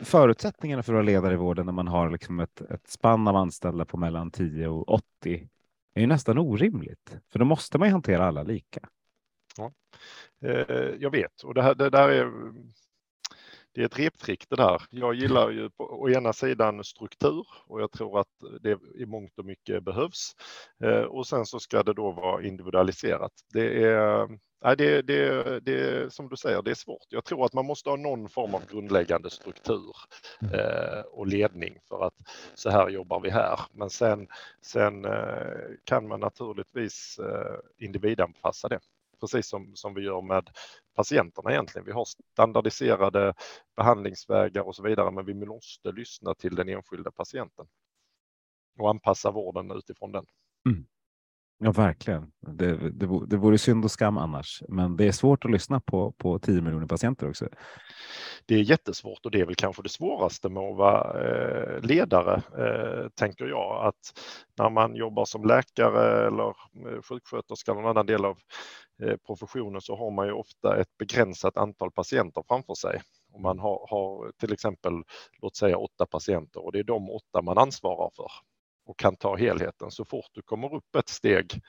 förutsättningarna 0.00 0.82
för 0.82 0.92
att 0.92 0.96
vara 0.96 1.06
ledare 1.06 1.34
i 1.34 1.36
vården 1.36 1.66
när 1.66 1.72
man 1.72 1.88
har 1.88 2.10
liksom 2.10 2.40
ett, 2.40 2.60
ett 2.60 2.88
spann 2.88 3.28
av 3.28 3.36
anställda 3.36 3.84
på 3.84 3.96
mellan 3.96 4.30
10 4.30 4.68
och 4.68 4.88
80 4.88 5.48
är 5.94 6.00
ju 6.00 6.06
nästan 6.06 6.38
orimligt, 6.38 7.18
för 7.32 7.38
då 7.38 7.44
måste 7.44 7.78
man 7.78 7.88
ju 7.88 7.92
hantera 7.92 8.26
alla 8.26 8.42
lika. 8.42 8.80
Ja. 9.56 9.72
Eh, 10.42 10.94
jag 10.98 11.10
vet 11.10 11.42
och 11.42 11.54
det, 11.54 11.62
här, 11.62 11.74
det 11.74 11.90
där 11.90 12.08
är 12.08 12.32
det 13.76 13.82
är 13.82 13.86
ett 13.86 13.98
reptrick 13.98 14.48
det 14.48 14.56
där. 14.56 14.82
Jag 14.90 15.14
gillar 15.14 15.50
ju 15.50 15.70
på 15.70 15.84
å 15.84 16.08
ena 16.10 16.32
sidan 16.32 16.84
struktur 16.84 17.46
och 17.66 17.80
jag 17.80 17.92
tror 17.92 18.20
att 18.20 18.28
det 18.60 18.78
i 18.94 19.06
mångt 19.06 19.38
och 19.38 19.44
mycket 19.44 19.82
behövs. 19.82 20.32
Eh, 20.84 21.02
och 21.02 21.26
sen 21.26 21.46
så 21.46 21.60
ska 21.60 21.82
det 21.82 21.92
då 21.92 22.10
vara 22.10 22.42
individualiserat. 22.42 23.32
Det 23.52 23.84
är, 23.84 24.28
nej, 24.64 24.76
det, 24.76 25.02
det, 25.02 25.60
det, 25.60 26.12
som 26.12 26.28
du 26.28 26.36
säger, 26.36 26.62
det 26.62 26.70
är 26.70 26.74
svårt. 26.74 27.06
Jag 27.08 27.24
tror 27.24 27.44
att 27.44 27.52
man 27.52 27.66
måste 27.66 27.90
ha 27.90 27.96
någon 27.96 28.28
form 28.28 28.54
av 28.54 28.66
grundläggande 28.70 29.30
struktur 29.30 29.96
eh, 30.52 31.00
och 31.00 31.26
ledning 31.26 31.78
för 31.88 32.06
att 32.06 32.14
så 32.54 32.70
här 32.70 32.88
jobbar 32.88 33.20
vi 33.20 33.30
här. 33.30 33.60
Men 33.72 33.90
sen, 33.90 34.28
sen 34.62 35.04
eh, 35.04 35.76
kan 35.84 36.08
man 36.08 36.20
naturligtvis 36.20 37.18
eh, 37.18 37.84
individanpassa 37.86 38.68
det 38.68 38.80
precis 39.20 39.48
som, 39.48 39.76
som 39.76 39.94
vi 39.94 40.02
gör 40.02 40.22
med 40.22 40.50
patienterna 40.94 41.50
egentligen. 41.50 41.86
Vi 41.86 41.92
har 41.92 42.04
standardiserade 42.32 43.34
behandlingsvägar 43.76 44.62
och 44.62 44.76
så 44.76 44.82
vidare, 44.82 45.10
men 45.10 45.26
vi 45.26 45.34
måste 45.34 45.92
lyssna 45.92 46.34
till 46.34 46.54
den 46.54 46.68
enskilda 46.68 47.10
patienten 47.10 47.66
och 48.78 48.90
anpassa 48.90 49.30
vården 49.30 49.70
utifrån 49.70 50.12
den. 50.12 50.26
Mm. 50.68 50.86
Ja, 51.58 51.72
verkligen. 51.72 52.32
Det, 52.40 52.90
det, 52.90 53.26
det 53.26 53.36
vore 53.36 53.58
synd 53.58 53.84
och 53.84 53.90
skam 53.90 54.18
annars, 54.18 54.62
men 54.68 54.96
det 54.96 55.08
är 55.08 55.12
svårt 55.12 55.44
att 55.44 55.50
lyssna 55.50 55.80
på, 55.80 56.12
på 56.12 56.38
10 56.38 56.60
miljoner 56.60 56.86
patienter 56.86 57.28
också. 57.28 57.48
Det 58.46 58.54
är 58.54 58.62
jättesvårt 58.62 59.24
och 59.24 59.30
det 59.30 59.40
är 59.40 59.46
väl 59.46 59.54
kanske 59.54 59.82
det 59.82 59.88
svåraste 59.88 60.48
med 60.48 60.62
att 60.62 60.76
vara 60.76 61.24
eh, 61.24 61.80
ledare, 61.80 62.34
eh, 62.34 63.08
tänker 63.08 63.44
jag, 63.44 63.86
att 63.86 64.18
när 64.58 64.70
man 64.70 64.94
jobbar 64.94 65.24
som 65.24 65.44
läkare 65.44 66.26
eller 66.26 66.48
eh, 66.48 67.02
sjuksköterska 67.02 67.72
eller 67.72 67.80
någon 67.80 67.90
annan 67.90 68.06
del 68.06 68.24
av 68.24 68.38
professionen 69.26 69.80
så 69.80 69.96
har 69.96 70.10
man 70.10 70.26
ju 70.26 70.32
ofta 70.32 70.80
ett 70.80 70.98
begränsat 70.98 71.56
antal 71.56 71.90
patienter 71.90 72.44
framför 72.48 72.74
sig. 72.74 73.00
Och 73.32 73.40
man 73.40 73.58
har, 73.58 73.86
har 73.90 74.32
till 74.40 74.52
exempel, 74.52 74.92
låt 75.42 75.56
säga 75.56 75.78
åtta 75.78 76.06
patienter 76.06 76.64
och 76.64 76.72
det 76.72 76.78
är 76.78 76.84
de 76.84 77.10
åtta 77.10 77.42
man 77.42 77.58
ansvarar 77.58 78.10
för 78.16 78.26
och 78.86 78.98
kan 78.98 79.16
ta 79.16 79.36
helheten. 79.36 79.90
Så 79.90 80.04
fort 80.04 80.30
du 80.32 80.42
kommer 80.42 80.74
upp 80.74 80.96
ett 80.96 81.08
steg 81.08 81.60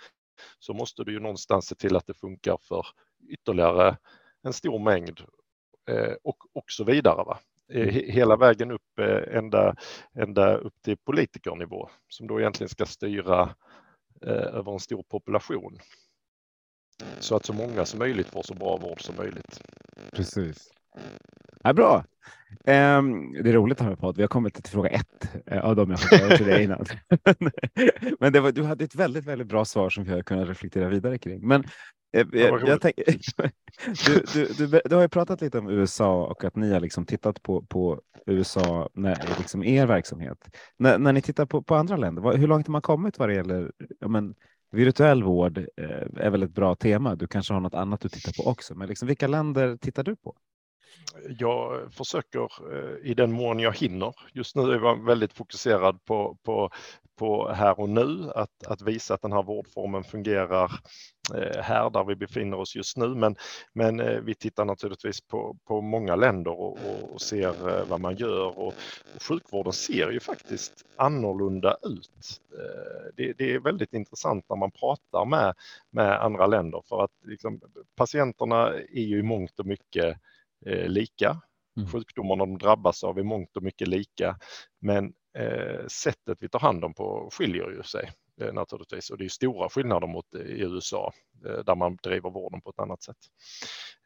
så 0.59 0.73
måste 0.73 1.03
du 1.03 1.11
ju 1.11 1.19
någonstans 1.19 1.67
se 1.67 1.75
till 1.75 1.95
att 1.95 2.07
det 2.07 2.13
funkar 2.13 2.57
för 2.61 2.87
ytterligare 3.29 3.97
en 4.43 4.53
stor 4.53 4.79
mängd 4.79 5.21
eh, 5.89 6.13
och, 6.23 6.37
och 6.53 6.71
så 6.71 6.83
vidare. 6.83 7.23
Va? 7.23 7.39
Eh, 7.73 7.87
hela 7.87 8.35
vägen 8.35 8.71
upp 8.71 8.99
eh, 8.99 9.37
ända, 9.37 9.75
ända 10.13 10.57
upp 10.57 10.81
till 10.81 10.97
politikernivå 10.97 11.89
som 12.07 12.27
då 12.27 12.39
egentligen 12.39 12.69
ska 12.69 12.85
styra 12.85 13.55
över 14.21 14.71
en 14.71 14.79
stor 14.79 15.03
population. 15.03 15.79
Så 17.19 17.35
att 17.35 17.45
så 17.45 17.53
många 17.53 17.85
som 17.85 17.99
möjligt 17.99 18.27
får 18.27 18.43
så 18.43 18.53
bra 18.53 18.77
vård 18.77 19.01
som 19.01 19.15
möjligt. 19.15 19.61
Precis. 20.11 20.71
Ja, 21.63 21.73
bra. 21.73 22.03
Um, 22.49 23.33
det 23.43 23.49
är 23.49 23.53
roligt 23.53 23.81
att 23.81 23.87
med 23.87 23.99
podd. 23.99 24.15
Vi 24.17 24.23
har 24.23 24.27
kommit 24.27 24.53
till 24.53 24.63
fråga 24.63 24.89
ett 24.89 25.35
uh, 25.51 25.65
av 25.65 25.75
dem 25.75 25.89
jag 25.91 25.99
fått 25.99 26.37
till 26.37 26.45
dig 26.45 26.63
innan. 26.63 26.85
Men 28.19 28.43
var, 28.43 28.51
du 28.51 28.63
hade 28.63 28.83
ett 28.83 28.95
väldigt, 28.95 29.25
väldigt 29.25 29.47
bra 29.47 29.65
svar 29.65 29.89
som 29.89 30.03
vi 30.03 30.11
har 30.11 30.21
kunnat 30.21 30.49
reflektera 30.49 30.89
vidare 30.89 31.17
kring. 31.17 31.47
Men 31.47 31.63
uh, 32.17 32.25
ja, 32.31 32.59
jag 32.65 32.81
tänk, 32.81 32.95
du, 34.05 34.23
du, 34.33 34.45
du, 34.67 34.81
du, 34.85 34.95
har 34.95 35.01
ju 35.01 35.09
pratat 35.09 35.41
lite 35.41 35.59
om 35.59 35.69
USA 35.69 36.25
och 36.25 36.43
att 36.43 36.55
ni 36.55 36.73
har 36.73 36.79
liksom 36.79 37.05
tittat 37.05 37.43
på, 37.43 37.61
på 37.61 38.01
USA 38.25 38.89
när, 38.93 39.35
liksom 39.37 39.63
er 39.63 39.85
verksamhet. 39.85 40.37
När, 40.77 40.97
när 40.97 41.13
ni 41.13 41.21
tittar 41.21 41.45
på, 41.45 41.61
på 41.61 41.75
andra 41.75 41.97
länder, 41.97 42.21
vad, 42.21 42.37
hur 42.37 42.47
långt 42.47 42.67
har 42.67 42.71
man 42.71 42.81
kommit 42.81 43.19
vad 43.19 43.29
det 43.29 43.35
gäller 43.35 43.71
ja, 43.99 44.07
men, 44.07 44.35
virtuell 44.71 45.23
vård? 45.23 45.57
Är 46.17 46.29
väl 46.29 46.43
ett 46.43 46.55
bra 46.55 46.75
tema. 46.75 47.15
Du 47.15 47.27
kanske 47.27 47.53
har 47.53 47.61
något 47.61 47.73
annat 47.73 48.01
du 48.01 48.09
tittar 48.09 48.43
på 48.43 48.49
också, 48.49 48.75
men 48.75 48.87
liksom, 48.87 49.07
vilka 49.07 49.27
länder 49.27 49.77
tittar 49.77 50.03
du 50.03 50.15
på? 50.15 50.35
Jag 51.39 51.93
försöker 51.93 52.73
eh, 52.73 53.11
i 53.11 53.13
den 53.13 53.31
mån 53.31 53.59
jag 53.59 53.77
hinner. 53.77 54.15
Just 54.33 54.55
nu 54.55 54.61
är 54.61 54.79
jag 54.79 55.05
väldigt 55.05 55.33
fokuserad 55.33 56.05
på, 56.05 56.37
på, 56.43 56.69
på 57.15 57.51
här 57.51 57.79
och 57.79 57.89
nu, 57.89 58.31
att, 58.35 58.67
att 58.67 58.81
visa 58.81 59.13
att 59.13 59.21
den 59.21 59.31
här 59.31 59.43
vårdformen 59.43 60.03
fungerar 60.03 60.71
eh, 61.35 61.61
här 61.61 61.89
där 61.89 62.03
vi 62.03 62.15
befinner 62.15 62.57
oss 62.59 62.75
just 62.75 62.97
nu. 62.97 63.07
Men, 63.07 63.35
men 63.73 63.99
eh, 63.99 64.19
vi 64.19 64.35
tittar 64.35 64.65
naturligtvis 64.65 65.21
på, 65.21 65.57
på 65.67 65.81
många 65.81 66.15
länder 66.15 66.59
och, 66.59 66.77
och 67.13 67.21
ser 67.21 67.85
vad 67.85 68.01
man 68.01 68.15
gör 68.15 68.57
och, 68.57 68.73
och 69.15 69.21
sjukvården 69.21 69.73
ser 69.73 70.11
ju 70.11 70.19
faktiskt 70.19 70.85
annorlunda 70.95 71.77
ut. 71.83 72.41
Det, 73.15 73.33
det, 73.37 73.53
är 73.53 73.59
väldigt 73.59 73.93
intressant 73.93 74.45
när 74.49 74.55
man 74.55 74.71
pratar 74.71 75.25
med, 75.25 75.53
med 75.89 76.23
andra 76.23 76.47
länder 76.47 76.81
för 76.89 77.03
att 77.03 77.11
liksom, 77.25 77.61
patienterna 77.95 78.67
är 78.73 79.01
ju 79.01 79.19
i 79.19 79.23
mångt 79.23 79.59
och 79.59 79.65
mycket 79.65 80.17
eh, 80.65 80.89
lika. 80.89 81.41
Mm. 81.77 81.89
Sjukdomarna 81.89 82.45
de 82.45 82.57
drabbas 82.57 83.03
av 83.03 83.19
är 83.19 83.23
mångt 83.23 83.57
och 83.57 83.63
mycket 83.63 83.87
lika, 83.87 84.37
men 84.79 85.13
eh, 85.37 85.87
sättet 85.87 86.37
vi 86.39 86.49
tar 86.49 86.59
hand 86.59 86.85
om 86.85 86.93
på 86.93 87.29
skiljer 87.33 87.69
ju 87.69 87.83
sig 87.83 88.11
eh, 88.41 88.53
naturligtvis 88.53 89.09
och 89.09 89.17
det 89.17 89.25
är 89.25 89.29
stora 89.29 89.69
skillnader 89.69 90.07
mot 90.07 90.35
eh, 90.35 90.41
i 90.41 90.61
USA 90.61 91.13
eh, 91.45 91.63
där 91.63 91.75
man 91.75 91.97
driver 92.03 92.29
vården 92.29 92.61
på 92.61 92.69
ett 92.69 92.79
annat 92.79 93.03
sätt. 93.03 93.17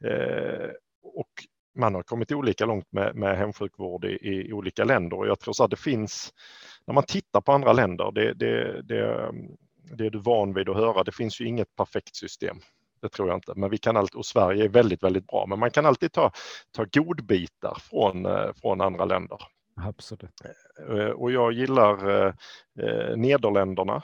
Eh, 0.04 0.70
och 1.02 1.30
man 1.74 1.94
har 1.94 2.02
kommit 2.02 2.32
olika 2.32 2.66
långt 2.66 2.92
med, 2.92 3.16
med 3.16 3.38
hemsjukvård 3.38 4.04
i, 4.04 4.18
i, 4.22 4.52
olika 4.52 4.84
länder 4.84 5.16
och 5.16 5.26
jag 5.26 5.40
tror 5.40 5.54
så 5.54 5.64
att 5.64 5.70
det 5.70 5.76
finns, 5.76 6.34
när 6.86 6.94
man 6.94 7.04
tittar 7.04 7.40
på 7.40 7.52
andra 7.52 7.72
länder, 7.72 8.12
det, 8.12 8.34
det, 8.34 8.82
det, 8.82 9.32
det 9.96 10.06
är 10.06 10.10
du 10.10 10.18
van 10.18 10.54
vid 10.54 10.68
att 10.68 10.76
höra, 10.76 11.04
det 11.04 11.12
finns 11.12 11.40
ju 11.40 11.46
inget 11.46 11.76
perfekt 11.76 12.16
system. 12.16 12.56
Det 13.02 13.08
tror 13.08 13.28
jag 13.28 13.36
inte, 13.36 13.52
men 13.56 13.70
vi 13.70 13.78
kan 13.78 13.96
alltid, 13.96 14.18
och 14.18 14.26
Sverige 14.26 14.64
är 14.64 14.68
väldigt, 14.68 15.02
väldigt 15.02 15.26
bra, 15.26 15.46
men 15.48 15.58
man 15.58 15.70
kan 15.70 15.86
alltid 15.86 16.12
ta, 16.12 16.32
ta 16.76 16.84
godbitar 16.92 17.78
från, 17.80 18.26
eh, 18.26 18.52
från 18.60 18.80
andra 18.80 19.04
länder. 19.04 19.38
Absolut. 19.76 20.40
Eh, 20.88 21.06
och 21.06 21.32
jag 21.32 21.52
gillar 21.52 22.26
eh, 22.26 22.32
Nederländerna 23.16 24.02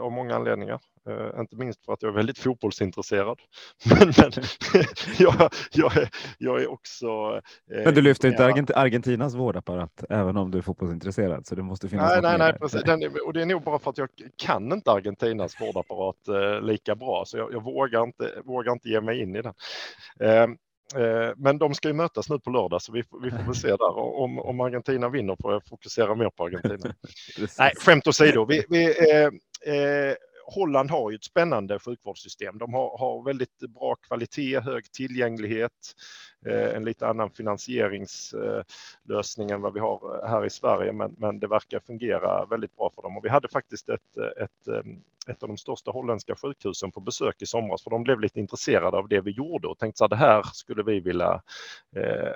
av 0.00 0.12
många 0.12 0.34
anledningar. 0.34 0.80
Uh, 1.08 1.40
inte 1.40 1.56
minst 1.56 1.84
för 1.84 1.92
att 1.92 2.02
jag 2.02 2.08
är 2.08 2.14
väldigt 2.14 2.38
fotbollsintresserad. 2.38 3.38
men, 3.84 4.12
men 4.18 4.32
jag, 5.18 5.50
jag, 5.72 5.96
är, 5.96 6.08
jag 6.38 6.62
är 6.62 6.72
också... 6.72 7.06
Uh, 7.06 7.84
men 7.84 7.94
du 7.94 8.00
lyfter 8.00 8.28
inte 8.28 8.44
Argent 8.46 8.70
Argentinas 8.70 9.34
vårdapparat 9.34 10.04
även 10.10 10.36
om 10.36 10.50
du 10.50 10.58
är 10.58 10.62
fotbollsintresserad? 10.62 11.46
Så 11.46 11.54
det 11.54 11.62
måste 11.62 11.88
finnas 11.88 12.10
nej, 12.10 12.22
nej, 12.22 12.38
nej, 12.38 12.58
precis. 12.58 12.82
Den, 12.82 13.02
och 13.26 13.32
det 13.32 13.42
är 13.42 13.46
nog 13.46 13.62
bara 13.62 13.78
för 13.78 13.90
att 13.90 13.98
jag 13.98 14.08
kan 14.36 14.72
inte 14.72 14.90
Argentinas 14.90 15.60
vårdapparat 15.60 16.28
uh, 16.28 16.60
lika 16.60 16.94
bra, 16.94 17.24
så 17.26 17.38
jag, 17.38 17.52
jag, 17.52 17.64
vågar, 17.64 18.02
inte, 18.02 18.30
vågar 18.44 18.72
inte 18.72 18.88
ge 18.88 19.00
mig 19.00 19.20
in 19.20 19.36
i 19.36 19.42
den. 19.42 19.54
Ehm, 20.96 21.34
men 21.36 21.58
de 21.58 21.74
ska 21.74 21.88
ju 21.88 21.94
mötas 21.94 22.30
nu 22.30 22.38
på 22.38 22.50
lördag 22.50 22.82
så 22.82 22.92
vi, 22.92 23.02
vi 23.22 23.30
får 23.30 23.44
väl 23.44 23.54
se 23.54 23.68
där. 23.68 23.98
Om, 23.98 24.38
om 24.38 24.60
Argentina 24.60 25.08
vinner 25.08 25.36
får 25.42 25.52
jag 25.52 25.66
fokusera 25.66 26.14
mer 26.14 26.30
på 26.30 26.44
Argentina. 26.44 26.94
Nej, 27.58 27.72
skämt 27.76 28.06
åsido. 28.06 28.44
Vi, 28.44 28.64
vi, 28.68 28.84
eh, 28.86 29.30
Holland 30.46 30.90
har 30.90 31.10
ju 31.10 31.14
ett 31.14 31.24
spännande 31.24 31.78
sjukvårdssystem. 31.78 32.58
De 32.58 32.74
har, 32.74 32.98
har 32.98 33.24
väldigt 33.24 33.58
bra 33.58 33.94
kvalitet, 33.94 34.60
hög 34.60 34.92
tillgänglighet, 34.92 35.94
eh, 36.46 36.76
en 36.76 36.84
lite 36.84 37.06
annan 37.06 37.30
finansieringslösning 37.30 39.50
än 39.50 39.60
vad 39.60 39.74
vi 39.74 39.80
har 39.80 40.22
eh, 40.22 40.28
här 40.30 40.46
i 40.46 40.50
Sverige, 40.50 40.92
men, 40.92 41.14
men 41.18 41.40
det 41.40 41.46
verkar 41.46 41.80
fungera 41.80 42.46
väldigt 42.46 42.76
bra 42.76 42.90
för 42.94 43.02
dem. 43.02 43.16
Och 43.16 43.24
vi 43.24 43.28
hade 43.28 43.48
faktiskt 43.48 43.88
ett, 43.88 44.16
eh, 44.16 44.44
ett, 44.44 44.68
eh, 44.68 44.82
ett 45.26 45.42
av 45.42 45.48
de 45.48 45.56
största 45.56 45.90
holländska 45.90 46.36
sjukhusen 46.36 46.92
på 46.92 47.00
besök 47.00 47.42
i 47.42 47.46
somras, 47.46 47.82
för 47.82 47.90
de 47.90 48.02
blev 48.02 48.20
lite 48.20 48.40
intresserade 48.40 48.96
av 48.96 49.08
det 49.08 49.20
vi 49.20 49.30
gjorde 49.30 49.68
och 49.68 49.78
tänkte 49.78 50.04
att 50.04 50.10
det 50.10 50.16
här 50.16 50.42
skulle 50.52 50.82
vi 50.82 51.00
vilja 51.00 51.42
eh, 51.96 52.32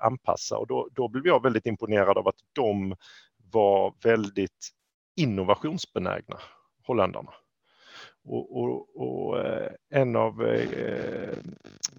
anpassa. 0.00 0.58
Och 0.58 0.66
då, 0.66 0.88
då 0.92 1.08
blev 1.08 1.26
jag 1.26 1.42
väldigt 1.42 1.66
imponerad 1.66 2.18
av 2.18 2.28
att 2.28 2.38
de 2.52 2.96
var 3.50 3.94
väldigt 4.02 4.70
innovationsbenägna, 5.16 6.38
holländarna. 6.86 7.32
Och, 8.28 8.56
och, 8.56 8.88
och, 8.94 9.40
eh, 9.40 9.70
en 9.90 10.16
av 10.16 10.42
eh, 10.42 10.70
eh, 10.70 11.38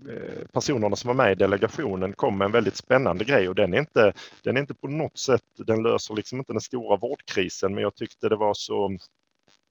eh, 0.10 0.46
personerna 0.54 0.96
som 0.96 1.08
var 1.08 1.16
med 1.16 1.32
i 1.32 1.36
delegationen 1.36 2.14
kom 2.14 2.38
med 2.38 2.46
en 2.46 2.52
väldigt 2.52 2.76
spännande 2.76 3.26
grej 3.26 3.50
och 3.50 3.56
den 3.56 3.74
är 3.74 3.80
inte, 3.80 4.14
den 4.44 4.58
är 4.58 4.62
inte 4.62 4.74
på 4.74 4.88
något 4.88 5.18
sätt, 5.18 5.44
den 5.58 5.84
löser 5.84 6.16
liksom 6.16 6.40
inte 6.40 6.54
den 6.54 6.62
stora 6.62 6.98
vårdkrisen 6.98 7.74
men 7.74 7.84
jag 7.84 7.96
tyckte 7.96 8.30
det 8.30 8.36
var 8.36 8.54
så 8.54 8.98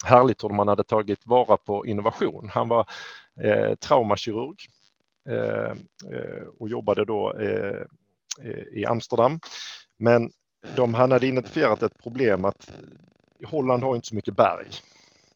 härligt 0.04 0.44
hur 0.44 0.48
man 0.48 0.68
hade 0.68 0.84
tagit 0.84 1.26
vara 1.26 1.56
på 1.56 1.86
innovation. 1.86 2.50
Han 2.52 2.68
var 2.68 2.86
eh, 3.40 3.74
traumakirurg 3.74 4.56
eh, 5.28 5.72
och 6.58 6.68
jobbade 6.68 7.04
då 7.04 7.34
i 8.72 8.86
Amsterdam. 8.86 9.40
Men 9.96 10.30
de, 10.76 10.94
han 10.94 11.12
hade 11.12 11.26
identifierat 11.26 11.82
ett 11.82 12.02
problem 12.02 12.44
att 12.44 12.72
Holland 13.44 13.82
har 13.82 13.96
inte 13.96 14.08
så 14.08 14.14
mycket 14.14 14.36
berg. 14.36 14.66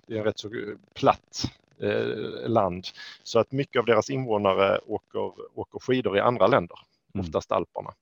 Det 0.07 0.15
är 0.15 0.19
en 0.19 0.25
rätt 0.25 0.39
så 0.39 0.51
platt 0.95 1.43
eh, 1.81 2.49
land 2.49 2.87
så 3.23 3.39
att 3.39 3.53
mycket 3.53 3.81
av 3.81 3.87
deras 3.87 4.11
invånare 4.11 4.79
åker, 4.87 5.33
åker 5.59 5.79
skidor 5.79 6.17
i 6.17 6.21
andra 6.21 6.47
länder, 6.47 6.79
mm. 7.15 7.27
oftast 7.27 7.53
Alperna. 7.53 7.95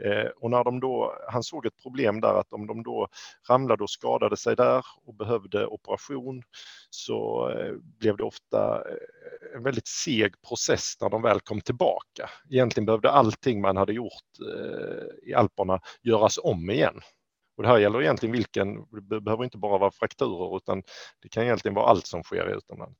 Eh, 0.00 0.30
och 0.36 0.50
när 0.50 0.64
de 0.64 0.80
då, 0.80 1.18
han 1.28 1.42
såg 1.42 1.66
ett 1.66 1.82
problem 1.82 2.20
där 2.20 2.34
att 2.40 2.52
om 2.52 2.66
de 2.66 2.82
då 2.82 3.08
ramlade 3.48 3.82
och 3.82 3.90
skadade 3.90 4.36
sig 4.36 4.56
där 4.56 4.84
och 5.04 5.14
behövde 5.14 5.66
operation 5.66 6.42
så 6.90 7.50
eh, 7.50 7.72
blev 7.98 8.16
det 8.16 8.22
ofta 8.22 8.76
eh, 8.76 9.56
en 9.56 9.62
väldigt 9.62 9.86
seg 9.86 10.34
process 10.48 10.96
när 11.00 11.10
de 11.10 11.22
väl 11.22 11.40
kom 11.40 11.60
tillbaka. 11.60 12.30
Egentligen 12.50 12.86
behövde 12.86 13.10
allting 13.10 13.60
man 13.60 13.76
hade 13.76 13.92
gjort 13.92 14.12
i 15.22 15.34
Alperna 15.34 15.80
göras 16.02 16.38
om 16.42 16.70
igen. 16.70 17.00
Och 17.56 17.62
det 17.62 17.68
här 17.68 17.78
gäller 17.78 18.02
egentligen 18.02 18.32
vilken, 18.32 18.86
det 19.10 19.20
behöver 19.20 19.44
inte 19.44 19.58
bara 19.58 19.78
vara 19.78 19.90
frakturer 19.90 20.56
utan 20.56 20.82
det 21.22 21.28
kan 21.28 21.42
egentligen 21.42 21.74
vara 21.74 21.86
allt 21.86 22.06
som 22.06 22.22
sker 22.22 22.56
utomlands. 22.56 22.98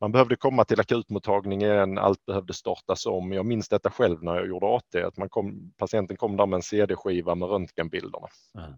Man 0.00 0.12
behövde 0.12 0.36
komma 0.36 0.64
till 0.64 0.80
akutmottagningen, 0.80 1.98
allt 1.98 2.24
behövde 2.26 2.54
startas 2.54 3.06
om. 3.06 3.32
Jag 3.32 3.46
minns 3.46 3.68
detta 3.68 3.90
själv 3.90 4.22
när 4.22 4.34
jag 4.34 4.46
gjorde 4.46 4.66
AT, 4.66 4.94
att 4.94 5.16
man 5.16 5.28
kom, 5.28 5.72
patienten 5.78 6.16
kom 6.16 6.36
där 6.36 6.46
med 6.46 6.56
en 6.56 6.62
CD-skiva 6.62 7.34
med 7.34 7.48
röntgenbilderna. 7.48 8.26
Mm. 8.58 8.72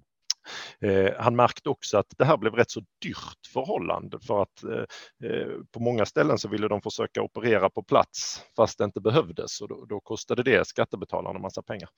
Eh, 0.80 1.12
han 1.18 1.36
märkte 1.36 1.68
också 1.68 1.98
att 1.98 2.06
det 2.18 2.24
här 2.24 2.36
blev 2.36 2.54
rätt 2.54 2.70
så 2.70 2.80
dyrt 3.02 3.46
förhållande 3.52 4.18
för 4.20 4.42
att 4.42 4.64
eh, 4.64 5.30
eh, 5.30 5.48
på 5.72 5.80
många 5.80 6.06
ställen 6.06 6.38
så 6.38 6.48
ville 6.48 6.68
de 6.68 6.82
försöka 6.82 7.22
operera 7.22 7.70
på 7.70 7.82
plats 7.82 8.42
fast 8.56 8.78
det 8.78 8.84
inte 8.84 9.00
behövdes 9.00 9.60
och 9.60 9.68
då, 9.68 9.84
då 9.84 10.00
kostade 10.00 10.42
det 10.42 10.66
skattebetalarna 10.66 11.38
massa 11.38 11.62
pengar. 11.62 11.88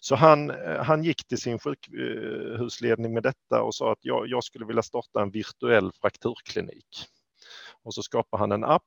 Så 0.00 0.14
han, 0.14 0.50
eh, 0.50 0.82
han 0.84 1.04
gick 1.04 1.26
till 1.26 1.38
sin 1.38 1.58
sjukhusledning 1.58 3.14
med 3.14 3.22
detta 3.22 3.62
och 3.62 3.74
sa 3.74 3.92
att 3.92 3.98
jag, 4.00 4.26
jag 4.28 4.44
skulle 4.44 4.66
vilja 4.66 4.82
starta 4.82 5.22
en 5.22 5.30
virtuell 5.30 5.92
frakturklinik 6.00 7.06
och 7.82 7.94
så 7.94 8.02
skapade 8.02 8.42
han 8.42 8.52
en 8.52 8.64
app 8.64 8.82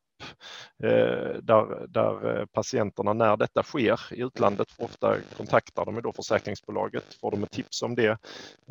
Eh, 0.83 1.35
där, 1.41 1.87
där 1.87 2.39
eh, 2.39 2.45
patienterna 2.45 3.13
när 3.13 3.37
detta 3.37 3.63
sker 3.63 3.99
i 4.11 4.21
utlandet, 4.21 4.67
ofta 4.77 5.15
kontaktar 5.37 5.85
de 5.85 6.01
då 6.01 6.13
försäkringsbolaget, 6.13 7.13
får 7.13 7.31
de 7.31 7.43
ett 7.43 7.51
tips 7.51 7.81
om 7.81 7.95
det. 7.95 8.17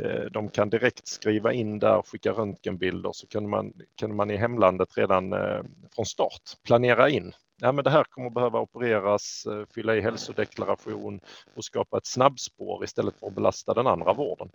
Eh, 0.03 0.25
de 0.33 0.49
kan 0.49 0.71
direkt 0.71 1.09
skriva 1.09 1.53
in 1.53 1.79
där, 1.79 1.97
och 1.97 2.09
skicka 2.09 2.33
röntgenbilder 2.33 3.11
så 3.13 3.27
kan 3.27 3.49
man, 3.49 3.73
kan 3.95 4.17
man 4.17 4.31
i 4.31 4.37
hemlandet 4.37 4.99
redan 4.99 5.33
eh, 5.33 5.63
från 5.95 6.07
start 6.07 6.43
planera 6.65 7.09
in 7.09 7.33
ja, 7.61 7.73
men 7.73 7.85
det 7.85 7.91
här 7.91 8.05
kommer 8.05 8.31
behöva 8.31 8.61
opereras, 8.61 9.47
eh, 9.47 9.65
fylla 9.75 9.97
i 9.97 10.01
hälsodeklaration 10.01 11.21
och 11.55 11.65
skapa 11.65 11.99
ett 11.99 12.07
snabbspår 12.07 12.85
istället 12.85 13.19
för 13.21 13.27
att 13.27 13.35
belasta 13.35 13.75
den 13.75 13.87
andra 13.87 14.13
vården. 14.13 14.51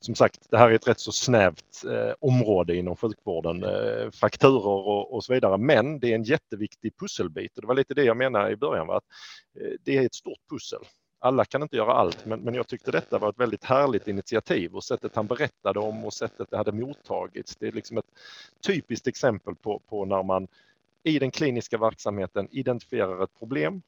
Som 0.00 0.14
sagt, 0.14 0.50
det 0.50 0.58
här 0.58 0.70
är 0.70 0.74
ett 0.74 0.88
rätt 0.88 1.00
så 1.00 1.12
snävt 1.12 1.84
eh, 1.90 2.14
område 2.20 2.76
inom 2.76 2.96
sjukvården, 2.96 3.64
eh, 3.64 4.10
fakturer 4.10 4.66
och, 4.66 5.14
och, 5.14 5.24
så 5.24 5.34
vidare, 5.34 5.58
men 5.58 6.00
det 6.00 6.10
är 6.10 6.14
en 6.14 6.24
jätteviktig 6.24 6.96
pusselbit 6.96 7.56
och 7.56 7.62
det 7.62 7.68
var 7.68 7.74
lite 7.74 7.94
det 7.94 8.04
jag 8.04 8.16
menade 8.16 8.52
i 8.52 8.56
början, 8.56 8.86
va? 8.86 8.96
att 8.96 9.04
eh, 9.60 9.72
det 9.84 9.96
är 9.96 10.06
ett 10.06 10.14
stort 10.14 10.48
pussel. 10.50 10.80
Alla 11.18 11.44
kan 11.44 11.62
inte 11.62 11.76
göra 11.76 11.92
allt, 11.92 12.26
men, 12.26 12.40
men 12.40 12.54
jag 12.54 12.68
tyckte 12.68 12.90
detta 12.90 13.18
var 13.18 13.28
ett 13.28 13.40
väldigt 13.40 13.64
härligt 13.64 14.08
initiativ 14.08 14.74
och 14.74 14.84
sättet 14.84 15.16
han 15.16 15.26
berättade 15.26 15.80
om 15.80 16.04
och 16.04 16.12
sättet 16.12 16.50
det 16.50 16.56
hade 16.56 16.72
mottagits. 16.72 17.56
Det 17.56 17.66
är 17.66 17.72
liksom 17.72 17.98
ett 17.98 18.10
typiskt 18.66 19.06
exempel 19.06 19.54
på, 19.54 19.78
på 19.78 20.04
när 20.04 20.22
man 20.22 20.48
i 21.04 21.18
den 21.18 21.30
kliniska 21.30 21.78
verksamheten 21.78 22.48
identifierar 22.50 23.24
ett 23.24 23.38
problem, 23.38 23.82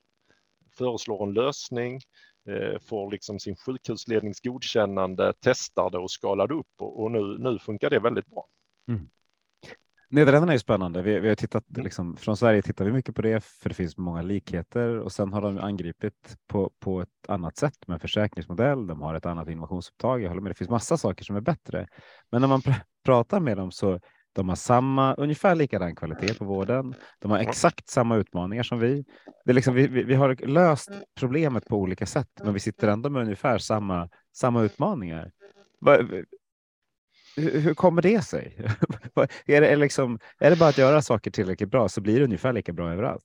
föreslår 0.79 1.27
en 1.27 1.35
lösning, 1.35 2.01
eh, 2.49 2.81
får 2.81 3.11
liksom 3.11 3.39
sin 3.39 3.57
sjukhuslednings 3.57 4.41
godkännande, 4.41 5.33
testar 5.41 5.91
det 5.91 5.99
och 5.99 6.11
skalar 6.11 6.53
upp 6.53 6.73
och, 6.79 7.03
och 7.03 7.11
nu, 7.11 7.39
nu 7.39 7.59
funkar 7.59 7.91
det 7.91 7.99
väldigt 7.99 8.27
bra. 8.27 8.47
Mm. 8.89 9.09
Nederländerna 10.09 10.55
är 10.55 10.59
spännande. 10.59 11.03
Vi, 11.03 11.21
vi, 11.21 11.29
har 11.29 11.35
tittat 11.35 11.71
mm. 11.71 11.85
liksom, 11.85 12.17
från 12.17 12.37
Sverige 12.37 12.63
tittar 12.63 12.85
vi 12.85 12.93
mycket 12.93 13.15
på 13.15 13.23
det 13.23 13.45
för 13.45 13.69
det 13.69 13.75
finns 13.75 13.97
många 13.97 14.23
likheter 14.23 14.99
och 14.99 15.13
sen 15.13 15.33
har 15.33 15.41
de 15.41 15.59
angripit 15.59 16.37
på, 16.47 16.71
på 16.79 17.01
ett 17.01 17.29
annat 17.29 17.57
sätt 17.57 17.87
med 17.87 18.01
försäkringsmodell. 18.01 18.87
De 18.87 19.03
har 19.03 19.15
ett 19.15 19.27
annat 19.27 19.49
innovationsupptag. 19.49 20.23
Jag 20.23 20.29
håller 20.29 20.43
med. 20.43 20.51
Det 20.51 20.55
finns 20.55 20.71
massa 20.71 20.97
saker 20.97 21.25
som 21.25 21.37
är 21.37 21.41
bättre, 21.41 21.89
men 22.31 22.41
när 22.41 22.49
man 22.49 22.63
pr 22.63 22.73
pratar 23.05 23.41
med 23.41 23.57
dem 23.57 23.73
så 23.73 24.01
de 24.37 24.49
har 24.49 24.57
samma, 24.57 25.15
ungefär 25.15 25.55
likadan 25.55 25.97
kvalitet 25.97 26.35
på 26.35 26.45
vården. 26.45 26.95
De 27.19 27.31
har 27.31 27.39
exakt 27.39 27.89
samma 27.89 28.17
utmaningar 28.17 28.63
som 28.63 28.79
vi. 28.79 29.05
Det 29.45 29.51
är 29.51 29.55
liksom, 29.55 29.75
vi, 29.75 29.87
vi, 29.87 30.03
vi 30.03 30.15
har 30.15 30.47
löst 30.47 30.91
problemet 31.21 31.65
på 31.65 31.77
olika 31.77 32.07
sätt, 32.07 32.29
men 32.43 32.55
vi 32.55 32.61
sitter 32.61 32.89
ändå 32.89 33.11
med 33.11 33.23
ungefär 33.23 33.59
samma, 33.59 34.09
samma 34.33 34.63
utmaningar. 34.63 35.31
Hur, 37.37 37.61
hur 37.61 37.75
kommer 37.75 38.03
det 38.03 38.25
sig? 38.25 38.57
är, 39.47 39.61
det, 39.61 39.69
är, 39.69 39.77
liksom, 39.77 40.19
är 40.39 40.51
det 40.51 40.57
bara 40.57 40.69
att 40.69 40.79
göra 40.79 41.03
saker 41.03 41.31
tillräckligt 41.31 41.71
bra 41.71 41.89
så 41.89 42.01
blir 42.01 42.19
det 42.19 42.25
ungefär 42.25 42.53
lika 42.53 42.73
bra 42.73 42.93
överallt? 42.93 43.25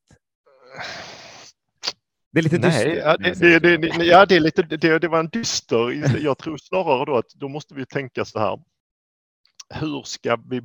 Det 2.31 2.39
är 2.39 2.43
lite 2.43 2.57
dystert. 2.57 2.87
Nej, 2.87 2.97
ja, 2.97 3.17
det, 3.17 3.59
det, 3.59 3.77
det, 3.77 4.05
ja, 4.05 4.25
det, 4.25 4.35
är 4.35 4.39
lite, 4.39 4.61
det, 4.61 4.99
det 4.99 5.07
var 5.07 5.19
en 5.19 5.29
dyster. 5.29 6.17
Jag 6.23 6.37
tror 6.37 6.57
snarare 6.57 7.05
då 7.05 7.17
att 7.17 7.29
då 7.35 7.47
måste 7.47 7.75
vi 7.75 7.85
tänka 7.85 8.25
så 8.25 8.39
här 8.39 8.59
hur 9.73 10.03
ska 10.03 10.37
vi, 10.49 10.61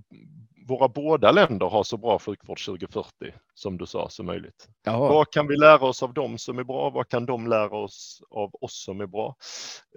våra 0.66 0.88
båda 0.88 1.32
länder 1.32 1.66
ha 1.66 1.84
så 1.84 1.96
bra 1.96 2.18
sjukvård 2.18 2.64
2040 2.64 3.10
som 3.54 3.78
du 3.78 3.86
sa 3.86 4.08
som 4.08 4.26
möjligt? 4.26 4.68
Jaha. 4.82 4.98
Vad 5.08 5.30
kan 5.30 5.46
vi 5.46 5.56
lära 5.56 5.86
oss 5.86 6.02
av 6.02 6.14
dem 6.14 6.38
som 6.38 6.58
är 6.58 6.64
bra? 6.64 6.90
Vad 6.90 7.08
kan 7.08 7.26
de 7.26 7.46
lära 7.46 7.76
oss 7.76 8.22
av 8.30 8.50
oss 8.60 8.84
som 8.84 9.00
är 9.00 9.06
bra? 9.06 9.36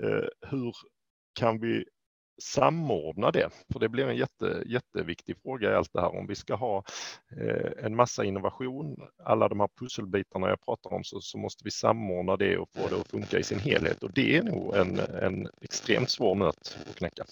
Eh, 0.04 0.50
hur 0.50 0.74
kan 1.34 1.60
vi 1.60 1.86
samordna 2.42 3.32
det? 3.32 3.50
För 3.74 3.80
det 3.80 3.90
blir 3.90 4.08
en 4.08 4.18
jätte, 4.18 4.64
jätteviktig 4.66 5.38
fråga 5.44 5.72
i 5.72 5.76
allt 5.76 5.94
det 5.94 6.02
här. 6.02 6.18
Om 6.18 6.28
vi 6.28 6.36
ska 6.36 6.56
ha 6.56 6.84
eh, 7.42 7.86
en 7.86 7.96
massa 7.96 8.24
innovation, 8.24 8.98
alla 9.24 9.48
de 9.48 9.60
här 9.60 9.70
pusselbitarna 9.80 10.50
jag 10.50 10.62
pratar 10.66 10.94
om, 10.94 11.04
så, 11.04 11.22
så, 11.22 11.38
måste 11.38 11.64
vi 11.64 11.72
samordna 11.72 12.38
det 12.38 12.58
och 12.58 12.70
få 12.70 12.88
det 12.90 13.02
att 13.02 13.08
funka 13.08 13.40
i 13.40 13.44
sin 13.44 13.60
helhet. 13.60 14.04
Och 14.04 14.14
det 14.14 14.38
är 14.38 14.44
nog 14.44 14.76
en, 14.76 15.00
en 15.00 15.50
extremt 15.62 16.10
svår 16.10 16.36
nöt 16.36 16.78
att 16.90 16.96
knäcka. 16.96 17.26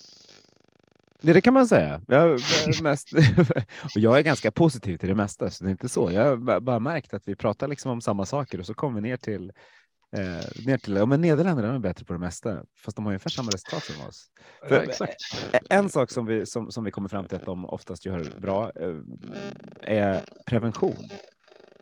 Det, 1.22 1.42
kan 1.42 1.54
man 1.54 1.68
säga. 1.68 2.02
Jag, 2.08 2.30
är 2.30 2.84
mest, 2.84 3.14
och 3.96 4.02
jag 4.02 4.18
är 4.18 4.24
ganska 4.24 4.52
positiv 4.52 4.98
till 4.98 5.10
det 5.10 5.16
mesta, 5.16 5.50
så 5.50 5.64
det 5.64 5.70
är 5.70 5.72
inte 5.72 5.90
så. 5.90 6.12
Jag 6.12 6.24
har 6.24 6.60
bara 6.60 6.80
märkt 6.80 7.14
att 7.14 7.28
vi 7.28 7.36
pratar 7.36 7.68
liksom 7.68 7.92
om 7.92 8.02
samma 8.02 8.26
saker 8.26 8.60
och 8.60 8.66
så 8.66 8.74
kommer 8.74 9.02
vi 9.02 9.10
ner 9.10 9.18
till 9.18 9.52
Eh, 10.12 10.66
ner 10.66 10.78
till, 10.78 10.96
ja, 10.96 11.06
men 11.06 11.22
Nederländerna 11.22 11.76
är 11.76 11.80
bättre 11.80 12.06
på 12.06 12.14
det 12.14 12.20
mesta, 12.20 12.64
fast 12.78 12.96
de 12.96 13.06
har 13.06 13.12
ungefär 13.12 13.30
samma 13.30 13.50
resultat 13.50 13.84
som 13.84 14.08
oss. 14.08 14.26
För, 14.68 14.76
ja, 14.76 14.82
exakt. 14.82 15.16
En 15.70 15.90
sak 15.90 16.12
som 16.12 16.26
vi, 16.26 16.46
som, 16.46 16.72
som 16.72 16.84
vi 16.84 16.92
kommer 16.92 17.10
fram 17.10 17.26
till 17.26 17.38
att 17.38 17.46
de 17.46 17.66
oftast 17.66 18.06
gör 18.06 18.40
bra 18.40 18.72
eh, 18.76 18.96
är 19.82 20.26
prevention. 20.46 21.10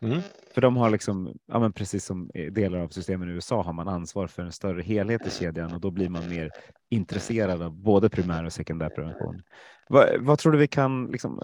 Mm. 0.02 0.20
För 0.54 0.60
de 0.60 0.76
har 0.76 0.90
liksom, 0.90 1.38
ja, 1.46 1.58
men 1.58 1.72
precis 1.72 2.04
som 2.04 2.30
delar 2.50 2.78
av 2.78 2.88
systemen 2.88 3.28
i 3.28 3.32
USA 3.32 3.62
har 3.62 3.72
man 3.72 3.88
ansvar 3.88 4.26
för 4.26 4.42
en 4.42 4.52
större 4.52 4.82
helhet 4.82 5.26
i 5.26 5.30
kedjan 5.30 5.74
och 5.74 5.80
då 5.80 5.90
blir 5.90 6.08
man 6.08 6.28
mer 6.28 6.50
intresserad 6.90 7.62
av 7.62 7.72
både 7.72 8.08
primär 8.08 8.44
och 8.44 8.52
sekundärprevention. 8.52 9.42
Vad, 9.88 10.08
vad 10.20 10.38
tror 10.38 10.52
du 10.52 10.58
vi 10.58 10.68
kan, 10.68 11.06
liksom, 11.06 11.40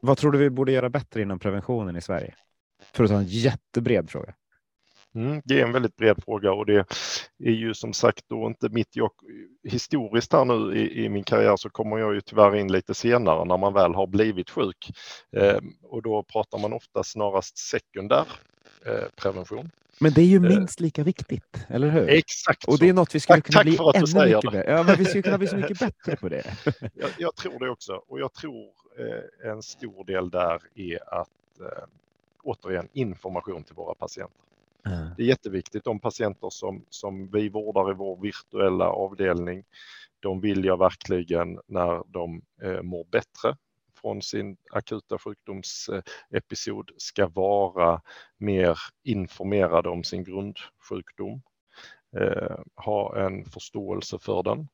vad 0.00 0.18
tror 0.18 0.32
du 0.32 0.38
vi 0.38 0.50
borde 0.50 0.72
göra 0.72 0.90
bättre 0.90 1.22
inom 1.22 1.38
preventionen 1.38 1.96
i 1.96 2.00
Sverige? 2.00 2.34
För 2.92 3.04
att 3.04 3.10
ta 3.10 3.16
en 3.16 3.24
jättebred 3.26 4.10
fråga. 4.10 4.34
Mm, 5.14 5.42
det 5.44 5.60
är 5.60 5.66
en 5.66 5.72
väldigt 5.72 5.96
bred 5.96 6.22
fråga 6.24 6.52
och 6.52 6.66
det 6.66 6.86
är 7.44 7.50
ju 7.50 7.74
som 7.74 7.92
sagt 7.92 8.24
då 8.28 8.46
inte 8.46 8.68
mitt 8.68 8.96
jag, 8.96 9.10
historiskt 9.64 10.32
här 10.32 10.44
nu 10.44 10.78
i, 10.78 11.04
i, 11.04 11.08
min 11.08 11.24
karriär 11.24 11.56
så 11.56 11.70
kommer 11.70 11.98
jag 11.98 12.14
ju 12.14 12.20
tyvärr 12.20 12.56
in 12.56 12.72
lite 12.72 12.94
senare 12.94 13.44
när 13.44 13.56
man 13.56 13.74
väl 13.74 13.94
har 13.94 14.06
blivit 14.06 14.50
sjuk 14.50 14.90
eh, 15.36 15.58
och 15.82 16.02
då 16.02 16.22
pratar 16.22 16.58
man 16.58 16.72
ofta 16.72 17.04
snarast 17.04 17.58
sekundär 17.58 18.26
eh, 18.86 19.08
prevention. 19.16 19.70
Men 20.00 20.12
det 20.12 20.20
är 20.20 20.26
ju 20.26 20.36
eh, 20.36 20.42
minst 20.42 20.80
lika 20.80 21.02
viktigt, 21.02 21.66
eller 21.68 21.90
hur? 21.90 22.08
Exakt. 22.08 22.64
Och 22.64 22.78
det 22.78 22.88
är 22.88 22.92
något 22.92 23.14
vi 23.14 23.20
skulle 23.20 23.36
tack, 23.36 23.44
kunna 23.44 23.76
tack 23.76 24.12
bli 24.12 24.22
ännu 24.22 24.34
mycket 24.34 24.52
bättre. 24.52 24.72
Ja, 24.72 24.82
men 24.82 24.96
vi 24.96 25.04
skulle 25.04 25.22
kunna 25.22 25.38
bli 25.38 25.46
så 25.46 25.56
mycket 25.56 25.78
bättre 25.78 26.16
på 26.16 26.28
det. 26.28 26.44
jag, 26.94 27.10
jag 27.18 27.36
tror 27.36 27.58
det 27.58 27.70
också 27.70 28.02
och 28.08 28.20
jag 28.20 28.32
tror 28.32 28.66
eh, 28.98 29.50
en 29.50 29.62
stor 29.62 30.04
del 30.04 30.30
där 30.30 30.62
är 30.74 31.20
att 31.20 31.60
eh, 31.60 31.84
återigen 32.42 32.88
information 32.92 33.64
till 33.64 33.74
våra 33.74 33.94
patienter. 33.94 34.47
Det 35.16 35.22
är 35.22 35.26
jätteviktigt. 35.26 35.84
De 35.84 36.00
patienter 36.00 36.50
som, 36.50 36.84
som 36.90 37.30
vi 37.30 37.48
vårdar 37.48 37.90
i 37.90 37.94
vår 37.94 38.22
virtuella 38.22 38.90
avdelning, 38.90 39.64
de 40.20 40.40
vill 40.40 40.64
jag 40.64 40.78
verkligen 40.78 41.60
när 41.66 42.02
de 42.06 42.42
eh, 42.62 42.82
mår 42.82 43.04
bättre 43.04 43.56
från 44.00 44.22
sin 44.22 44.56
akuta 44.70 45.18
sjukdomsepisod 45.18 46.90
ska 46.96 47.28
vara 47.28 48.02
mer 48.38 48.78
informerade 49.02 49.88
om 49.88 50.04
sin 50.04 50.24
grundsjukdom, 50.24 51.42
eh, 52.16 52.58
ha 52.76 53.16
en 53.26 53.44
förståelse 53.44 54.18
för 54.18 54.42
den, 54.42 54.68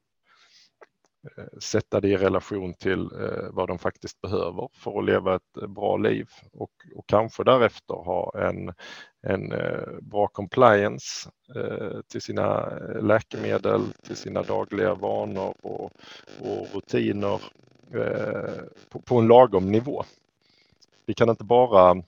eh, 1.36 1.58
sätta 1.58 2.00
det 2.00 2.08
i 2.08 2.16
relation 2.16 2.74
till 2.74 3.00
eh, 3.00 3.50
vad 3.50 3.68
de 3.68 3.78
faktiskt 3.78 4.20
behöver 4.20 4.68
för 4.72 4.98
att 4.98 5.04
leva 5.04 5.36
ett 5.36 5.56
eh, 5.62 5.68
bra 5.68 5.96
liv 5.96 6.28
och, 6.52 6.72
och 6.94 7.06
kanske 7.06 7.44
därefter 7.44 7.94
ha 7.94 8.32
en 8.48 8.74
en 9.26 9.52
eh, 9.52 10.00
bra 10.02 10.28
compliance 10.28 11.30
eh, 11.56 12.00
till 12.08 12.22
sina 12.22 12.60
eh, 12.60 13.02
läkemedel, 13.02 13.82
till 14.06 14.16
sina 14.16 14.42
dagliga 14.42 14.94
vanor 14.94 15.54
och, 15.62 15.92
och 16.40 16.66
rutiner 16.74 17.40
på, 18.88 19.00
på 19.00 19.18
en 19.18 19.26
lagom 19.26 19.72
nivå. 19.72 20.04
Vi 21.06 21.14
kan 21.14 21.30
inte 21.30 21.44
bara 21.44 22.02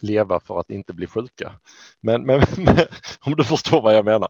leva 0.00 0.40
för 0.40 0.60
att 0.60 0.70
inte 0.70 0.92
bli 0.92 1.06
sjuka. 1.06 1.52
Men, 2.00 2.22
men, 2.22 2.42
men 2.56 2.76
om 3.20 3.34
du 3.36 3.44
förstår 3.44 3.82
vad 3.82 3.96
jag 3.96 4.04
menar. 4.04 4.28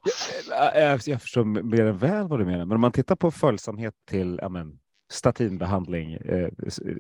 Jag, 0.75 1.01
jag 1.07 1.23
förstår 1.23 1.45
mer 1.45 1.85
än 1.85 1.99
väl 1.99 2.29
vad 2.29 2.39
du 2.39 2.45
menar, 2.45 2.65
men 2.65 2.75
om 2.75 2.81
man 2.81 2.93
tittar 2.93 3.17
på 3.17 3.31
följsamhet 3.31 3.95
till 4.09 4.41
amen, 4.41 4.79
statinbehandling 5.11 6.13
eh, 6.13 6.49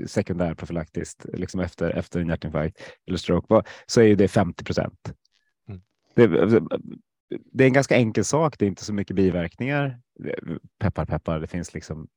sekundär 0.06 0.54
profylaktiskt 0.54 1.26
liksom 1.32 1.60
efter, 1.60 1.90
efter 1.90 2.20
en 2.20 2.28
hjärtinfarkt 2.28 2.80
eller 3.06 3.18
stroke 3.18 3.62
så 3.86 4.00
är 4.00 4.16
det 4.16 4.28
50 4.28 4.64
procent. 4.64 5.12
Mm. 5.68 5.80
Det, 6.14 6.42
alltså, 6.42 6.60
det, 7.52 7.64
är 7.64 7.68
en 7.68 7.72
ganska 7.72 7.96
enkel 7.96 8.24
sak. 8.24 8.58
Det 8.58 8.64
är 8.64 8.68
inte 8.68 8.84
så 8.84 8.92
mycket 8.92 9.16
biverkningar. 9.16 10.00
Peppar, 10.78 11.04
peppar. 11.04 11.40
Det 11.40 11.46
finns 11.46 11.74
liksom 11.74 12.08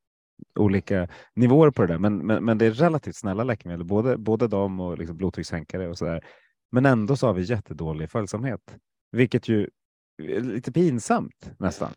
olika 0.55 1.07
nivåer 1.35 1.71
på 1.71 1.81
det 1.81 1.87
där, 1.87 1.97
men, 1.97 2.17
men, 2.17 2.45
men 2.45 2.57
det 2.57 2.65
är 2.65 2.71
relativt 2.71 3.15
snälla 3.15 3.43
läkemedel, 3.43 3.85
både, 3.85 4.17
både 4.17 4.47
de 4.47 4.79
och 4.79 4.97
liksom 4.97 5.17
blodtryckssänkare 5.17 5.87
och 5.87 5.97
så 5.97 6.05
där. 6.05 6.25
Men 6.71 6.85
ändå 6.85 7.15
så 7.15 7.27
har 7.27 7.33
vi 7.33 7.41
jättedålig 7.41 8.09
följsamhet, 8.09 8.77
vilket 9.11 9.47
ju 9.47 9.69
är 10.17 10.41
lite 10.41 10.71
pinsamt 10.71 11.51
nästan. 11.59 11.91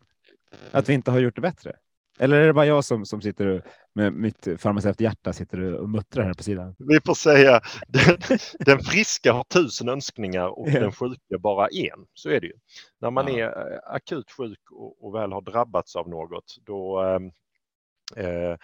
Att 0.71 0.89
vi 0.89 0.93
inte 0.93 1.11
har 1.11 1.19
gjort 1.19 1.35
det 1.35 1.41
bättre. 1.41 1.75
Eller 2.19 2.41
är 2.41 2.47
det 2.47 2.53
bara 2.53 2.65
jag 2.65 2.85
som, 2.85 3.05
som 3.05 3.21
sitter 3.21 3.63
med 3.93 4.13
mitt 4.13 4.47
farmaceuthjärta 4.57 5.33
sitter 5.33 5.73
och 5.73 5.89
muttrar 5.89 6.23
här 6.23 6.33
på 6.33 6.43
sidan? 6.43 6.75
Vi 6.79 6.99
får 7.05 7.13
säga 7.13 7.61
den, 7.87 8.17
den 8.59 8.79
friska 8.79 9.33
har 9.33 9.43
tusen 9.43 9.89
önskningar 9.89 10.59
och 10.59 10.67
yeah. 10.67 10.81
den 10.81 10.91
sjuka 10.91 11.37
bara 11.39 11.67
en. 11.67 12.05
Så 12.13 12.29
är 12.29 12.41
det 12.41 12.47
ju. 12.47 12.53
När 13.01 13.11
man 13.11 13.27
ja. 13.27 13.45
är 13.45 13.73
eh, 13.73 13.79
akut 13.85 14.31
sjuk 14.31 14.71
och, 14.71 15.05
och, 15.05 15.15
väl 15.15 15.31
har 15.31 15.41
drabbats 15.41 15.95
av 15.95 16.09
något, 16.09 16.55
då 16.65 17.03
eh, 17.03 17.19
eh, 18.25 18.57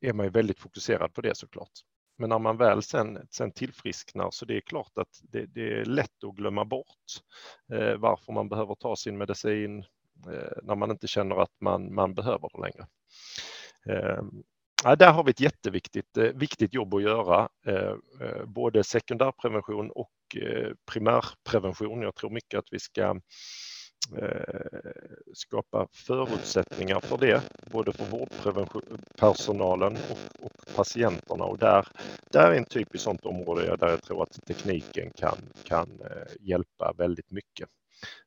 är 0.00 0.12
man 0.12 0.26
ju 0.26 0.30
väldigt 0.30 0.58
fokuserad 0.58 1.14
på 1.14 1.20
det 1.20 1.36
såklart. 1.36 1.72
Men 2.18 2.28
när 2.28 2.38
man 2.38 2.56
väl 2.56 2.82
sen, 2.82 3.26
sen 3.30 3.52
tillfrisknar 3.52 4.30
så 4.30 4.44
det 4.44 4.56
är 4.56 4.60
klart 4.60 4.98
att 4.98 5.20
det, 5.22 5.46
det 5.46 5.80
är 5.80 5.84
lätt 5.84 6.24
att 6.24 6.34
glömma 6.34 6.64
bort 6.64 6.86
eh, 7.72 7.96
varför 7.96 8.32
man 8.32 8.48
behöver 8.48 8.74
ta 8.74 8.96
sin 8.96 9.18
medicin 9.18 9.84
Eh, 10.26 10.58
när 10.62 10.74
man 10.74 10.90
inte 10.90 11.06
känner 11.08 11.36
att 11.36 11.60
man, 11.60 11.94
man 11.94 12.14
behöver 12.14 12.48
det 12.52 12.60
längre. 12.60 12.86
Eh, 13.88 14.22
ja, 14.84 14.96
där 14.96 15.12
har 15.12 15.24
vi 15.24 15.30
ett 15.30 15.40
jätteviktigt 15.40 16.16
eh, 16.16 16.24
viktigt 16.24 16.74
jobb 16.74 16.94
att 16.94 17.02
göra, 17.02 17.48
eh, 17.66 17.94
eh 18.20 18.44
både 18.46 18.84
sekundärprevention 18.84 19.90
och 19.90 20.12
eh, 20.36 20.72
primärprevention. 20.92 22.02
Jag 22.02 22.14
tror 22.14 22.30
mycket 22.30 22.58
att 22.58 22.68
vi 22.70 22.78
ska 22.78 23.20
Eh, 24.18 24.80
skapa 25.34 25.86
förutsättningar 25.92 27.00
för 27.00 27.18
det, 27.18 27.42
både 27.72 27.92
för 27.92 28.04
vårdpersonalen 28.04 29.96
och, 30.10 30.44
och, 30.44 30.52
patienterna. 30.76 31.44
Och 31.44 31.58
där, 31.58 31.88
där 32.30 32.52
är 32.52 32.56
en 32.56 32.64
typiskt 32.64 33.04
sådant 33.04 33.26
område 33.26 33.76
där 33.76 33.88
jag 33.88 34.02
tror 34.02 34.22
att 34.22 34.46
tekniken 34.46 35.10
kan, 35.10 35.38
kan 35.64 36.00
eh, 36.00 36.32
hjälpa 36.40 36.94
väldigt 36.98 37.30
mycket 37.30 37.68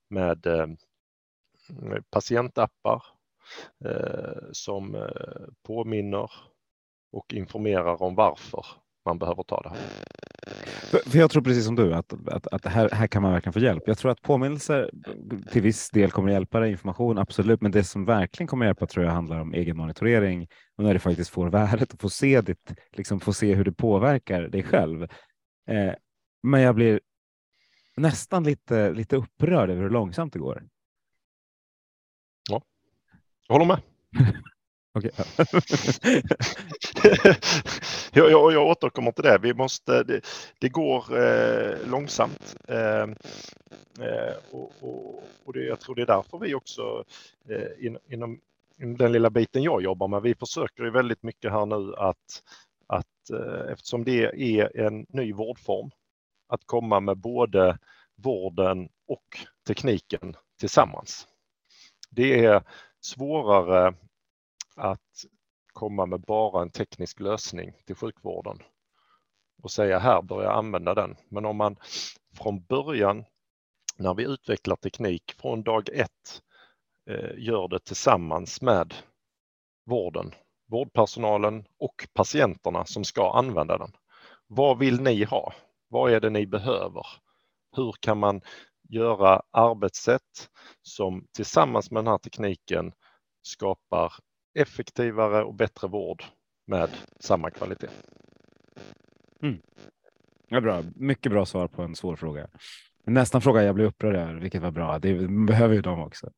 med, 0.09 0.45
eh, 0.45 0.67
med 0.67 0.77
patientappar 2.09 3.03
eh, 3.85 4.49
som 4.51 4.95
eh, 4.95 5.01
påminner 5.67 6.31
och 7.11 7.33
informerar 7.33 8.01
om 8.01 8.15
varför 8.15 8.65
man 9.05 9.19
behöver 9.19 9.43
ta 9.43 9.61
det 9.61 9.69
här. 9.69 9.77
För, 11.05 11.19
jag 11.19 11.31
tror 11.31 11.43
precis 11.43 11.65
som 11.65 11.75
du 11.75 11.93
att, 11.93 12.13
att, 12.27 12.47
att 12.47 12.65
här, 12.65 12.89
här 12.89 13.07
kan 13.07 13.21
man 13.21 13.31
verkligen 13.33 13.53
få 13.53 13.59
hjälp. 13.59 13.83
Jag 13.85 13.97
tror 13.97 14.11
att 14.11 14.21
påminnelser 14.21 14.91
till 15.51 15.61
viss 15.61 15.89
del 15.89 16.11
kommer 16.11 16.29
att 16.29 16.33
hjälpa 16.33 16.59
dig, 16.59 16.71
information 16.71 17.17
absolut, 17.17 17.61
men 17.61 17.71
det 17.71 17.83
som 17.83 18.05
verkligen 18.05 18.47
kommer 18.47 18.65
att 18.65 18.69
hjälpa 18.69 18.87
tror 18.87 19.05
jag 19.05 19.11
handlar 19.11 19.39
om 19.39 19.53
egen 19.53 19.77
monitorering 19.77 20.47
och 20.77 20.83
när 20.83 20.93
du 20.93 20.99
faktiskt 20.99 21.29
får 21.29 21.49
värdet 21.49 21.93
och 21.93 22.01
får 22.01 22.09
se, 22.09 22.41
ditt, 22.41 22.73
liksom 22.91 23.19
får 23.19 23.31
se 23.31 23.55
hur 23.55 23.63
det 23.63 23.71
påverkar 23.71 24.41
dig 24.41 24.63
själv. 24.63 25.03
Eh, 25.69 25.93
men 26.43 26.61
jag 26.61 26.75
blir 26.75 26.99
nästan 27.97 28.43
lite, 28.43 28.91
lite 28.91 29.15
upprörd 29.15 29.69
över 29.69 29.81
hur 29.81 29.89
långsamt 29.89 30.33
det 30.33 30.39
går. 30.39 30.63
Ja, 33.47 33.53
jag 33.53 33.59
håller 33.59 33.65
med. 33.65 33.81
Okay. 34.97 35.11
jag, 38.13 38.31
jag, 38.31 38.53
jag 38.53 38.67
återkommer 38.67 39.11
till 39.11 39.23
det. 39.23 39.37
Vi 39.37 39.53
måste, 39.53 40.03
det, 40.03 40.21
det 40.59 40.69
går 40.69 41.17
eh, 41.17 41.87
långsamt. 41.87 42.55
Eh, 42.67 43.01
eh, 44.07 44.35
och, 44.51 44.71
och, 44.79 45.23
och 45.45 45.53
det, 45.53 45.63
jag 45.63 45.79
tror 45.79 45.95
det 45.95 46.01
är 46.01 46.05
därför 46.05 46.37
vi 46.37 46.55
också 46.55 47.03
eh, 47.49 47.85
in, 47.85 47.97
inom, 48.09 48.39
inom 48.81 48.97
den 48.97 49.11
lilla 49.11 49.29
biten 49.29 49.63
jag 49.63 49.81
jobbar 49.81 50.07
med, 50.07 50.21
vi 50.21 50.35
försöker 50.35 50.83
ju 50.83 50.89
väldigt 50.91 51.23
mycket 51.23 51.51
här 51.51 51.65
nu 51.65 51.95
att, 51.95 52.43
att 52.87 53.29
eh, 53.33 53.71
eftersom 53.71 54.03
det 54.03 54.23
är 54.59 54.77
en 54.77 55.05
ny 55.09 55.33
vårdform, 55.33 55.91
att 56.47 56.65
komma 56.65 56.99
med 56.99 57.17
både 57.17 57.77
vården 58.15 58.89
och 59.07 59.37
tekniken 59.67 60.35
tillsammans. 60.59 61.27
Det 62.09 62.45
är 62.45 62.63
svårare 63.05 63.93
att 64.75 65.25
komma 65.73 66.05
med 66.05 66.21
bara 66.21 66.61
en 66.61 66.71
teknisk 66.71 67.19
lösning 67.19 67.73
till 67.85 67.95
sjukvården 67.95 68.57
och 69.63 69.71
säga 69.71 69.99
här 69.99 70.21
börja 70.21 70.51
använda 70.51 70.93
den. 70.93 71.15
Men 71.29 71.45
om 71.45 71.57
man 71.57 71.75
från 72.37 72.63
början 72.63 73.25
när 73.97 74.13
vi 74.13 74.23
utvecklar 74.23 74.75
teknik 74.75 75.33
från 75.37 75.63
dag 75.63 75.89
ett 75.89 76.41
eh, 77.09 77.37
gör 77.37 77.67
det 77.67 77.79
tillsammans 77.79 78.61
med 78.61 78.93
vården, 79.85 80.31
vårdpersonalen 80.67 81.65
och 81.79 82.07
patienterna 82.13 82.85
som 82.85 83.03
ska 83.03 83.31
använda 83.31 83.77
den. 83.77 83.91
Vad 84.47 84.79
vill 84.79 85.01
ni 85.01 85.23
ha? 85.23 85.53
Vad 85.87 86.11
är 86.11 86.19
det 86.19 86.29
ni 86.29 86.47
behöver? 86.47 87.07
Hur 87.75 87.93
kan 87.99 88.17
man 88.17 88.41
göra 88.89 89.41
arbetssätt 89.51 90.49
som 90.81 91.27
tillsammans 91.33 91.91
med 91.91 92.03
den 92.03 92.11
här 92.11 92.17
tekniken 92.17 92.91
skapar 93.41 94.13
effektivare 94.59 95.43
och 95.43 95.53
bättre 95.53 95.87
vård 95.87 96.23
med 96.67 96.89
samma 97.19 97.51
kvalitet. 97.51 97.89
Mm. 99.41 99.61
Ja, 100.47 100.61
bra. 100.61 100.83
Mycket 100.95 101.31
bra 101.31 101.45
svar 101.45 101.67
på 101.67 101.81
en 101.81 101.95
svår 101.95 102.15
fråga. 102.15 102.47
Nästan 103.07 103.41
fråga 103.41 103.63
jag 103.63 103.75
blev 103.75 103.87
upprörd 103.87 104.15
över, 104.15 104.33
vilket 104.33 104.61
var 104.61 104.71
bra. 104.71 104.99
Det 104.99 105.27
behöver 105.27 105.75
ju 105.75 105.81
de 105.81 105.99
också. 105.99 106.29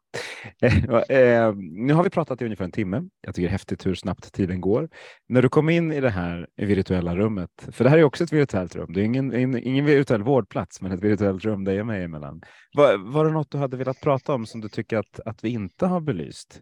Eh, 0.61 1.17
eh, 1.17 1.53
nu 1.55 1.93
har 1.93 2.03
vi 2.03 2.09
pratat 2.09 2.41
i 2.41 2.45
ungefär 2.45 2.65
en 2.65 2.71
timme. 2.71 3.03
Jag 3.21 3.35
tycker 3.35 3.47
det 3.47 3.49
är 3.49 3.51
häftigt 3.51 3.85
hur 3.85 3.95
snabbt 3.95 4.33
tiden 4.33 4.61
går. 4.61 4.89
När 5.29 5.41
du 5.41 5.49
kom 5.49 5.69
in 5.69 5.91
i 5.91 6.01
det 6.01 6.09
här 6.09 6.47
virtuella 6.55 7.15
rummet, 7.15 7.67
för 7.71 7.83
det 7.83 7.89
här 7.89 7.97
är 7.97 8.03
också 8.03 8.23
ett 8.23 8.33
virtuellt 8.33 8.75
rum. 8.75 8.93
Det 8.93 9.01
är 9.01 9.03
ingen, 9.03 9.57
ingen 9.57 9.85
virtuell 9.85 10.23
vårdplats, 10.23 10.81
men 10.81 10.91
ett 10.91 11.03
virtuellt 11.03 11.45
rum 11.45 11.63
dig 11.63 11.79
och 11.79 11.87
mig 11.87 12.03
emellan. 12.03 12.41
Var, 12.73 13.11
var 13.13 13.25
det 13.25 13.31
något 13.31 13.51
du 13.51 13.57
hade 13.57 13.77
velat 13.77 14.01
prata 14.01 14.33
om 14.33 14.45
som 14.45 14.61
du 14.61 14.69
tycker 14.69 14.97
att, 14.97 15.19
att 15.25 15.43
vi 15.43 15.49
inte 15.49 15.85
har 15.85 16.01
belyst? 16.01 16.61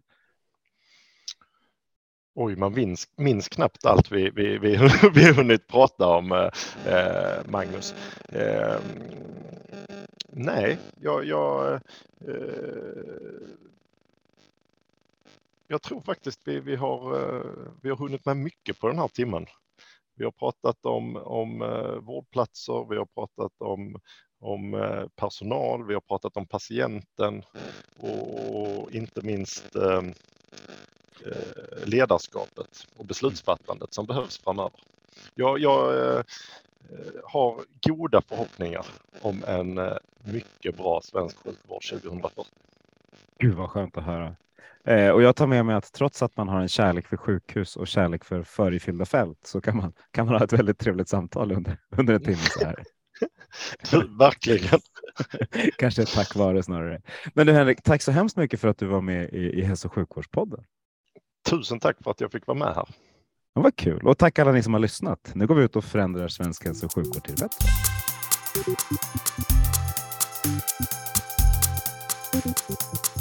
Oj, 2.37 2.55
man 2.55 2.73
minns, 2.73 3.07
minns 3.15 3.49
knappt 3.49 3.85
allt 3.85 4.11
vi, 4.11 4.29
vi, 4.29 4.57
vi, 4.57 4.77
vi 5.13 5.31
hunnit 5.31 5.67
prata 5.67 6.07
om, 6.07 6.31
eh, 6.31 6.49
eh 6.93 7.45
Magnus. 7.45 7.93
Eh, 8.29 8.79
nej, 10.29 10.77
jag, 11.01 11.25
jag, 11.25 11.73
eh, 12.27 13.39
jag 15.67 15.81
tror 15.81 16.01
faktiskt 16.01 16.41
vi, 16.45 16.59
vi, 16.59 16.75
har, 16.75 17.15
eh, 17.15 17.45
vi 17.81 17.89
har 17.89 17.97
hunnit 17.97 18.25
med 18.25 18.37
mycket 18.37 18.79
på 18.79 18.87
den 18.87 18.99
här 18.99 19.07
timmen. 19.07 19.45
Vi 20.15 20.23
har 20.23 20.31
pratat 20.31 20.85
om, 20.85 21.15
om 21.15 21.61
eh, 21.61 21.95
vårdplatser, 22.01 22.85
vi 22.89 22.97
har 22.97 23.05
pratat 23.05 23.53
om, 23.57 23.99
om 24.39 24.71
personal, 25.15 25.87
vi 25.87 25.93
har 25.93 26.01
pratat 26.01 26.37
om 26.37 26.47
patienten 26.47 27.43
och 27.97 28.91
inte 28.91 29.21
minst 29.21 29.75
Eh, 29.75 30.01
ledarskapet 31.85 32.87
och 32.97 33.05
beslutsfattandet 33.05 33.93
som 33.93 34.05
behövs 34.05 34.37
framöver. 34.37 34.79
Jag, 35.35 35.59
jag 35.59 35.97
eh, 35.97 36.23
har 37.23 37.61
goda 37.87 38.21
förhoppningar 38.21 38.85
om 39.21 39.43
en 39.47 39.77
eh, 39.77 39.97
mycket 40.23 40.77
bra 40.77 41.01
svensk 41.03 41.37
sjukvård 41.37 41.83
2040. 41.89 42.43
Gud 43.39 43.55
vad 43.55 43.69
skönt 43.69 43.97
att 43.97 44.03
höra. 44.03 44.35
Eh, 44.83 45.09
och 45.09 45.21
jag 45.21 45.35
tar 45.35 45.47
med 45.47 45.65
mig 45.65 45.75
att 45.75 45.93
trots 45.93 46.23
att 46.23 46.37
man 46.37 46.49
har 46.49 46.61
en 46.61 46.67
kärlek 46.67 47.07
för 47.07 47.17
sjukhus 47.17 47.75
och 47.75 47.87
kärlek 47.87 48.23
för 48.23 48.43
förifyllda 48.43 49.05
fält 49.05 49.39
så 49.43 49.61
kan 49.61 49.77
man, 49.77 49.93
kan 50.11 50.25
man 50.25 50.35
ha 50.35 50.43
ett 50.43 50.53
väldigt 50.53 50.79
trevligt 50.79 51.09
samtal 51.09 51.51
under, 51.51 51.77
under 51.89 52.13
en 52.13 52.23
timme 52.23 52.37
så 52.37 52.65
här. 52.65 52.83
Verkligen. 54.19 54.79
Kanske 55.77 56.05
tack 56.05 56.35
vare 56.35 56.63
snarare. 56.63 57.01
Men 57.33 57.47
du 57.47 57.53
Henrik, 57.53 57.83
tack 57.83 58.01
så 58.01 58.11
hemskt 58.11 58.37
mycket 58.37 58.59
för 58.59 58.67
att 58.67 58.77
du 58.77 58.85
var 58.85 59.01
med 59.01 59.29
i, 59.29 59.59
i 59.59 59.61
Hälso 59.61 59.87
och 59.87 59.93
sjukvårdspodden. 59.93 60.63
Tusen 61.49 61.79
tack 61.79 61.97
för 62.03 62.11
att 62.11 62.21
jag 62.21 62.31
fick 62.31 62.47
vara 62.47 62.57
med 62.57 62.75
här. 62.75 62.87
Det 63.55 63.61
var 63.61 63.71
kul 63.71 64.07
och 64.07 64.17
tack 64.17 64.39
alla 64.39 64.51
ni 64.51 64.63
som 64.63 64.73
har 64.73 64.79
lyssnat. 64.79 65.31
Nu 65.35 65.47
går 65.47 65.55
vi 65.55 65.63
ut 65.63 65.75
och 65.75 65.83
förändrar 65.83 66.27
svensk 66.27 66.65
hälso 66.65 66.85
och 66.85 66.95
sjukvård 66.95 67.23
till 67.23 67.35
det 67.35 67.41
bättre. 67.41 67.67
Thank 72.35 72.69
you. 72.69 73.14